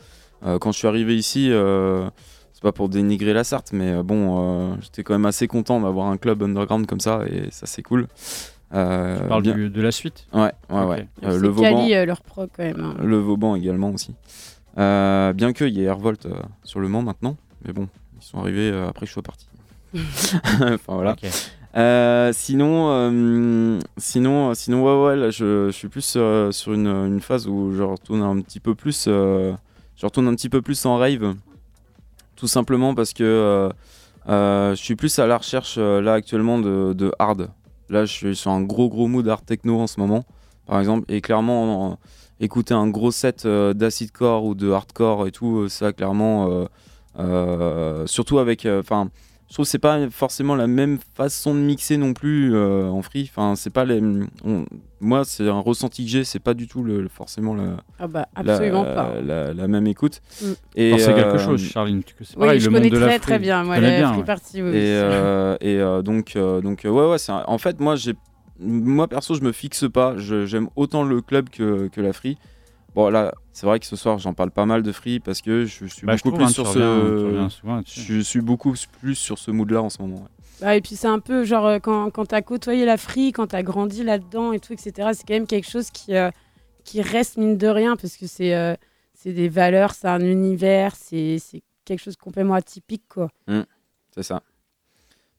[0.46, 2.10] euh, quand je suis arrivé ici, euh,
[2.54, 5.80] c'est pas pour dénigrer la Sarthe, mais euh, bon, euh, j'étais quand même assez content
[5.80, 8.08] d'avoir un club underground comme ça et ça, c'est cool.
[8.74, 10.26] Euh, Tu parles bien- du- de la suite?
[10.34, 10.90] Ouais, ouais, Ok.
[10.90, 11.08] ouais.
[11.24, 11.70] Euh, le Vauban.
[11.82, 12.80] Cali, euh, leur pro quand même.
[12.80, 12.96] hein.
[13.04, 14.16] Le Vauban également aussi.
[14.78, 16.34] Euh, bien qu'il y ait Airvolt euh,
[16.64, 17.88] sur le Mans maintenant, mais bon,
[18.20, 19.48] ils sont arrivés euh, après que je sois parti.
[19.94, 21.12] enfin voilà.
[21.12, 21.30] Ok.
[21.76, 27.74] Euh, sinon, euh, sinon, sinon, ouais, là, je, suis plus euh, sur une, phase où
[27.74, 29.54] je retourne un petit peu plus, euh,
[29.98, 31.36] je un petit peu plus en rave,
[32.38, 33.70] tout simplement parce que euh,
[34.30, 37.50] euh, je suis plus à la recherche euh, là actuellement de, hard.
[37.90, 40.24] Là, je suis sur un gros gros mood hard techno en ce moment,
[40.66, 42.00] par exemple, et clairement, en-
[42.40, 46.50] écouter un gros set euh, d'acid core ou de hardcore et tout, euh, ça clairement,
[46.50, 46.66] euh,
[47.20, 49.10] euh, surtout avec, enfin
[49.56, 53.02] je trouve que c'est pas forcément la même façon de mixer non plus euh, en
[53.02, 53.32] free.
[53.32, 54.02] Enfin, c'est pas les.
[54.44, 54.66] on-
[55.00, 58.28] moi, c'est un ressenti que j'ai, c'est pas du tout le, forcément la, Ah bah,
[58.44, 59.14] la, pas.
[59.24, 60.22] la, la même écoute.
[60.42, 60.46] Mm.
[60.76, 62.04] Et, c'est quelque euh, chose, Charline.
[62.04, 63.64] tu- C'est Oui, pareil, je le connais monde de la très très bien.
[63.64, 64.26] Moi, la bien, free ouais.
[64.26, 64.70] party, oui.
[64.72, 68.16] Et, euh, et euh, donc, euh, donc ouais, ouais, c'est un- en fait, moi, j'ai,
[68.60, 70.16] moi perso, je me fixe pas.
[70.18, 72.38] J'aime autant le club que, que la free.
[72.96, 75.66] Bon, là, c'est vrai que ce soir, j'en parle pas mal de free parce que
[75.66, 77.50] je suis Bah, je beaucoup trouve, plus hein, sur reviens-
[77.86, 78.02] ce.
[78.02, 80.16] Je suis beaucoup plus sur ce mood-là en ce moment.
[80.62, 80.66] ouais.
[80.66, 83.48] Ouais, et puis c'est un peu genre euh, quand, quand t'as côtoyé la free, quand
[83.48, 85.10] t'as grandi là-dedans et tout, etc.
[85.14, 86.32] C'est quand même quelque chose qui, euh,
[86.86, 88.74] qui reste mine de rien parce que c'est euh,
[89.14, 93.30] c'est des valeurs, c'est un univers, c'est c'est quelque chose de complètement atypique quoi.
[94.12, 94.42] C'est ça.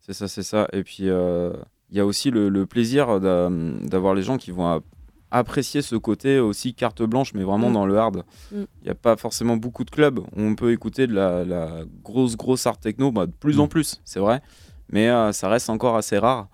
[0.02, 0.68] C'est ça, c'est ça.
[0.74, 1.52] Et puis, euh,
[1.90, 4.80] il y a aussi le, le plaisir d'a- d'avoir les gens qui vont a-
[5.38, 7.74] apprécier ce côté aussi carte blanche, mais vraiment Mm.
[7.74, 8.24] dans le hard.
[8.52, 8.66] Il Mm.
[8.84, 12.36] n'y a pas forcément beaucoup de clubs où on peut écouter de la, la grosse,
[12.36, 13.60] grosse art techno, bah, de plus Mm.
[13.60, 14.40] en plus, c'est vrai.
[14.90, 16.48] Mais euh, ça reste encore assez rare.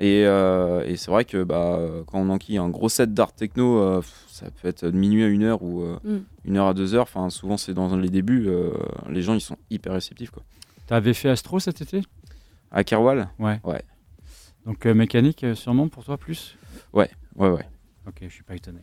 [0.00, 3.78] Et, euh, et c'est vrai que bah, quand on enquille un gros set d'art techno,
[3.80, 6.18] euh, pff, ça peut être de minuit à une heure ou euh, Mm.
[6.44, 7.02] une heure à deux heures.
[7.02, 8.46] Enfin, souvent, c'est dans les débuts.
[8.48, 8.70] euh,
[9.10, 10.30] les gens, ils sont hyper réceptifs.
[10.30, 10.42] Quoi.
[10.86, 12.02] T'avais fait Astro cet été?
[12.70, 13.28] À Kerwal,
[14.66, 16.56] Donc euh, mécanique, sûrement pour toi plus?
[16.92, 17.64] Ouais, ouais.
[18.08, 18.78] Ok, je suis pas étonné.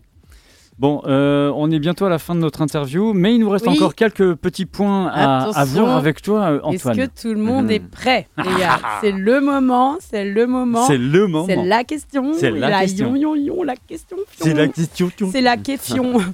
[0.78, 3.66] Bon, euh, on est bientôt à la fin de notre interview, mais il nous reste
[3.66, 3.76] Oui.
[3.78, 6.98] encore quelques petits points à, à voir avec toi, euh, Est-ce Antoine.
[6.98, 7.72] que tout le monde Mhm.
[7.72, 8.80] est prêt, les gars?
[9.00, 10.86] C'est le moment, c'est le moment.
[10.86, 11.46] C'est le moment.
[11.46, 12.34] C'est la question.
[12.38, 13.16] C'est la question.
[13.16, 14.18] yon, yon, yon, la question.
[14.38, 15.10] C'est la question.
[15.32, 16.14] C'est la question.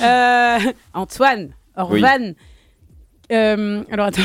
[0.00, 0.58] Euh,
[0.94, 2.32] Antoine, Orvan.
[3.32, 4.22] euh, alors attends.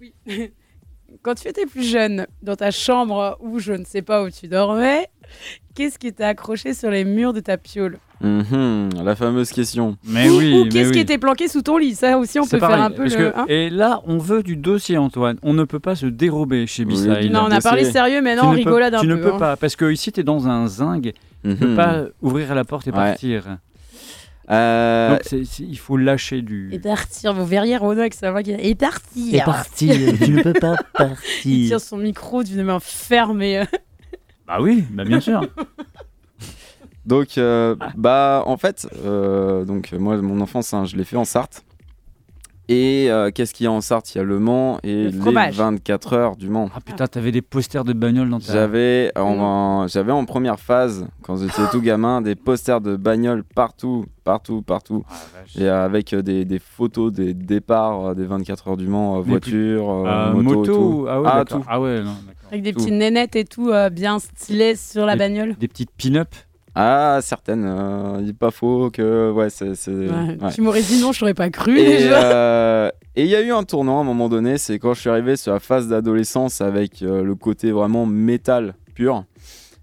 [0.00, 0.12] Oui.
[1.22, 4.48] Quand tu étais plus jeune, dans ta chambre ou je ne sais pas où tu
[4.48, 5.06] dormais,
[5.74, 9.96] qu'est-ce qui était accroché sur les murs de ta piole Mhm, la fameuse question.
[10.04, 10.92] Mais Ou- oui, Ou qu'est-ce oui.
[10.96, 13.10] qui était planqué sous ton lit Ça aussi, on peut faire un peu le.
[13.10, 15.38] que- hein et là, on veut du dossier, Antoine.
[15.42, 17.28] On ne peut pas se dérober chez Oui, Bissaï.
[17.28, 19.14] du non, on a parlé sérieux, mais Tu non, on peux- rigolade un Tu peu.
[19.14, 19.38] ne peux hein.
[19.38, 21.02] pas, parce que ici, tu es dans un zinc.
[21.02, 21.12] Tu
[21.48, 21.76] ne peux Mhm.
[21.76, 22.96] pas ouvrir la porte et Ouais.
[22.96, 23.56] partir.
[24.50, 25.20] Euh, Donc,
[25.60, 26.68] il faut lâcher du.
[26.72, 29.94] Et partir, vous verriez Renaud avec sa voix qui Et partir partir.
[30.22, 31.66] tu ne peux pas Il partir.
[31.68, 33.62] tire son micro d'une main fermée.
[34.50, 35.40] Bah oui, bah bien sûr.
[37.06, 41.24] Donc, euh, bah, en fait, euh, donc moi, mon enfance, hein, je l'ai fait en
[41.24, 41.64] Sarthe.
[42.68, 44.14] Et euh, qu'est-ce qu'il y a en Sarthe?
[44.14, 45.56] Il y a Le Mans et Le les fromage.
[45.56, 46.68] 24 heures du Mans.
[46.74, 48.52] Ah putain, t'avais des posters de bagnoles dans ta.
[48.52, 54.04] J'avais en, j'avais en première phase, quand j'étais tout gamin, des posters de bagnoles partout,
[54.22, 55.02] partout, partout.
[55.08, 55.56] Ah, vache.
[55.56, 59.16] Et euh, avec euh, des, des photos des départs euh, des 24 heures du Mans,
[59.16, 61.06] euh, Mais plus- voiture, euh, Euh, moto, moto, et tout.
[61.08, 61.58] ah ouais, Ah, d'accord.
[61.60, 61.66] tout.
[61.68, 62.39] Ah ouais, non, d'accord.
[62.50, 62.80] Avec des Tout.
[62.80, 65.54] petites nénettes et tout, euh, bien stylées sur la bagnole.
[65.58, 66.28] Des petites pin-up.
[66.74, 67.64] Ah, certaines.
[67.64, 69.30] euh, il n'est pas faux que.
[69.32, 69.74] Ouais, c'est.
[69.74, 70.36] c'est- Ouais.
[70.40, 70.52] ouais.
[70.54, 72.32] Tu m'aurais dit non, je t'aurais pas cru Et déjà.
[72.32, 75.00] euh, et il y a eu un tournant à un moment donné, c'est quand je
[75.00, 79.24] suis arrivé sur la phase d'adolescence avec euh, le côté vraiment métal pur.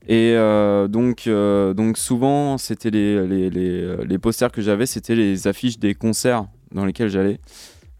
[0.09, 5.15] Et euh, donc, euh, donc souvent, c'était les, les, les, les posters que j'avais, c'était
[5.15, 7.39] les affiches des concerts dans lesquels j'allais.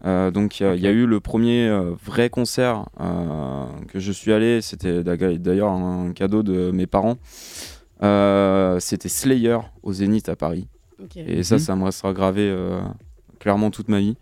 [0.04, 3.64] Euh, donc il y a- il y, a eu le premier euh, vrai concert euh,
[3.88, 7.16] que je suis allé, c'était d'ailleurs un cadeau de mes parents.
[8.02, 10.68] Euh, c'était Slayer au Zénith à Paris.
[11.16, 11.60] Et ça, Mhm.
[11.60, 12.80] ça me restera gravé euh,
[13.40, 14.16] clairement toute ma vie.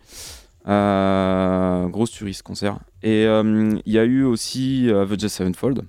[0.67, 2.79] Euh, grosse tuerie ce concert.
[3.03, 5.83] Et euh, il y a eu aussi euh, The Just Sevenfold.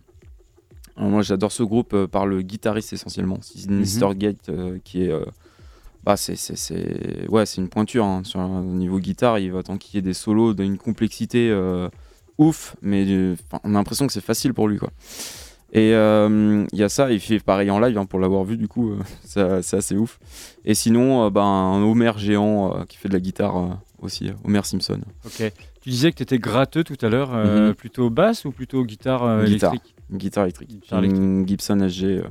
[0.97, 5.10] Alors moi, j'adore ce groupe euh, par le guitariste essentiellement, Sinister Gate, euh, qui est.
[6.09, 9.39] bah, c'est, Ouais, c'est une pointure hein, sur un niveau guitare.
[9.39, 11.90] Il va t'enquiller des solos d'une complexité euh,
[12.39, 14.78] ouf, mais euh, on a l'impression que c'est facile pour lui.
[14.78, 14.89] quoi.
[15.74, 18.56] Et euh, il y a ça, il fait pareil en live hein, pour l'avoir vu,
[18.56, 18.93] du coup,
[19.36, 20.18] euh, c'est assez ouf.
[20.64, 25.01] Et sinon, ben, un Homer géant qui fait de la guitare aussi, Homer Simpson.
[25.26, 25.52] Ok.
[25.82, 27.74] Tu disais que tu étais gratteux tout à l'heure, euh, Mhm.
[27.74, 29.74] plutôt basse ou plutôt guitare Guitare.
[29.74, 29.94] électrique?
[30.10, 30.70] Guitare électrique.
[30.70, 32.22] Guitare Une Gibson SG.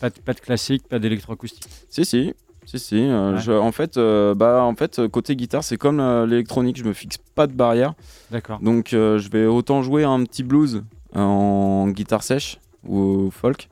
[0.00, 1.66] pas de, pas de classique, pas d'électroacoustique.
[1.90, 2.32] Si, si.
[2.66, 2.96] Si, si.
[2.98, 3.40] euh, Ouais.
[3.40, 6.92] je- en, fait, euh, bah, en fait, côté guitare, c'est comme euh, l'électronique, je me
[6.92, 7.94] fixe pas de barrière.
[8.30, 8.58] D'accord.
[8.60, 10.82] Donc, euh, je vais autant jouer un petit blues
[11.14, 13.68] en guitare sèche ou folk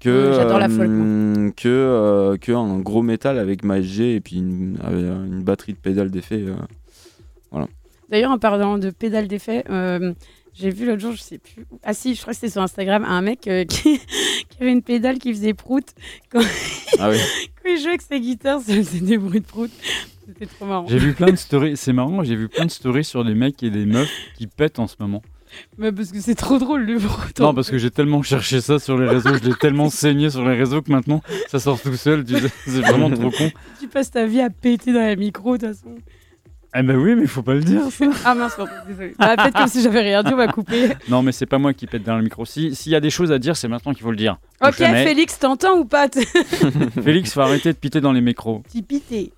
[0.00, 4.36] que, la folk, euh, que, euh, que un gros métal avec ma SG et puis
[4.36, 4.78] une,
[5.42, 6.44] batterie de pédales d'effet.
[6.46, 7.64] euh.
[8.08, 10.12] D'ailleurs, en parlant de pédale d'effet, euh,
[10.54, 11.64] j'ai vu l'autre jour, je sais plus.
[11.84, 14.82] Ah si, je crois que c'était sur Instagram, un mec euh, qui, qui avait une
[14.82, 15.84] pédale qui faisait prout.
[16.98, 17.18] Ah oui.
[17.62, 19.70] Quand il jouait avec sa guitare, ça faisait des bruits de prout.
[20.26, 20.86] C'était trop marrant.
[20.88, 23.62] J'ai vu plein de stories, c'est marrant, j'ai vu plein de stories sur des mecs
[23.62, 25.22] et des meufs qui pètent en ce moment.
[25.78, 27.40] Mais parce que c'est trop drôle le prout.
[27.40, 30.48] Non, parce que j'ai tellement cherché ça sur les réseaux, je l'ai tellement saigné sur
[30.48, 33.50] les réseaux que maintenant ça sort tout seul, tu sais, c'est vraiment trop con.
[33.80, 35.96] tu passes ta vie à péter dans la micro de toute façon.
[36.74, 38.04] Eh ben oui, mais il faut pas le dire ça.
[38.24, 39.14] Ah mince, pardon, désolé.
[39.18, 40.90] Bah, peut-être comme si j'avais rien dit, on va couper.
[41.08, 42.44] Non, mais c'est pas moi qui pète dans le micro.
[42.44, 44.38] Si- S'il y a des choses à dire, c'est maintenant qu'il faut le dire.
[44.64, 45.04] Ok, jamais.
[45.04, 46.06] Félix, t'entends ou pas?
[47.02, 48.62] Félix, faut arrêter de piter dans les micros.
[48.88, 49.32] pité.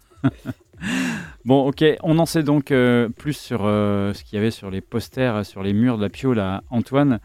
[1.45, 4.71] Bon, ok, on en sait donc euh, plus sur euh, ce qu'il y avait sur
[4.71, 7.19] les posters, sur les murs de la piole à Antoine.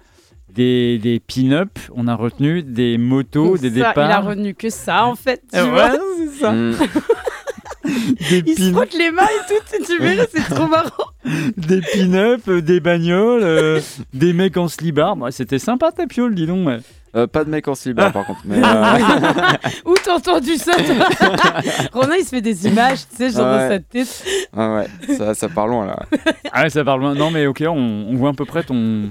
[0.53, 4.25] Des, des pin-up, on a retenu, des motos, des Ça, Il a départs.
[4.25, 5.41] retenu que ça en fait.
[5.51, 6.51] Tu Eh vois ouais, c'est ça.
[6.51, 6.75] Mm.
[8.29, 10.91] Des, Il se frotte les mains et tout, tu verras, c'est trop marrant.
[11.57, 13.79] des pin-up, euh, des bagnoles, euh,
[14.13, 15.15] des mecs en slibard.
[15.15, 16.67] Bah, C'était sympa ta piole, dis donc.
[16.67, 16.79] ouais.
[17.15, 18.41] Euh, pas de mec en slibard par contre.
[18.45, 18.61] Mais, euh,
[19.85, 21.07] Où t'as entendu ça toi
[21.93, 23.69] Ronan, il se fait des images, tu sais, genre dans Ouais.
[23.69, 24.23] sa tête.
[24.55, 25.99] ah ouais, ça, ça part loin là.
[26.51, 27.15] Ah ouais, ça parle loin.
[27.15, 27.71] Non, mais ok, on,
[28.09, 29.09] on voit à peu près ton,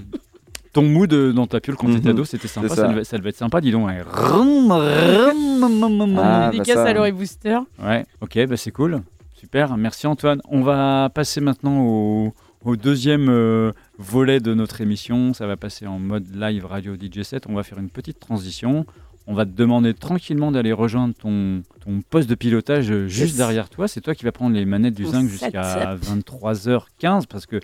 [0.77, 2.17] ton mood euh, dans ta piole quand t'étais Mhm.
[2.17, 2.25] ado.
[2.25, 2.75] C'était sympa, ça.
[2.77, 2.89] ça.
[2.89, 3.87] devait, ça devait être sympa, dis donc.
[3.87, 6.17] Ouais, Rum, rum, rum, rum.
[6.19, 6.85] Ah, bah Dédicace ça.
[6.85, 7.59] à Laurie Booster.
[7.83, 9.03] Ouais, ok, bah c'est cool.
[9.35, 10.41] Super, merci Antoine.
[10.49, 12.33] On va passer maintenant au,
[12.65, 15.33] au deuxième euh, volet de notre émission.
[15.35, 17.45] Ça va passer en mode live radio DJ 7.
[17.49, 18.87] On va faire une petite transition.
[19.29, 23.37] On va te demander tranquillement d'aller rejoindre ton, ton poste de pilotage euh, juste Yes.
[23.37, 23.89] derrière toi.
[23.89, 27.61] C'est toi qui vas prendre les manettes du zinc jusqu'à 23h15 parce que,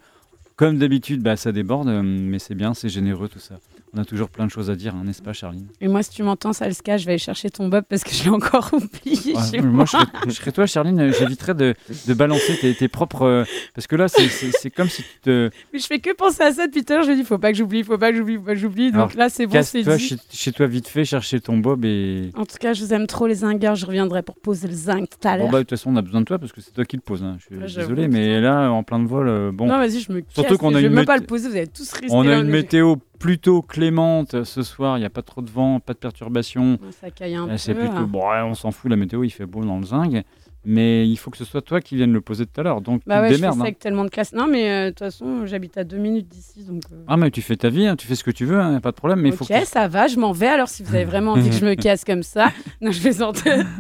[0.63, 3.59] comme d'habitude, bah, ça déborde, euh, mais c'est bien, c'est généreux tout ça.
[3.94, 5.66] On a toujours plein de choses à dire, hein, n'est-ce pas, Charline?
[5.82, 8.24] Et moi, si tu m'entends, Salska, je vais aller chercher ton bob parce que je
[8.24, 9.70] l'ai encore oublié Ouais, chez moi.
[9.70, 11.74] moi, je serais, je serais toi, Charline, euh, j'éviterais de,
[12.06, 13.23] de balancer tes, tes propres.
[13.27, 13.44] euh,
[13.74, 15.51] parce que là, c'est- comme si tu te.
[15.74, 17.05] Mais je fais que penser à ça depuis tout à l'heure.
[17.05, 18.93] Je me dis, faut pas que j'oublie, faut pas que j'oublie, faut pas que j'oublie.
[18.93, 19.98] Donc là, c'est bon, c'est dit.
[19.98, 22.31] chez, chez toi vite fait, chercher ton bob et.
[22.35, 23.74] En tout cas, je vous aime trop, les zingueurs.
[23.74, 25.52] Je reviendrai pour poser le zinc tout à Bon, l'heure.
[25.52, 27.02] bah, de toute façon, on a besoin de toi parce que c'est toi qui le
[27.02, 27.23] poses.
[27.23, 27.36] hein.
[27.51, 29.66] Je suis désolé, mais là, en plein de vol, euh, bon.
[29.66, 31.51] Non, vas-y, je me Surtout qu'on a je vais une même pas le poser.
[31.51, 35.11] Vous allez tous rester On a une météo plutôt clémente ce soir, il n'y a
[35.11, 36.78] pas trop de vent, pas de perturbations.
[37.01, 37.57] Ça caille un Euh, peu.
[37.57, 38.09] C'est plutôt hein.
[38.11, 40.24] bon, on s'en fout, la météo il fait beau dans le zinc,
[40.65, 42.81] mais il faut que ce soit toi qui viennes le poser tout à l'heure.
[42.81, 43.55] Donc Bah tu ouais, te je fais démerdes.
[43.55, 43.65] ça hein.
[43.65, 44.32] avec tellement de classe.
[44.32, 46.82] Non, mais euh, de toute façon, j'habite à deux minutes d'ici, donc.
[46.93, 48.81] euh, Ah mais tu fais ta vie, hein, tu fais ce que tu veux, hein,
[48.81, 49.20] pas de problème.
[49.20, 50.49] Mais ok, faut que ça va, je m'en vais.
[50.49, 52.51] Alors, si vous avez vraiment envie que je me casse comme ça,
[52.81, 53.65] non, je vais sortir.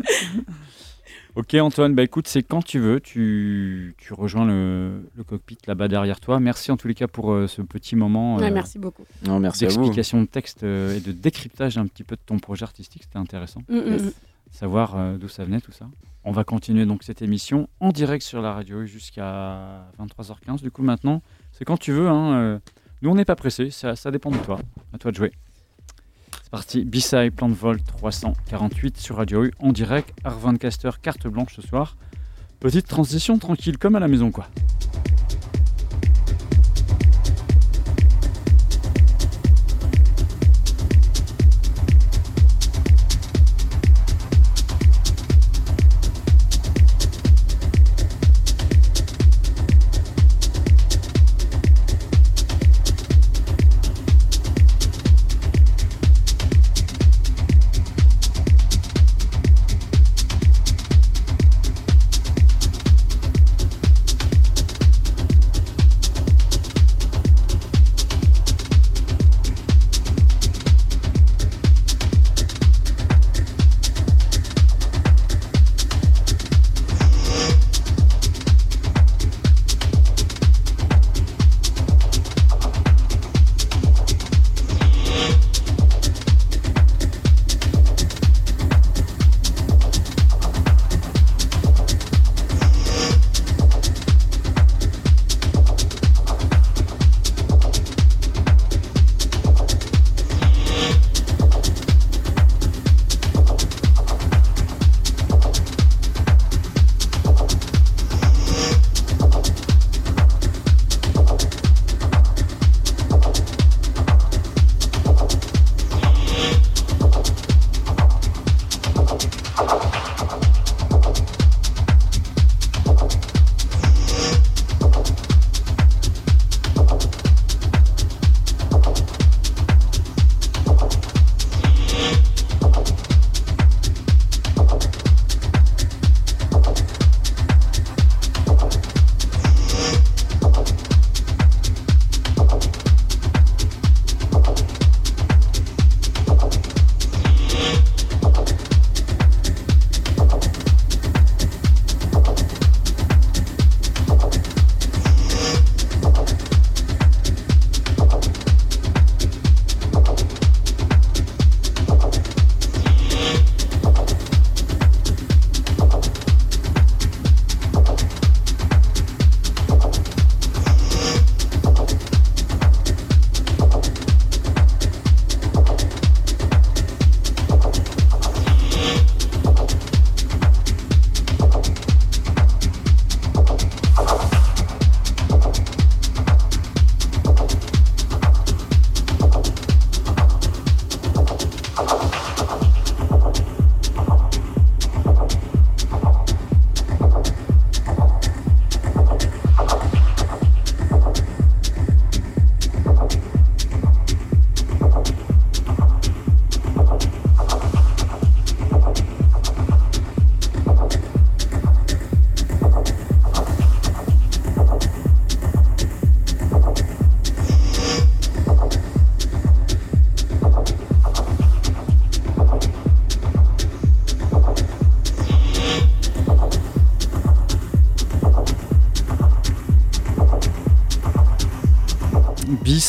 [1.34, 5.88] Ok Antoine, bah écoute, c'est quand tu veux, tu, tu rejoins le, le cockpit là-bas
[5.88, 6.38] derrière toi.
[6.40, 9.04] Merci en tous les cas pour euh, ce petit moment Ouais, euh, merci beaucoup.
[9.26, 9.76] Non, merci à vous.
[9.76, 13.04] d'explication de texte euh, et de décryptage un petit peu de ton projet artistique.
[13.04, 13.62] C'était intéressant.
[13.70, 14.12] Mm, mm, mm.
[14.50, 15.88] savoir euh, d'où ça venait tout ça.
[16.24, 20.60] On va continuer donc cette émission en direct sur la radio jusqu'à 23h15.
[20.60, 21.22] Du coup maintenant,
[21.52, 22.08] c'est quand tu veux.
[22.08, 22.58] hein, euh,
[23.00, 24.58] nous on n'est pas pressé, ça, ça dépend de toi.
[24.92, 25.32] À toi de jouer.
[26.52, 30.12] C'est parti, B-Side, Plan de Vol 348 sur Radio U en direct.
[30.22, 31.96] Arvan Caster, carte blanche ce soir.
[32.60, 34.48] Petite transition tranquille comme à la maison quoi.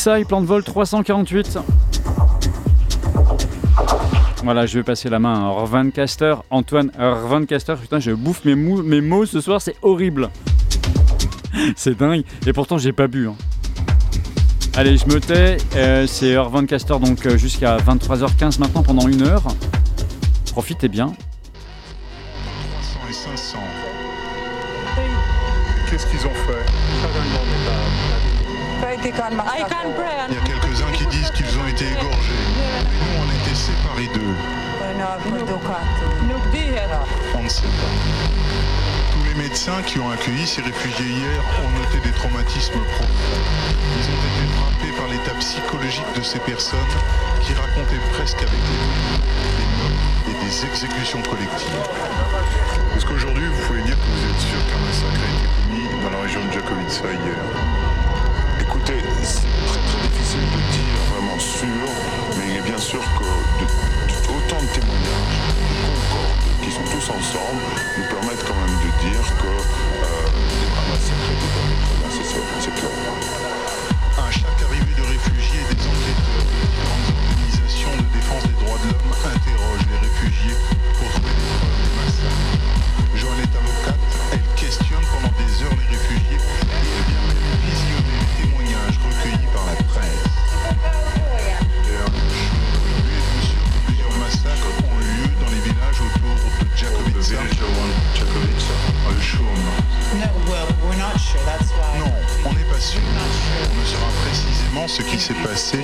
[0.04, 1.58] B-Side, plan de vol 348.
[4.42, 6.34] Voilà, je vais passer la main à Orvan Caster.
[6.50, 10.28] Antoine Orvan Caster, putain, je bouffe mes, mou- mes mots ce soir, c'est horrible.
[11.76, 12.22] c'est dingue.
[12.46, 13.28] Et pourtant, j'ai pas bu.
[13.28, 13.34] hein.
[14.76, 15.56] Allez, je me tais.
[15.76, 19.44] Euh, c'est Heure 24 donc euh, jusqu'à 23h15 maintenant pendant une heure.
[20.52, 21.14] Profitez bien.
[22.74, 23.58] 300 et 500.
[25.88, 26.63] Qu'est-ce qu'ils ont fait?
[29.04, 32.40] Il y a quelques-uns qui disent qu'ils ont été égorgés.
[32.90, 34.34] Et nous, on était séparés d'eux.
[37.34, 37.92] On ne sait pas.
[39.12, 43.12] Tous les médecins qui ont accueilli ces réfugiés hier ont noté des traumatismes profonds.
[43.98, 46.78] Ils ont été frappés par l'état psychologique de ces personnes
[47.42, 48.80] qui racontaient presque avec les
[49.58, 51.88] des meurtres et des exécutions collectives.
[52.96, 56.10] Est-ce qu'aujourd'hui, vous pouvez dire que vous êtes sûr qu'un massacre a été commis dans
[56.10, 57.83] la région de Jakovica hier?
[59.24, 61.88] Très très difficile de dire vraiment sûr,
[62.36, 63.24] mais il est bien sûr que
[64.28, 67.64] autant de témoignages de concorde qui sont tous ensemble
[67.96, 70.28] nous permettent quand même de dire que a
[70.92, 71.72] été perpétré
[72.04, 72.08] là,
[72.60, 72.92] c'est clair.
[74.20, 78.92] À chaque arrivée de réfugiés, des enquêteurs de différentes organisations de défense des droits de
[78.92, 80.56] l'homme interrogent les réfugiés
[81.00, 82.60] pour trouver des preuves des massacres.
[83.16, 84.04] Joël est avocate,
[84.36, 86.44] elle questionne pendant des heures les réfugiés
[101.98, 102.12] Non,
[102.44, 103.00] on n'est pas sûr.
[103.70, 105.78] On ne saura précisément ce qui s'est passé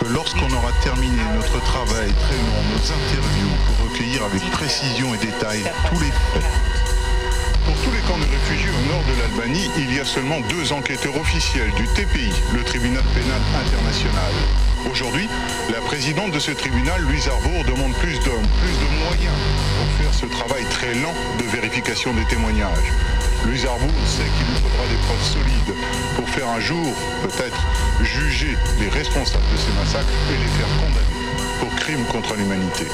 [0.00, 5.18] que lorsqu'on aura terminé notre travail très long, nos interviews pour recueillir avec précision et
[5.18, 6.50] détail tous les faits.
[7.64, 10.72] Pour tous les camps de réfugiés au nord de l'Albanie, il y a seulement deux
[10.72, 14.32] enquêteurs officiels du TPI, le tribunal pénal international.
[14.90, 15.28] Aujourd'hui,
[15.70, 19.38] la présidente de ce tribunal, Louise Arbour, demande plus d'hommes, plus de moyens
[19.78, 22.92] pour faire ce travail très lent de vérification des témoignages.
[23.44, 25.74] Louise Arbour sait qu'il nous faudra des preuves solides
[26.16, 27.60] pour faire un jour, peut-être,
[28.02, 31.12] juger les responsables de ces massacres et les faire condamner
[31.60, 32.86] pour crimes contre l'humanité.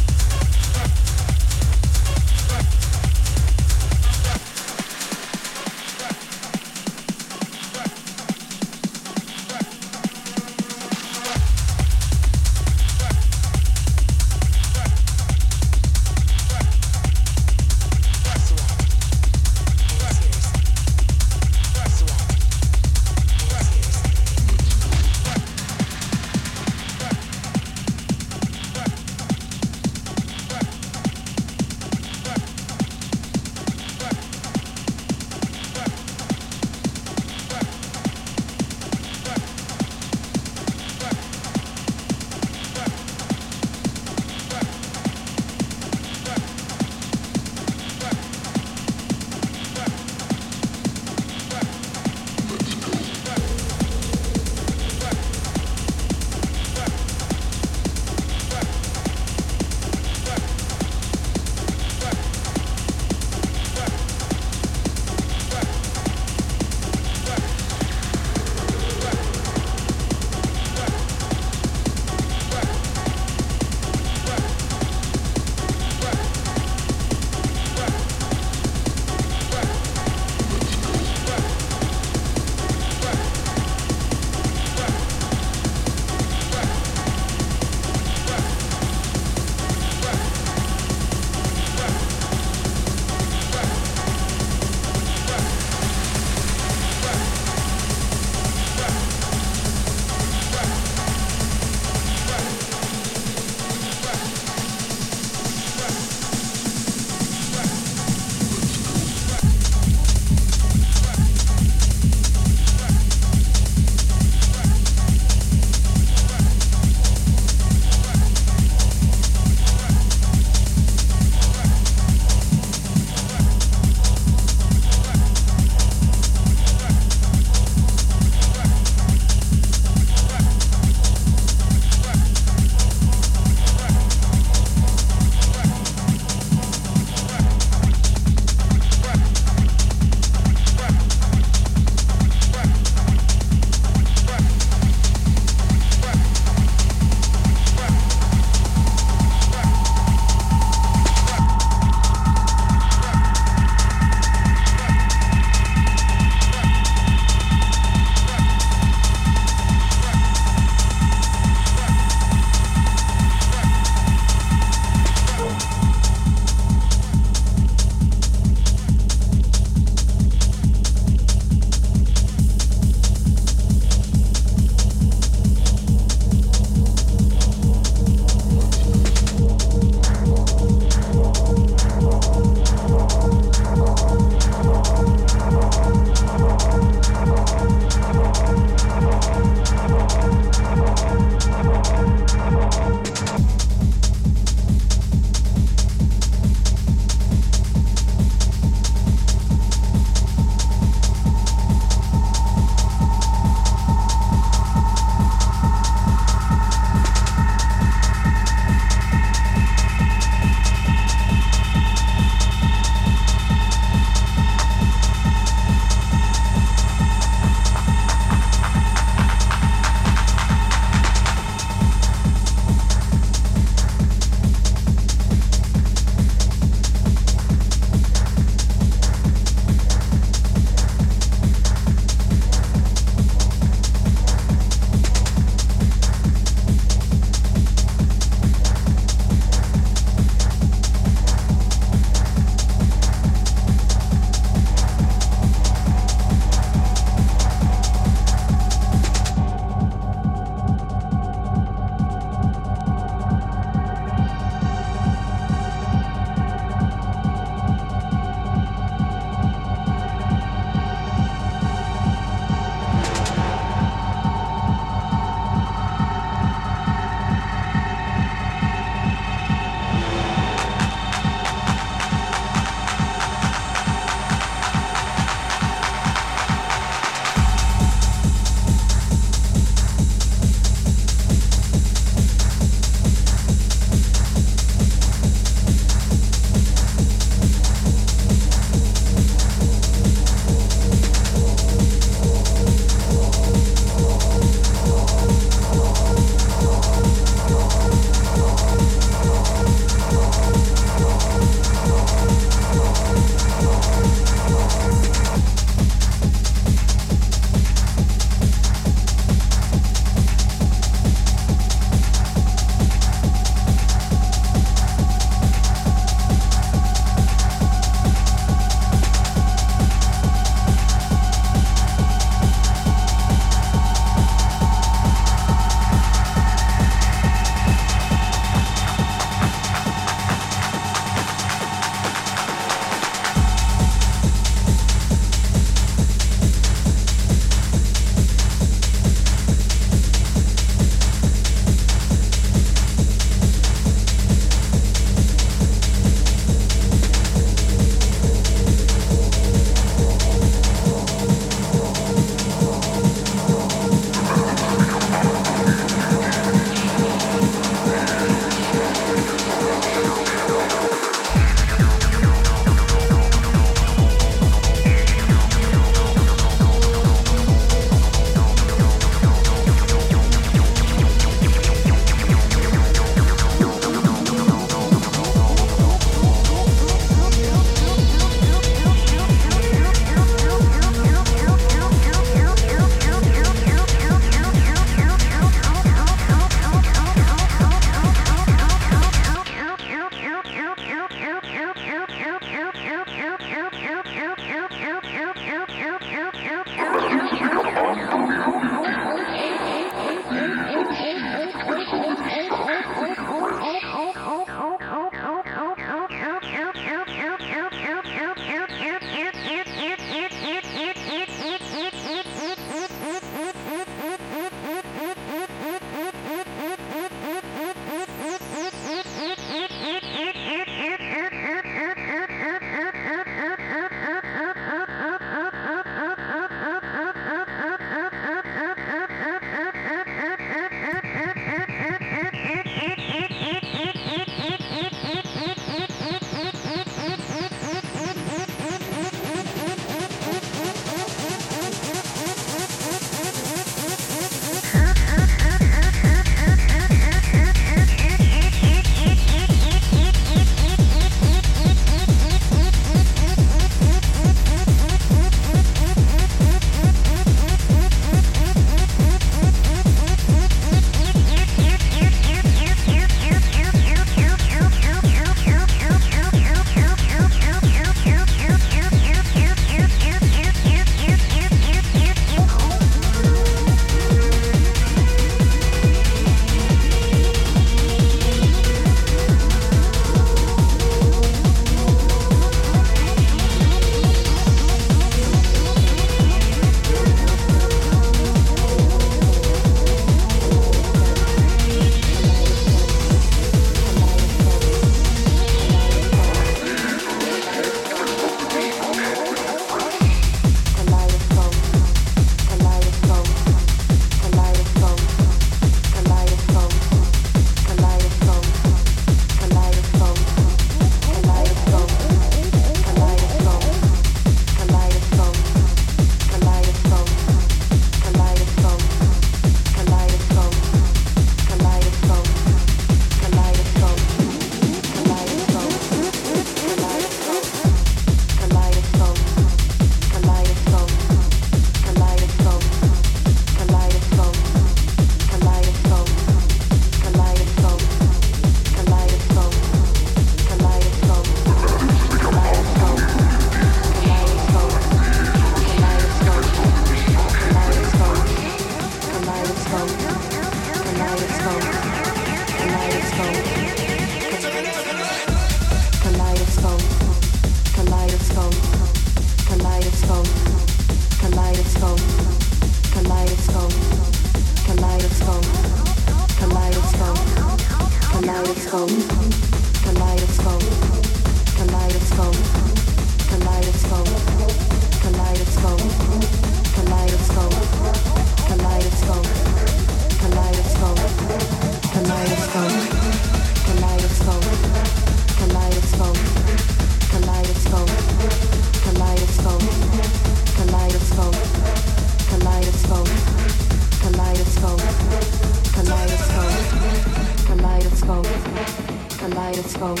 [599.82, 600.00] kaleidoscope,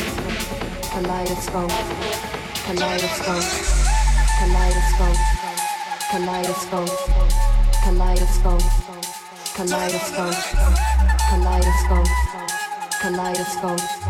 [0.94, 1.74] kaleidoscope,
[2.66, 3.46] kaleidoscope,
[4.38, 5.18] kaleidoscope,
[6.12, 6.92] kaleidoscope,
[7.84, 8.64] kaleidoscope,
[9.56, 10.36] kaleidoscope,
[11.30, 12.10] kaleidoscope,
[13.02, 14.01] kaleidoscope.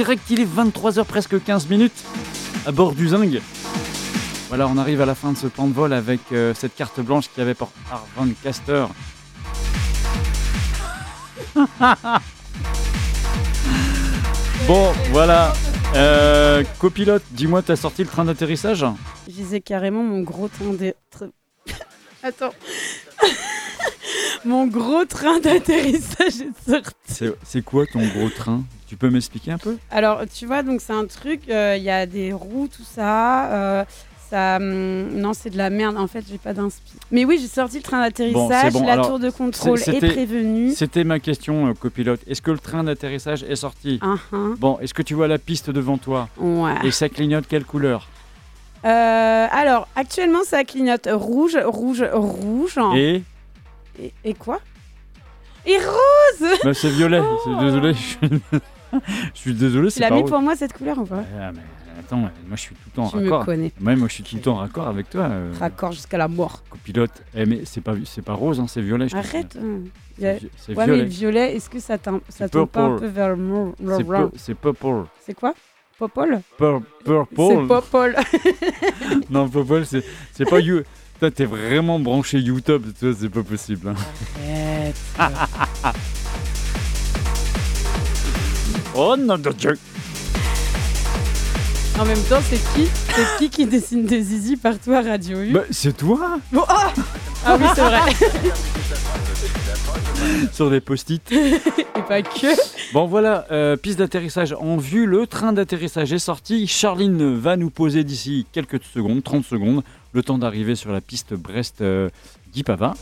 [0.00, 2.06] Direct, il est 23h presque 15 minutes
[2.64, 3.38] à bord du Zing.
[4.48, 7.00] Voilà, on arrive à la fin de ce plan de vol avec euh, cette carte
[7.00, 8.86] blanche qui avait pour Arvan Caster.
[14.66, 15.52] bon, voilà.
[15.94, 18.86] Euh, copilote, dis-moi, t'as sorti le train d'atterrissage?
[19.28, 20.94] Je disais carrément mon gros train de...
[22.22, 22.54] Attends.
[24.44, 27.34] Mon gros train d'atterrissage est sorti.
[27.44, 28.62] C'est quoi ton gros train?
[28.86, 29.76] Tu peux m'expliquer un peu?
[29.90, 33.52] Alors, tu vois, donc c'est un truc, euh, il y a des roues, tout ça.
[33.52, 33.84] euh,
[34.30, 35.96] ça hum, non, c'est de la merde.
[35.96, 36.92] En fait, j'ai pas d'inspi.
[37.10, 40.72] Mais oui, j'ai sorti le train d'atterrissage, bon, la alors, tour de contrôle est prévenue.
[40.72, 42.20] C'était ma question, euh, copilote.
[42.26, 43.98] Est-ce que le train d'atterrissage est sorti?
[44.02, 44.36] Ah, ah.
[44.58, 46.28] Bon, est-ce que tu vois la piste devant toi?
[46.38, 46.74] Ouais.
[46.84, 48.08] Et ça clignote quelle couleur?
[48.84, 52.78] Euh, alors, actuellement, ça clignote rouge, rouge, rouge.
[52.96, 53.22] Et?
[54.00, 54.60] Et, et quoi?
[55.66, 57.20] Et rose bah, c'est violet.
[57.44, 58.18] C'est- Désolé, je suis...
[59.34, 60.30] je suis désolé, Tu c'est l'as pas mis rose.
[60.30, 61.22] pour moi cette couleur ou pas?
[61.38, 61.60] Ah, mais
[61.98, 63.72] attends, moi je suis tout le temps en Tu me connais.
[63.84, 65.22] Ouais, moi je suis tout le temps en raccord avec toi.
[65.24, 66.62] euh, Raccord jusqu'à la mort.
[66.70, 67.10] Copilote.
[67.34, 69.06] Eh, mais c'est pas, c'est pas rose, hein, c'est violet.
[69.08, 69.58] je te Arrête.
[69.60, 69.80] hein.
[70.18, 71.02] Vi- c'est ouais, mais violet.
[71.02, 73.74] le violet, est-ce que ça tend, ça C'est tend pas un peu vers le mou-
[73.96, 75.04] C'est pu- C'est purple.
[75.26, 75.54] C'est quoi?
[75.98, 77.34] Popol Pur- Purple.
[77.36, 78.16] C'est Popol.
[79.30, 80.02] non, purple, c'est,
[80.32, 80.82] c'est pas you.
[81.20, 83.90] Toi, t'es vraiment branché YouTube, tu vois, c'est pas possible.
[83.90, 83.94] hein.
[85.18, 85.94] Arrête.
[88.96, 89.78] oh non, de Dieu.
[91.98, 95.52] en même temps, c'est qui C'est qui qui dessine des zizi partout à Radio U
[95.52, 96.90] Bah, c'est toi Bon, ah
[97.44, 98.00] Ah oui, c'est vrai.
[100.52, 101.30] sur des post-it.
[101.32, 102.46] Et pas que.
[102.94, 106.66] Bon voilà, euh, piste d'atterrissage en vue, le train d'atterrissage est sorti.
[106.66, 111.34] Charline va nous poser d'ici quelques secondes, 30 secondes, le temps d'arriver sur la piste
[111.34, 112.94] Brest-Guipava.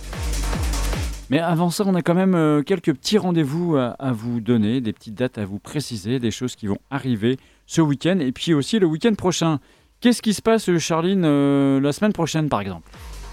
[1.30, 4.80] Mais avant ça, on a quand même euh, quelques petits rendez-vous à, à vous donner,
[4.80, 8.54] des petites dates à vous préciser, des choses qui vont arriver ce week-end et puis
[8.54, 9.60] aussi le week-end prochain.
[10.00, 12.88] Qu'est-ce qui se passe, Charline, euh, la semaine prochaine par exemple?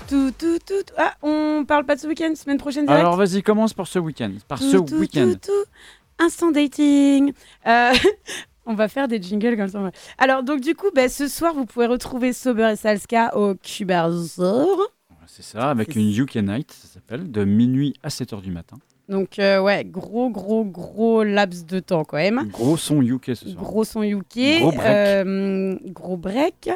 [0.09, 0.73] Tout, tout, tout.
[0.85, 0.93] tout.
[0.97, 2.99] Ah, on parle pas de ce week-end, semaine prochaine direct?
[2.99, 4.31] Alors vas-y, commence par ce week-end.
[4.47, 5.31] Par ce Tout, week-end.
[5.41, 6.23] tout, tout.
[6.23, 7.31] Instant dating.
[7.65, 7.91] Euh,
[8.65, 9.91] On va faire des jingles comme ça.
[10.17, 14.91] Alors, donc, du coup, bah, ce soir, vous pouvez retrouver Sober et Salska au Cubarzor.
[15.27, 18.77] C'est ça, avec une UK Night, ça s'appelle, de minuit à 7h du matin.
[19.09, 22.49] Donc, euh, ouais, gros, gros, gros laps de temps quand même.
[22.51, 23.63] Gros son UK ce soir.
[23.63, 24.59] Gros son UK.
[24.59, 24.81] Gros break.
[24.85, 26.69] Euh, gros break.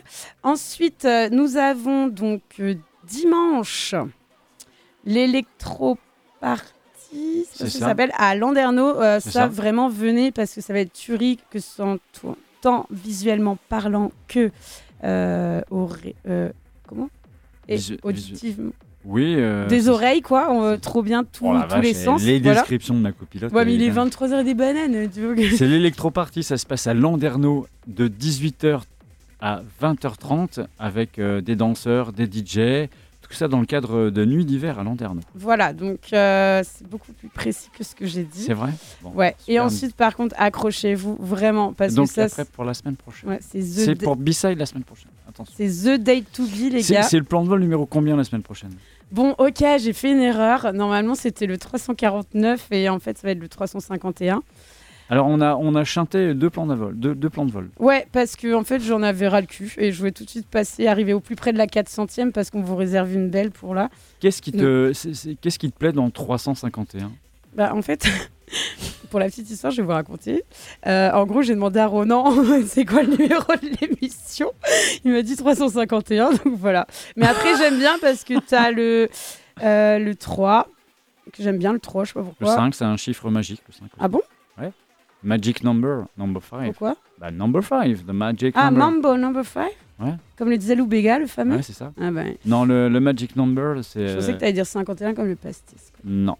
[0.43, 2.61] Ensuite, euh, nous avons donc
[3.07, 3.95] dimanche
[5.05, 6.78] l'électro-party
[7.51, 9.01] ça, s'appelle à Landerneau.
[9.01, 13.57] Euh, ça, vraiment, venez parce que ça va être tuerie, que ce soit tant visuellement
[13.69, 14.51] parlant que
[15.03, 15.61] euh,
[16.27, 16.49] euh,
[16.87, 17.09] comment?
[17.67, 18.71] Et auditivement.
[19.05, 19.37] Oui.
[19.69, 20.77] Des oreilles, quoi.
[20.81, 22.21] Trop bien, oh tous les sens.
[22.23, 23.51] Les descriptions de ma copilote.
[23.53, 25.09] Ouais, mais il est 23h des bananes.
[25.55, 28.81] C'est l'électroparty, ça se passe à Landerneau de 18h
[29.41, 32.89] à 20h30 avec des danseurs, des DJ,
[33.29, 35.21] tout ça dans le cadre de Nuit d'hiver à Landerneau.
[35.35, 38.41] Voilà, donc euh, c'est beaucoup plus précis que ce que j'ai dit.
[38.41, 38.71] C'est vrai?
[39.03, 39.35] Bon, Ouais.
[39.47, 42.95] Et ensuite, par contre, accrochez-vous vraiment parce Donc que ça, après c'est pour la semaine
[42.95, 43.29] prochaine.
[43.29, 45.11] ouais, c'est pour B-side la semaine prochaine.
[45.55, 47.03] C'est the date to be, les gars.
[47.03, 48.71] c'est le plan de vol numéro combien la semaine prochaine?
[49.11, 50.71] Bon, ok, j'ai fait une erreur.
[50.73, 54.41] Normalement, c'était le 349 et en fait, ça va être le 351.
[55.11, 57.69] Alors on a on a chanté deux plans de vol, deux, deux plans de vol.
[57.79, 60.29] Ouais, parce que en fait, j'en avais ras le cul et je voulais tout de
[60.29, 63.49] suite passer, arriver au plus près de la 400e parce qu'on vous réserve une belle
[63.49, 63.89] pour là.
[64.19, 64.91] Qu'est-ce qui te
[65.41, 67.11] qu'est-ce qui te plaît dans 351
[67.55, 68.07] Bah, en fait,
[69.09, 70.43] pour la petite histoire, je vais vous raconter.
[70.85, 72.31] Euh, en gros, j'ai demandé à Ronan
[72.67, 74.51] c'est quoi le numéro de l'émission?
[75.03, 76.85] Il m'a dit 351, donc voilà.
[77.15, 79.09] Mais après, j'aime bien parce que tu as le,
[79.63, 80.67] euh, le 3,
[81.33, 82.55] que j'aime bien le 3, je sais pas Le pourquoi.
[82.55, 83.89] 5 c'est un chiffre magique le 5.
[83.99, 84.21] Ah bon?
[85.23, 86.65] Magic number, number 5.
[86.67, 88.79] Pourquoi Bah number 5, the magic Ah, number.
[88.85, 89.71] Mambo number 5
[90.01, 90.13] Ouais.
[90.37, 91.91] Comme le disait Lou Béga, le fameux Ouais, c'est ça.
[91.99, 94.07] Ah ben, Non, le, le magic number, c'est.
[94.07, 95.91] je pensais que tu allais dire 51 comme le pastis.
[96.05, 96.37] Non.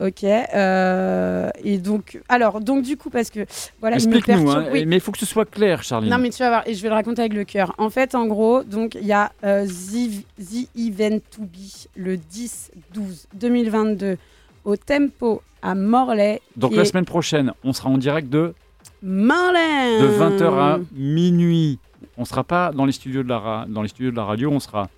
[0.00, 0.24] Ok.
[0.24, 3.40] euh, et donc, alors, donc du coup, parce que
[3.78, 4.86] voilà, Explique-nous, hein, oui.
[4.86, 6.08] mais il faut que ce soit clair, Charline.
[6.10, 7.74] Non, mais tu vas voir, et je vais le raconter avec le cœur.
[7.76, 12.16] En fait, en gros, donc il y a euh, The, The Event to Be le
[12.16, 14.16] 10-12-2022
[14.64, 16.40] au Tempo à Morlaix.
[16.56, 18.54] Donc la est semaine prochaine, on sera en direct de,
[19.02, 21.78] Morlaix de 20h à minuit.
[22.16, 24.50] On sera pas dans les studios de la, ra- dans les studios de la radio,
[24.50, 24.88] on sera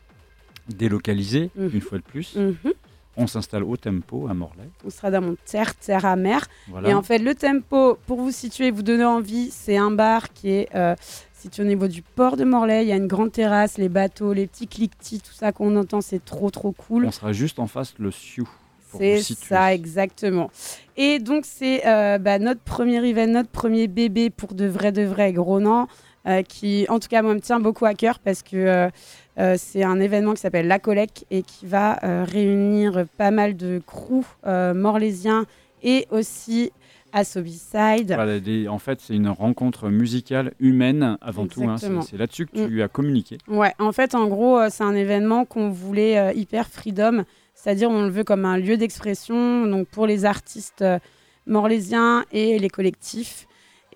[0.69, 1.70] délocalisé, Mhm.
[1.74, 2.36] une fois de plus.
[2.36, 2.55] Mhm.
[3.16, 4.69] On s'installe au tempo à Morlaix.
[4.85, 6.47] On sera dans mon terre, terre à mer.
[6.69, 6.89] Voilà.
[6.89, 10.51] Et en fait, le Tempo, pour vous situer, vous donner envie, c'est un bar qui
[10.51, 10.97] est euh,
[11.32, 12.82] situé au niveau du port de Morlaix.
[12.85, 16.01] Il y a une grande terrasse, les bateaux, les petits cliquetis, tout ça qu'on entend,
[16.01, 17.05] c'est trop, trop cool.
[17.05, 18.49] On sera juste en face le Sioux.
[18.99, 20.51] Pour C'est ça, exactement.
[20.97, 25.03] Et donc, c'est euh, bah, notre premier event, notre premier bébé pour de vrai, de
[25.03, 25.89] vrai, Gronan,
[26.27, 28.89] euh, qui, en tout cas, moi, me tient beaucoup à cœur parce que euh,
[29.39, 33.82] euh, c'est un événement qui s'appelle La Collecte et qui va réunir pas mal de
[33.85, 34.24] crews
[34.74, 35.45] morlaisiens
[35.82, 36.73] et aussi
[37.13, 38.13] à Sobiside.
[38.14, 41.63] Voilà, des- en fait, c'est une rencontre musicale humaine avant tout.
[41.69, 41.77] hein.
[42.03, 43.39] C'est là-dessus que tu as communiqué.
[43.47, 47.24] Ouais, en fait, en gros, c'est un événement qu'on voulait euh, hyper freedom,
[47.55, 50.99] c'est-à-dire on le veut comme un lieu d'expression, donc pour les artistes euh,
[51.47, 53.47] morlaisiens et les collectifs.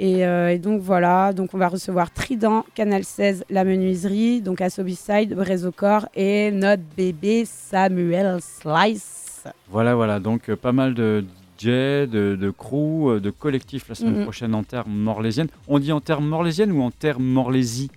[0.01, 4.61] Et, euh, et donc voilà, donc on va recevoir Trident, Canal 16, La Menuiserie, donc
[4.61, 9.45] à Sobiside, Brésocor et notre bébé Samuel Slice.
[9.69, 10.20] Voilà, voilà.
[10.20, 11.25] Donc, euh, pas mal de
[11.59, 14.23] DJ, de, de crew, euh, de collectifs la semaine Mhm.
[14.23, 15.49] prochaine en termes morlaisiennes.
[15.67, 17.91] On dit en termes morlaisiennes ou en termes morlaisie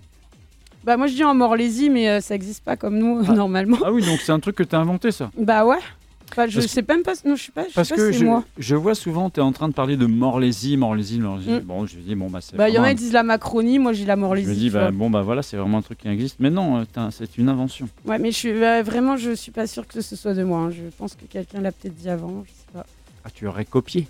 [0.84, 3.78] Bah moi je dis en Morlaisie, mais euh, ça n'existe pas comme nous normalement.
[3.84, 5.30] Ah oui, donc c'est un truc que tu as inventé, ça.
[5.38, 5.78] Bah ouais.
[6.30, 8.10] Enfin, je Parce sais même pas, non je sais pas, je sais Parce pas que
[8.10, 8.42] si je, moi.
[8.56, 11.50] je vois souvent, tu es en train de parler de morlaisie, morlaisie, morlaisie.
[11.50, 11.58] Mm.
[11.60, 12.56] Bon, je dis, bon, bah, c'est.
[12.56, 14.46] Bah il y en a qui disent la Macronie, moi dis la Morlaisie.
[14.46, 16.36] Je me dis, bah, bon, bah voilà, c'est vraiment un truc qui existe.
[16.40, 17.86] Mais non, euh, c'est une invention.
[18.06, 20.60] Ouais, mais je suis euh, vraiment, je suis pas sûre que ce soit de moi.
[20.60, 20.70] hein.
[20.70, 22.42] Je pense que quelqu'un l'a peut-être dit avant.
[22.46, 22.86] Je sais pas.
[23.26, 24.08] Ah, tu aurais copié.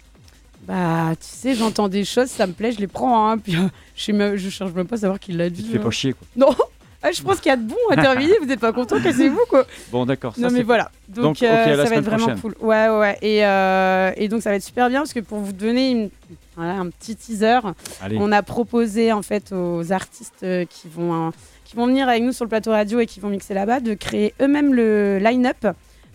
[0.67, 3.29] Bah, tu sais, j'entends des choses, ça me plaît, je les prends.
[3.31, 5.57] Hein, puis euh, je, sais même, je cherche même pas à savoir qui l'a Tu
[5.57, 5.63] dit.
[5.65, 5.83] te fais hein.
[5.83, 6.27] pas chier, quoi.
[6.37, 6.55] Non,
[7.03, 8.35] Ah, je pense qu'il y a de bon à terminer.
[8.41, 9.67] vous n'êtes pas content, cassez-vous quoi.
[9.91, 10.37] Bon, d'accord.
[10.37, 10.91] ça, Non, mais voilà.
[11.09, 12.41] Donc, euh, ça va être vraiment prochaine.
[12.41, 12.55] cool.
[12.61, 13.19] Ouais, ouais.
[13.23, 16.11] Et, euh, et donc, ça va être super bien parce que pour vous donner une-
[16.57, 17.59] voilà, un petit teaser,
[18.01, 18.17] Allez.
[18.21, 21.33] on a proposé en fait aux artistes euh, qui vont,
[21.65, 23.95] qui vont venir avec nous sur le plateau radio et qui vont mixer là-bas de
[23.95, 25.67] créer eux-mêmes le line-up.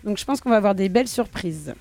[0.06, 1.74] Donc je pense qu'on va avoir des belles surprises.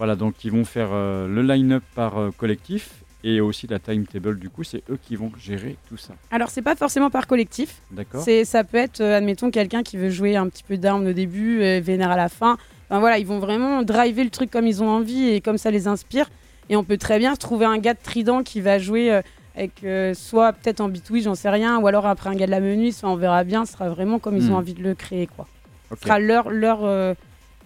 [0.00, 4.38] Voilà, donc ils vont faire euh, le line-up par euh, collectif et aussi la timetable.
[4.38, 6.14] Du coup, c'est eux qui vont gérer tout ça.
[6.30, 7.82] Alors c'est pas forcément par collectif.
[7.90, 11.06] D'accord C'est, ça peut être, euh, admettons, quelqu'un qui veut jouer un petit peu d'armes
[11.06, 12.56] au début, et vénère à la fin.
[12.88, 15.70] Enfin voilà, ils vont vraiment driver le truc comme ils ont envie et comme ça
[15.70, 16.30] les inspire.
[16.70, 19.20] Et on peut très bien trouver un gars de Trident qui va jouer
[19.54, 19.84] avec
[20.16, 22.96] soit peut-être en bitouille, j'en sais rien, ou alors après un gars de la menuise,
[22.96, 23.66] soit on verra bien.
[23.66, 24.52] Ce sera vraiment comme ils Hmm.
[24.52, 25.46] ont envie de le créer, quoi.
[25.90, 26.84] Ok, Ce sera leur, leur,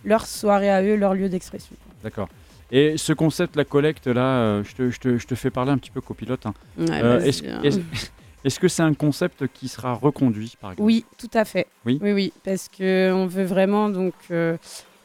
[0.04, 1.74] leur soirée à eux, leur lieu d'expression.
[2.02, 2.28] d'accord.
[2.70, 5.70] Et ce concept, la collecte, là, euh, je, te, je te- je te fais parler
[5.70, 6.44] un petit peu copilote.
[6.46, 6.54] hein.
[6.78, 7.60] Ouais, Euh, est-ce, hein.
[7.62, 7.78] est-ce-
[8.44, 10.86] est-ce que c'est un concept qui sera reconduit, par exemple?
[10.86, 11.66] Oui, tout à fait.
[11.84, 11.98] Oui?
[12.02, 14.14] Oui, oui, parce que on veut vraiment donc.
[14.30, 14.56] euh,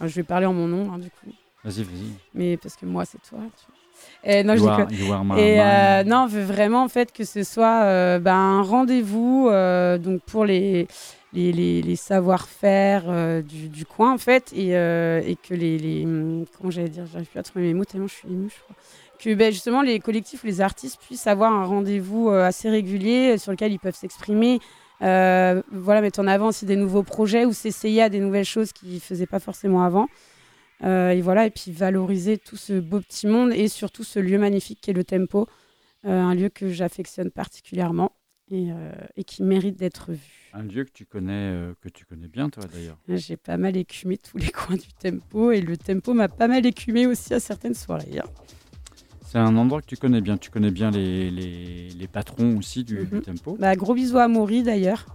[0.01, 1.31] je vais parler en mon nom, hein, du coup,
[1.63, 2.13] Vas-y, vas-y.
[2.33, 3.39] mais parce que moi c'est toi.
[3.39, 3.75] tu vois.
[4.23, 4.95] Eh, non, je You are- déconne.
[5.07, 8.17] you are my Et euh, non, on veut vraiment en fait que ce soit euh,
[8.19, 10.87] ben, un rendez-vous euh, donc pour les
[11.33, 16.45] les, les, savoir-faire euh, du, coin en fait et, euh, et que les, les hum,
[16.57, 18.75] comment j'allais dire j'arrive plus à trouver mes mots tellement je suis émue je crois.
[19.19, 23.37] Que ben, justement les collectifs ou les artistes puissent avoir un rendez-vous euh, assez régulier
[23.37, 24.59] sur lequel ils peuvent s'exprimer
[25.01, 28.95] voilà mettre en avant aussi des nouveaux projets ou s'essayer à des nouvelles choses qu'ils
[28.95, 30.09] ne faisaient pas forcément avant.
[30.83, 34.81] Et voilà, et puis valoriser tout ce beau petit monde et surtout ce lieu magnifique
[34.81, 35.47] qui est le Tempo,
[36.03, 38.11] un lieu que j'affectionne particulièrement
[38.51, 40.49] et, euh, et qui mérite d'être vu.
[40.53, 42.97] Un lieu que tu connais, euh, que tu connais bien, toi, d'ailleurs.
[43.07, 46.65] J'ai pas mal écumé tous les coins du Tempo et le Tempo m'a pas mal
[46.65, 48.19] écumé aussi à certaines soirées.
[48.19, 48.27] hein.
[49.25, 50.37] C'est un endroit que tu connais bien.
[50.37, 53.21] Tu connais bien les, les, les patrons aussi du, du Mhm.
[53.21, 55.05] tempo, Bah, gros bisous à Maury d'ailleurs.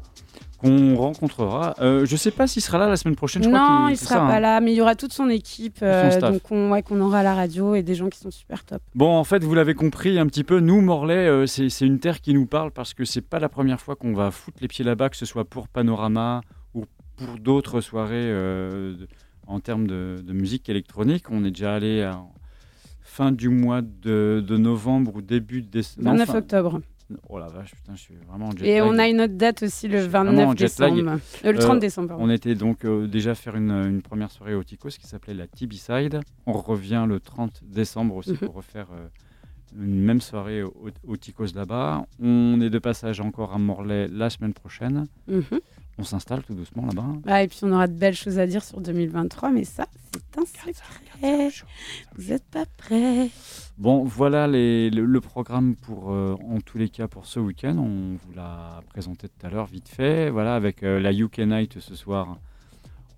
[0.64, 1.74] Qu'on rencontrera.
[1.80, 3.42] Euh, je sais pas s'il sera là la semaine prochaine.
[3.42, 4.40] je Non, il c'est sera ça, pas hein.
[4.40, 7.22] là, mais il y aura toute son équipe, euh, donc on, ouais, qu'on aura à
[7.22, 8.82] la radio et des gens qui sont super top.
[8.94, 12.20] Bon, en fait, vous l'avez compris un petit peu, nous, Morlaix, euh, c'est une terre
[12.20, 14.84] qui nous parle parce que c'est pas la première fois qu'on va foutre les pieds
[14.84, 16.40] là-bas, que ce soit pour Panorama
[16.74, 16.84] ou
[17.16, 18.32] pour d'autres soirées
[19.46, 21.24] en termes de, de musique électronique.
[21.30, 22.22] On est déjà allé à
[23.02, 26.08] fin du mois de, de novembre ou début de décembre.
[26.10, 26.80] 29 octobre.
[27.28, 28.88] Oh la vache, putain, je suis vraiment en jet Et lag.
[28.88, 30.92] on a une autre date aussi le Je suis vraiment en 29 jet lag.
[30.94, 31.20] décembre.
[31.44, 32.24] Euh, le Euh, 30 décembre, pardon.
[32.24, 35.46] On était donc euh, déjà faire une, une première soirée au Ticos qui s'appelait la
[35.46, 36.20] TB-Side.
[36.46, 38.36] On revient le 30 décembre aussi Mhm.
[38.38, 39.06] pour refaire euh,
[39.78, 40.72] une même soirée au,
[41.06, 42.06] au Ticos là-bas.
[42.22, 45.06] On est de passage encore à Morlaix la semaine prochaine.
[45.28, 45.42] Mhm.
[45.98, 47.06] On s'installe tout doucement là-bas.
[47.26, 50.40] Ah, et puis on aura de belles choses à dire sur 2023, mais ça, c'est
[50.40, 50.72] un secret.
[52.16, 53.30] Vous n'êtes pas prêts.
[53.78, 57.76] Bon, voilà les- le, le programme pour, euh, en tous les cas pour ce week-end.
[57.78, 60.30] On vous l'a présenté tout à l'heure vite fait.
[60.30, 62.38] Voilà, avec euh, la UK Night ce soir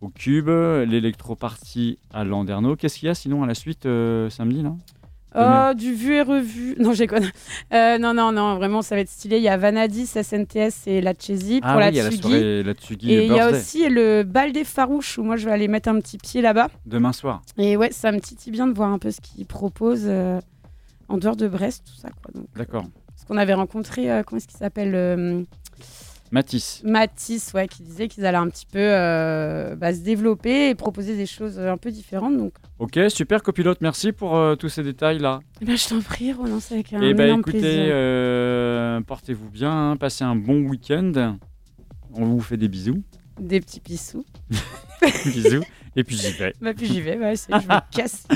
[0.03, 2.77] au Cube, l'électro party à Landerneau.
[2.77, 4.75] Qu'est-ce qu'il y a sinon à la suite euh, samedi là?
[5.37, 6.77] Oh, du vu et revu.
[6.81, 7.07] Non, j'ai
[7.73, 9.37] euh, Non, non, non, vraiment, ça va être stylé.
[9.37, 12.63] Il y a Vanadis, SNTS et la Chesy pour Ah la oui, il y a
[12.63, 15.53] la Tsugi Et il y a aussi le bal des farouches où moi je vais
[15.53, 16.69] aller mettre un petit pied là-bas.
[16.87, 17.43] Demain soir.
[17.59, 20.41] Et ouais, ça me titille bien de voir un peu ce qu'ils proposent euh,
[21.09, 22.09] en dehors de Brest, tout ça.
[22.57, 22.85] D'accord.
[23.09, 25.43] parce qu'on avait rencontré, euh, comment est-ce qu'il s'appelle euh,
[26.33, 26.83] Matisse.
[26.85, 31.17] Matisse, ouais, qui disait qu'ils allaient un petit peu euh, bah, se développer et proposer
[31.17, 32.37] des choses un peu différentes.
[32.37, 35.41] Donc, Ok, super copilote, merci pour euh, tous ces détails là.
[35.61, 39.51] eh ben, je t'en prie, Roland, c'est avec un Et bah énorme écoutez, euh, portez-vous
[39.51, 41.37] bien, hein, passez un bon week-end.
[42.15, 43.03] On vous fait des bisous.
[43.41, 44.25] Des petits pissous.
[45.27, 45.63] bisous.
[45.95, 46.53] Et puis j'y vais.
[46.61, 48.27] Bah, puis j'y vais, bah, je me casse.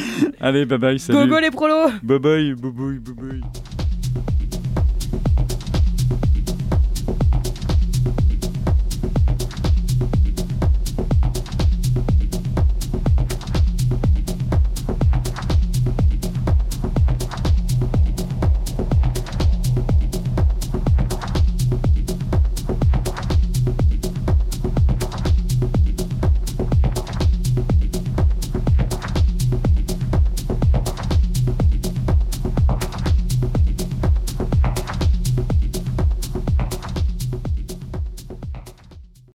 [0.40, 1.18] Allez, bye bye, salut.
[1.18, 3.40] Go, go les prolos Bye bye, bye bye, bye bye.